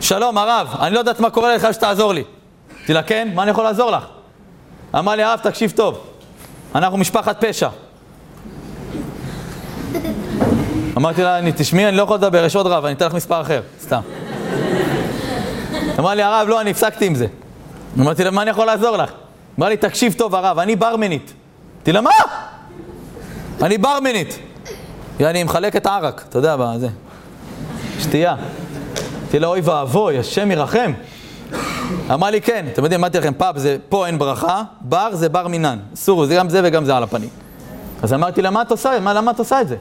שלום, 0.00 0.38
הרב, 0.38 0.68
אני 0.80 0.94
לא 0.94 0.98
יודעת 0.98 1.20
מה 1.20 1.30
קורה 1.30 1.54
לך 1.54 1.68
שתעזור 1.72 2.12
לי. 2.12 2.24
אמרתי 2.78 2.92
לה, 2.92 3.02
כן, 3.02 3.28
מה 3.34 3.42
אני 3.42 3.50
יכול 3.50 3.64
לעזור 3.64 3.90
לך? 3.90 4.04
אמר 4.94 5.12
לי, 5.12 5.22
הרב, 5.22 5.40
תקשיב 5.42 5.70
טוב, 5.70 6.00
אנחנו 6.74 6.98
משפחת 6.98 7.44
פשע. 7.44 7.68
אמרתי 10.96 11.22
לה, 11.22 11.40
תשמעי, 11.56 11.88
אני 11.88 11.96
לא 11.96 12.02
יכול 12.02 12.16
לדבר, 12.16 12.44
יש 12.44 12.56
עוד 12.56 12.66
רב, 12.66 12.84
אני 12.84 12.94
אתן 12.94 13.06
לך 13.06 13.14
מספר 13.14 13.40
אחר, 13.40 13.60
סתם. 13.80 14.00
אמר 15.98 16.10
לי, 16.14 16.22
הרב, 16.22 16.48
לא, 16.48 16.60
אני 16.60 16.70
הפסקתי 16.70 17.06
עם 17.06 17.14
זה. 17.14 17.26
אמרתי 17.98 18.24
לה, 18.24 18.30
מה 18.30 18.42
אני 18.42 18.50
יכול 18.50 18.66
לעזור 18.66 18.96
לך? 18.96 19.10
אמר 19.58 19.68
לי, 19.68 19.76
תקשיב 19.76 20.12
טוב, 20.12 20.34
הרב, 20.34 20.58
אני 20.58 20.76
ברמנית. 20.76 21.32
אמרתי 21.76 21.92
לה, 21.92 22.00
מה? 22.00 22.10
אני 23.62 23.78
ברמנית. 23.78 24.38
אני 25.20 25.44
מחלק 25.44 25.76
את 25.76 25.86
הערק, 25.86 26.24
אתה 26.28 26.38
יודע, 26.38 26.56
בזה. 26.58 26.88
שתייה. 28.00 28.34
אמרתי 29.22 29.38
לה, 29.38 29.46
אוי 29.46 29.60
ואבוי, 29.60 30.18
השם 30.18 30.50
ירחם. 30.50 30.92
אמר 32.14 32.30
לי, 32.30 32.40
כן, 32.40 32.66
אתם 32.72 32.82
יודעים, 32.82 33.00
אמרתי 33.00 33.18
לכם, 33.18 33.32
פאב 33.34 33.58
זה, 33.58 33.76
פה 33.88 34.06
אין 34.06 34.18
ברכה, 34.18 34.62
בר 34.80 35.08
זה 35.12 35.28
בר 35.28 35.48
מינן. 35.48 35.78
אסור, 35.94 36.26
זה 36.26 36.34
גם 36.34 36.48
זה 36.48 36.60
וגם 36.64 36.84
זה 36.84 36.96
על 36.96 37.02
הפנים. 37.02 37.28
אז 38.02 38.12
אמרתי 38.12 38.42
לה, 38.42 38.50
מה 38.50 38.62
את 38.62 38.70
עושה? 38.70 39.00
מה, 39.00 39.14
למה 39.14 39.30
את 39.30 39.38
עושה 39.38 39.60
את 39.60 39.68
זה? 39.68 39.76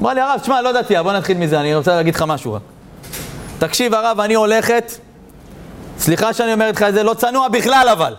אמר 0.00 0.12
לי, 0.14 0.20
הרב, 0.20 0.38
תשמע, 0.42 0.62
לא 0.62 0.68
ידעתי, 0.68 0.94
בוא 1.02 1.12
נתחיל 1.12 1.38
מזה, 1.38 1.60
אני 1.60 1.74
רוצה 1.74 1.96
להגיד 1.96 2.14
לך 2.14 2.22
משהו 2.22 2.52
רק. 2.52 2.62
תקשיב, 3.58 3.94
הרב, 3.94 4.20
אני 4.20 4.34
הולכת, 4.34 4.92
סליחה 5.98 6.32
שאני 6.32 6.52
אומר 6.52 6.70
לך 6.70 6.82
את 6.82 6.94
זה, 6.94 7.02
לא 7.02 7.14
צנוע 7.14 7.48
בכלל 7.48 7.88
אבל. 7.92 8.14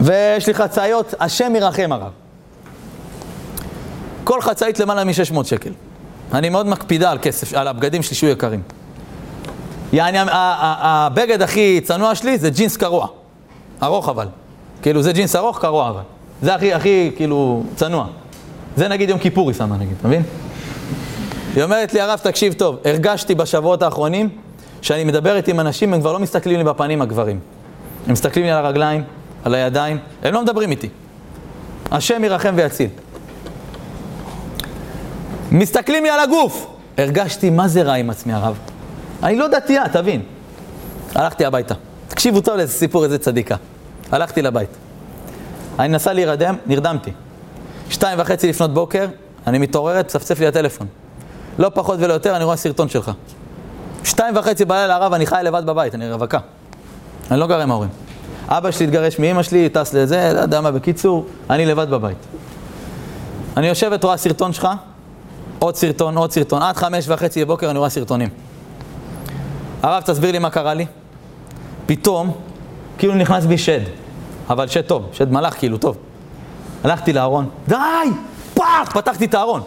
ויש 0.00 0.46
לי 0.46 0.54
חצאיות, 0.54 1.14
השם 1.20 1.56
ירחם 1.56 1.92
הרב. 1.92 2.10
כל 4.24 4.40
חצאית 4.40 4.78
למעלה 4.78 5.04
מ-600 5.04 5.44
שקל. 5.44 5.70
אני 6.32 6.48
מאוד 6.48 6.66
מקפידה 6.66 7.10
על 7.10 7.18
כסף, 7.22 7.54
על 7.54 7.68
הבגדים 7.68 8.02
שלי 8.02 8.16
שיהיו 8.16 8.32
יקרים. 8.32 8.62
יעני, 9.92 10.18
הבגד 10.30 11.42
הכי 11.42 11.80
צנוע 11.84 12.14
שלי 12.14 12.38
זה 12.38 12.50
ג'ינס 12.50 12.76
קרוע. 12.76 13.06
ארוך 13.82 14.08
אבל. 14.08 14.26
כאילו, 14.82 15.02
זה 15.02 15.12
ג'ינס 15.12 15.36
ארוך, 15.36 15.58
קרוע 15.60 15.88
אבל. 15.90 16.02
זה 16.42 16.54
הכי, 16.54 16.74
הכי, 16.74 17.10
כאילו, 17.16 17.62
צנוע. 17.76 18.06
זה 18.76 18.88
נגיד 18.88 19.08
יום 19.08 19.18
כיפור 19.18 19.50
היא 19.50 19.58
שמה 19.58 19.76
נגיד, 19.76 19.96
אתה 20.00 20.08
מבין? 20.08 20.22
היא 21.54 21.64
אומרת 21.64 21.94
לי, 21.94 22.00
הרב, 22.00 22.18
תקשיב 22.22 22.52
טוב, 22.52 22.76
הרגשתי 22.84 23.34
בשבועות 23.34 23.82
האחרונים 23.82 24.28
שאני 24.82 25.04
מדברת 25.04 25.48
עם 25.48 25.60
אנשים, 25.60 25.94
הם 25.94 26.00
כבר 26.00 26.12
לא 26.12 26.18
מסתכלים 26.18 26.58
לי 26.58 26.64
בפנים, 26.64 27.02
הגברים. 27.02 27.40
הם 28.06 28.12
מסתכלים 28.12 28.44
לי 28.44 28.50
על 28.50 28.64
הרגליים, 28.64 29.04
על 29.44 29.54
הידיים, 29.54 29.98
הם 30.22 30.34
לא 30.34 30.42
מדברים 30.42 30.70
איתי. 30.70 30.88
השם 31.90 32.24
ירחם 32.24 32.54
ויציל. 32.56 32.88
מסתכלים 35.52 36.04
לי 36.04 36.10
על 36.10 36.20
הגוף. 36.20 36.66
הרגשתי 36.98 37.50
מה 37.50 37.68
זה 37.68 37.82
רע 37.82 37.94
עם 37.94 38.10
עצמי, 38.10 38.32
הרב. 38.32 38.58
אני 39.22 39.36
לא 39.36 39.48
דתייה, 39.48 39.88
תבין. 39.88 40.22
הלכתי 41.14 41.44
הביתה. 41.44 41.74
תקשיבו 42.08 42.40
טוב 42.40 42.56
לאיזה 42.56 42.72
סיפור, 42.72 43.04
איזה 43.04 43.18
צדיקה. 43.18 43.56
הלכתי 44.12 44.42
לבית. 44.42 44.70
אני 45.78 45.88
מנסה 45.88 46.12
להירדם, 46.12 46.56
נרדמתי. 46.66 47.10
שתיים 47.90 48.18
וחצי 48.20 48.48
לפנות 48.48 48.74
בוקר, 48.74 49.06
אני 49.46 49.58
מתעוררת, 49.58 50.06
צפצף 50.06 50.40
לי 50.40 50.46
הטלפון. 50.46 50.86
לא 51.58 51.70
פחות 51.74 51.98
ולא 52.00 52.12
יותר, 52.12 52.36
אני 52.36 52.44
רואה 52.44 52.56
סרטון 52.56 52.88
שלך. 52.88 53.10
שתיים 54.20 54.36
וחצי 54.36 54.64
בלילה, 54.64 54.96
הרב, 54.96 55.12
אני 55.12 55.26
חי 55.26 55.40
לבד 55.44 55.66
בבית, 55.66 55.94
אני 55.94 56.12
רווקה. 56.12 56.38
אני 57.30 57.40
לא 57.40 57.46
גר 57.46 57.60
עם 57.60 57.70
ההורים. 57.70 57.90
אבא 58.48 58.70
שלי 58.70 58.86
התגרש 58.86 59.18
מאמא 59.18 59.42
שלי, 59.42 59.68
טס 59.68 59.94
לזה, 59.94 60.32
לא 60.34 60.40
יודע 60.40 60.60
מה, 60.60 60.70
בקיצור, 60.70 61.26
אני 61.50 61.66
לבד 61.66 61.90
בבית. 61.90 62.16
אני 63.56 63.68
יושבת, 63.68 64.04
רואה 64.04 64.16
סרטון 64.16 64.52
שלך, 64.52 64.68
עוד 65.58 65.76
סרטון, 65.76 66.16
עוד 66.16 66.32
סרטון, 66.32 66.62
עד 66.62 66.76
חמש 66.76 67.04
וחצי 67.08 67.44
בבוקר 67.44 67.70
אני 67.70 67.78
רואה 67.78 67.90
סרטונים. 67.90 68.28
הרב, 69.82 70.02
תסביר 70.02 70.32
לי 70.32 70.38
מה 70.38 70.50
קרה 70.50 70.74
לי. 70.74 70.86
פתאום, 71.86 72.32
כאילו 72.98 73.14
נכנס 73.14 73.44
בי 73.44 73.58
שד, 73.58 73.80
אבל 74.50 74.68
שד 74.68 74.82
טוב, 74.82 75.08
שד 75.12 75.32
מלאך 75.32 75.54
כאילו, 75.58 75.78
טוב. 75.78 75.96
הלכתי 76.84 77.12
לארון, 77.12 77.48
די! 77.68 77.76
פאח! 78.54 78.92
פתחתי 78.92 79.24
את 79.24 79.34
הארון. 79.34 79.62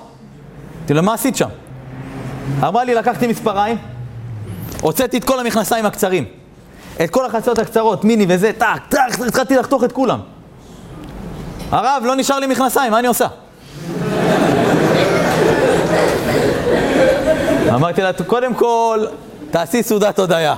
אמרתי 0.80 0.94
לו, 0.94 1.04
מה 1.04 1.14
עשית 1.14 1.36
שם? 1.36 1.50
אמרה 2.64 2.84
לי, 2.84 2.96
לקחתי 2.96 3.28
מספריים, 3.28 3.78
הוצאתי 4.82 5.18
את 5.18 5.24
כל 5.24 5.40
המכנסיים 5.40 5.86
הקצרים. 5.86 6.26
את 7.04 7.10
כל 7.10 7.26
החציות 7.26 7.60
הקצרות, 7.60 8.04
מיני 8.04 8.26
וזה, 8.30 8.52
טאק, 8.58 8.82
טאק, 8.90 9.20
התחלתי 9.28 9.56
לחתוך 9.56 9.84
את 9.84 9.92
כולם. 9.92 10.20
הרב, 11.72 12.04
לא 12.06 12.16
נשאר 12.16 12.40
לי 12.40 12.48
מכנסיים, 12.48 12.92
מה 12.92 13.00
אני 13.00 13.08
עושה? 13.08 13.28
אמרתי 17.76 18.02
לה, 18.02 18.12
קודם 18.28 18.54
כל, 18.54 19.06
תעשי 19.52 19.84
סעודת 19.84 20.20
הודיה. 20.20 20.56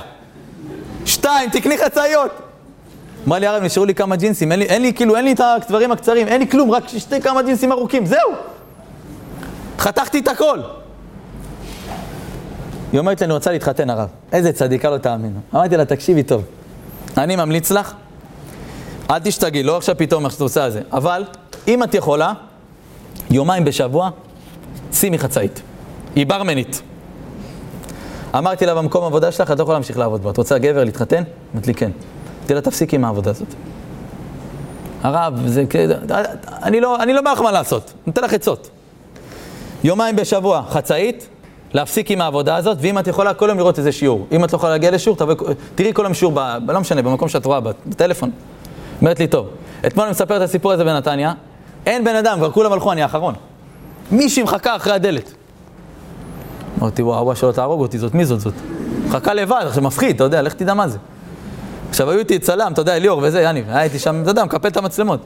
שתיים, 1.05 1.49
תקני 1.49 1.77
חצאיות. 1.77 2.31
אמר 3.27 3.39
לי 3.39 3.47
הרב, 3.47 3.63
נשארו 3.63 3.85
לי 3.85 3.95
כמה 3.95 4.15
ג'ינסים, 4.15 4.51
אין 4.51 4.59
לי, 4.59 4.65
אין 4.65 4.81
לי, 4.81 4.93
כאילו, 4.93 5.15
אין 5.15 5.25
לי 5.25 5.31
את 5.31 5.39
הדברים 5.39 5.91
הקצרים, 5.91 6.27
אין 6.27 6.41
לי 6.41 6.47
כלום, 6.47 6.71
רק 6.71 6.83
שתי 6.87 7.21
כמה 7.21 7.41
ג'ינסים 7.41 7.71
ארוכים, 7.71 8.05
זהו. 8.05 8.31
חתכתי 9.79 10.19
את 10.19 10.27
הכל. 10.27 10.59
היא 12.95 12.99
אומרת 12.99 13.21
לי, 13.21 13.25
אני 13.25 13.33
רוצה 13.33 13.51
להתחתן, 13.51 13.89
הרב. 13.89 14.09
איזה 14.31 14.53
צדיקה 14.53 14.89
לא 14.89 14.97
תאמינו. 14.97 15.39
אמרתי 15.55 15.77
לה, 15.77 15.85
תקשיבי 15.85 16.23
טוב, 16.23 16.43
אני 17.17 17.35
ממליץ 17.35 17.71
לך, 17.71 17.93
אל 19.09 19.19
תשתגעי, 19.19 19.63
לא 19.63 19.77
עכשיו 19.77 19.95
פתאום 19.97 20.25
איך 20.25 20.33
שאת 20.33 20.41
עושה 20.41 20.67
את 20.67 20.73
זה, 20.73 20.81
אבל 20.91 21.23
אם 21.67 21.83
את 21.83 21.93
יכולה, 21.93 22.33
יומיים 23.29 23.65
בשבוע, 23.65 24.09
שימי 24.93 25.17
חצאית. 25.17 25.61
היא 26.15 26.25
ברמנית. 26.25 26.81
אמרתי 28.37 28.65
לה, 28.65 28.75
במקום 28.75 29.03
העבודה 29.03 29.31
שלך, 29.31 29.51
את 29.51 29.57
לא 29.57 29.63
יכולה 29.63 29.75
להמשיך 29.75 29.97
לעבוד 29.97 30.21
בו. 30.21 30.31
את 30.31 30.37
רוצה 30.37 30.57
גבר 30.57 30.83
להתחתן? 30.83 31.23
אמרתי 31.53 31.67
לי, 31.67 31.73
כן. 31.73 31.91
אמרתי 32.39 32.53
לה, 32.53 32.61
תפסיקי 32.61 32.95
עם 32.95 33.05
העבודה 33.05 33.31
הזאת. 33.31 33.47
הרב, 35.03 35.41
זה 35.45 35.63
אני 36.63 36.81
לא, 36.81 37.03
אני 37.03 37.13
לא 37.13 37.21
בא 37.21 37.31
לך 37.31 37.41
מה 37.41 37.51
לעשות, 37.51 37.93
נותן 38.07 38.23
לך 38.23 38.33
עצות. 38.33 38.69
יומיים 39.83 40.15
בשבוע, 40.15 40.63
חצאית, 40.69 41.27
להפסיק 41.75 42.11
עם 42.11 42.21
העבודה 42.21 42.55
הזאת, 42.55 42.77
ואם 42.81 42.99
את 42.99 43.07
יכולה 43.07 43.33
כל 43.33 43.45
יום 43.49 43.57
לראות 43.57 43.79
איזה 43.79 43.91
שיעור. 43.91 44.27
אם 44.31 44.43
את 44.43 44.53
לא 44.53 44.57
יכולה 44.57 44.71
להגיע 44.71 44.91
לשיעור, 44.91 45.17
תבואי, 45.17 45.35
תראי 45.75 45.91
כל 45.93 46.03
יום 46.03 46.13
שיעור, 46.13 46.33
ב, 46.35 46.71
לא 46.71 46.79
משנה, 46.79 47.01
במקום 47.01 47.29
שאת 47.29 47.45
רואה, 47.45 47.59
בטלפון. 47.59 48.31
אומרת 49.01 49.19
לי, 49.19 49.27
טוב, 49.27 49.47
אתמול 49.87 50.05
אני 50.05 50.11
מספר 50.11 50.37
את 50.37 50.41
הסיפור 50.41 50.71
הזה 50.71 50.83
בנתניה, 50.83 51.33
אין 51.85 52.03
בן 52.03 52.15
אדם, 52.15 52.37
כבר 52.37 52.51
כולם 52.51 52.73
הלכו, 52.73 52.91
אני 52.91 53.01
האחרון. 53.01 53.33
מישהי 54.11 54.43
מחכה 54.43 54.75
אחרי 54.75 54.93
הדלת. 54.93 55.33
אמרתי, 56.79 57.01
וואו, 57.01 57.23
וואו, 57.23 57.35
שלא 57.35 57.51
תהרוג 57.51 57.81
אותי, 57.81 57.97
זאת 57.97 58.13
מי 58.13 58.25
זאת 58.25 58.39
זאת? 58.39 58.53
מחכה 59.07 59.33
לבד, 59.33 59.63
עכשיו 59.67 59.83
מפחיד, 59.83 60.15
אתה 60.15 60.23
יודע, 60.23 60.41
לך 60.41 60.53
תדע 60.53 60.73
מה 60.73 60.87
זה. 60.87 60.97
עכשיו 61.89 62.09
היו 62.09 62.19
איתי 62.19 62.39
צלם, 62.39 62.71
אתה 62.73 62.81
יודע, 62.81 62.99
ליאור 62.99 63.21
וזה, 63.23 63.41
יניב, 63.41 63.65
היה 63.69 63.83
איתי 63.83 63.99
שם, 63.99 64.21
אתה 64.21 64.31
יודע, 64.31 64.43
מקפל 64.43 64.67
את 64.67 64.77
המצלמות. 64.77 65.19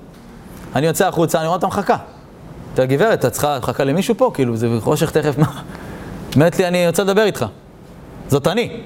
אני 0.75 0.87
יוצא 0.87 1.07
החוצה, 1.07 1.39
אני 1.39 1.47
רואה 1.47 1.55
אותה 1.55 1.67
מחכה. 1.67 1.97
אתה 2.73 2.85
גברת, 2.85 3.25
את 3.25 3.31
צריכה, 3.31 3.57
מחכה 3.59 3.83
למישהו 3.83 4.15
פה? 4.17 4.31
כאילו, 4.33 4.55
זה 4.55 4.67
חושך 4.79 5.11
תכף, 5.11 5.37
מה? 5.37 5.61
אומרת 6.35 6.59
לי, 6.59 6.67
אני 6.67 6.87
רוצה 6.87 7.03
לדבר 7.03 7.23
איתך. 7.23 7.45
זאת 8.27 8.47
אני. 8.47 8.81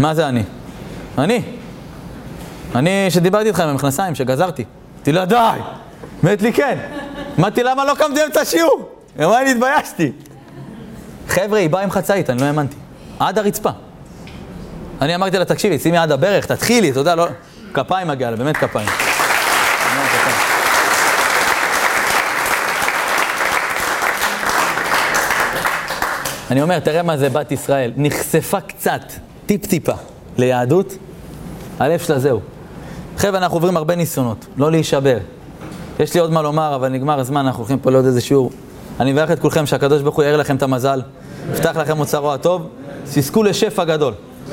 מה 0.00 0.14
זה 0.14 0.28
אני? 0.28 0.42
אני. 1.18 1.42
אני 2.74 3.06
שדיברתי 3.10 3.48
איתך 3.48 3.60
עם 3.60 3.68
המכנסיים, 3.68 4.14
שגזרתי. 4.14 4.64
אמרתי 4.96 5.12
לה, 5.12 5.24
די! 5.24 5.60
אומרת 6.22 6.42
לי, 6.42 6.52
כן. 6.52 6.78
אמרתי, 7.38 7.62
למה 7.62 7.84
לא 7.84 7.94
קמתם 7.94 8.20
את 8.32 8.36
השיעור? 8.36 8.88
היא 9.18 9.26
אמרה 9.26 9.42
לי, 9.42 9.50
התביישתי. 9.50 10.12
חבר'ה, 11.28 11.58
היא 11.58 11.70
באה 11.70 11.82
עם 11.82 11.90
חצאית, 11.90 12.30
אני 12.30 12.40
לא 12.40 12.46
האמנתי. 12.46 12.76
עד 13.18 13.38
הרצפה. 13.38 13.70
אני 15.00 15.14
אמרתי 15.14 15.38
לה, 15.38 15.44
תקשיבי, 15.44 15.78
שימי 15.78 15.98
עד 15.98 16.12
הברך, 16.12 16.46
תתחילי, 16.46 16.90
אתה 16.90 17.00
יודע, 17.00 17.14
לא... 17.14 17.26
כפיים 17.74 18.08
מגיע 18.08 18.30
לה, 18.30 18.36
באמת 18.36 18.56
כפיים. 18.56 18.88
אני 26.52 26.62
אומר, 26.62 26.78
תראה 26.78 27.02
מה 27.02 27.16
זה 27.16 27.28
בת 27.28 27.52
ישראל, 27.52 27.92
נחשפה 27.96 28.60
קצת, 28.60 29.00
טיפ-טיפה, 29.46 29.92
ליהדות, 30.38 30.96
הלב 31.78 31.98
שלה 31.98 32.18
זהו. 32.18 32.40
חבר'ה, 33.16 33.38
אנחנו 33.38 33.56
עוברים 33.56 33.76
הרבה 33.76 33.94
ניסיונות, 33.94 34.46
לא 34.56 34.70
להישבר. 34.70 35.18
יש 36.00 36.14
לי 36.14 36.20
עוד 36.20 36.32
מה 36.32 36.42
לומר, 36.42 36.74
אבל 36.74 36.88
נגמר 36.88 37.20
הזמן, 37.20 37.46
אנחנו 37.46 37.60
הולכים 37.60 37.78
פה 37.78 37.90
לעוד 37.90 38.04
איזה 38.04 38.20
שיעור. 38.20 38.50
אני 39.00 39.12
מברך 39.12 39.30
את 39.30 39.38
כולכם 39.38 39.66
שהקדוש 39.66 40.02
ברוך 40.02 40.16
הוא 40.16 40.24
יאר 40.24 40.36
לכם 40.36 40.56
את 40.56 40.62
המזל, 40.62 41.02
יפתח 41.52 41.76
לכם 41.76 41.96
מוצרו 41.96 42.32
הטוב, 42.32 42.68
תזכו 43.04 43.42
לשפע 43.42 43.84
גדול. 43.84 44.14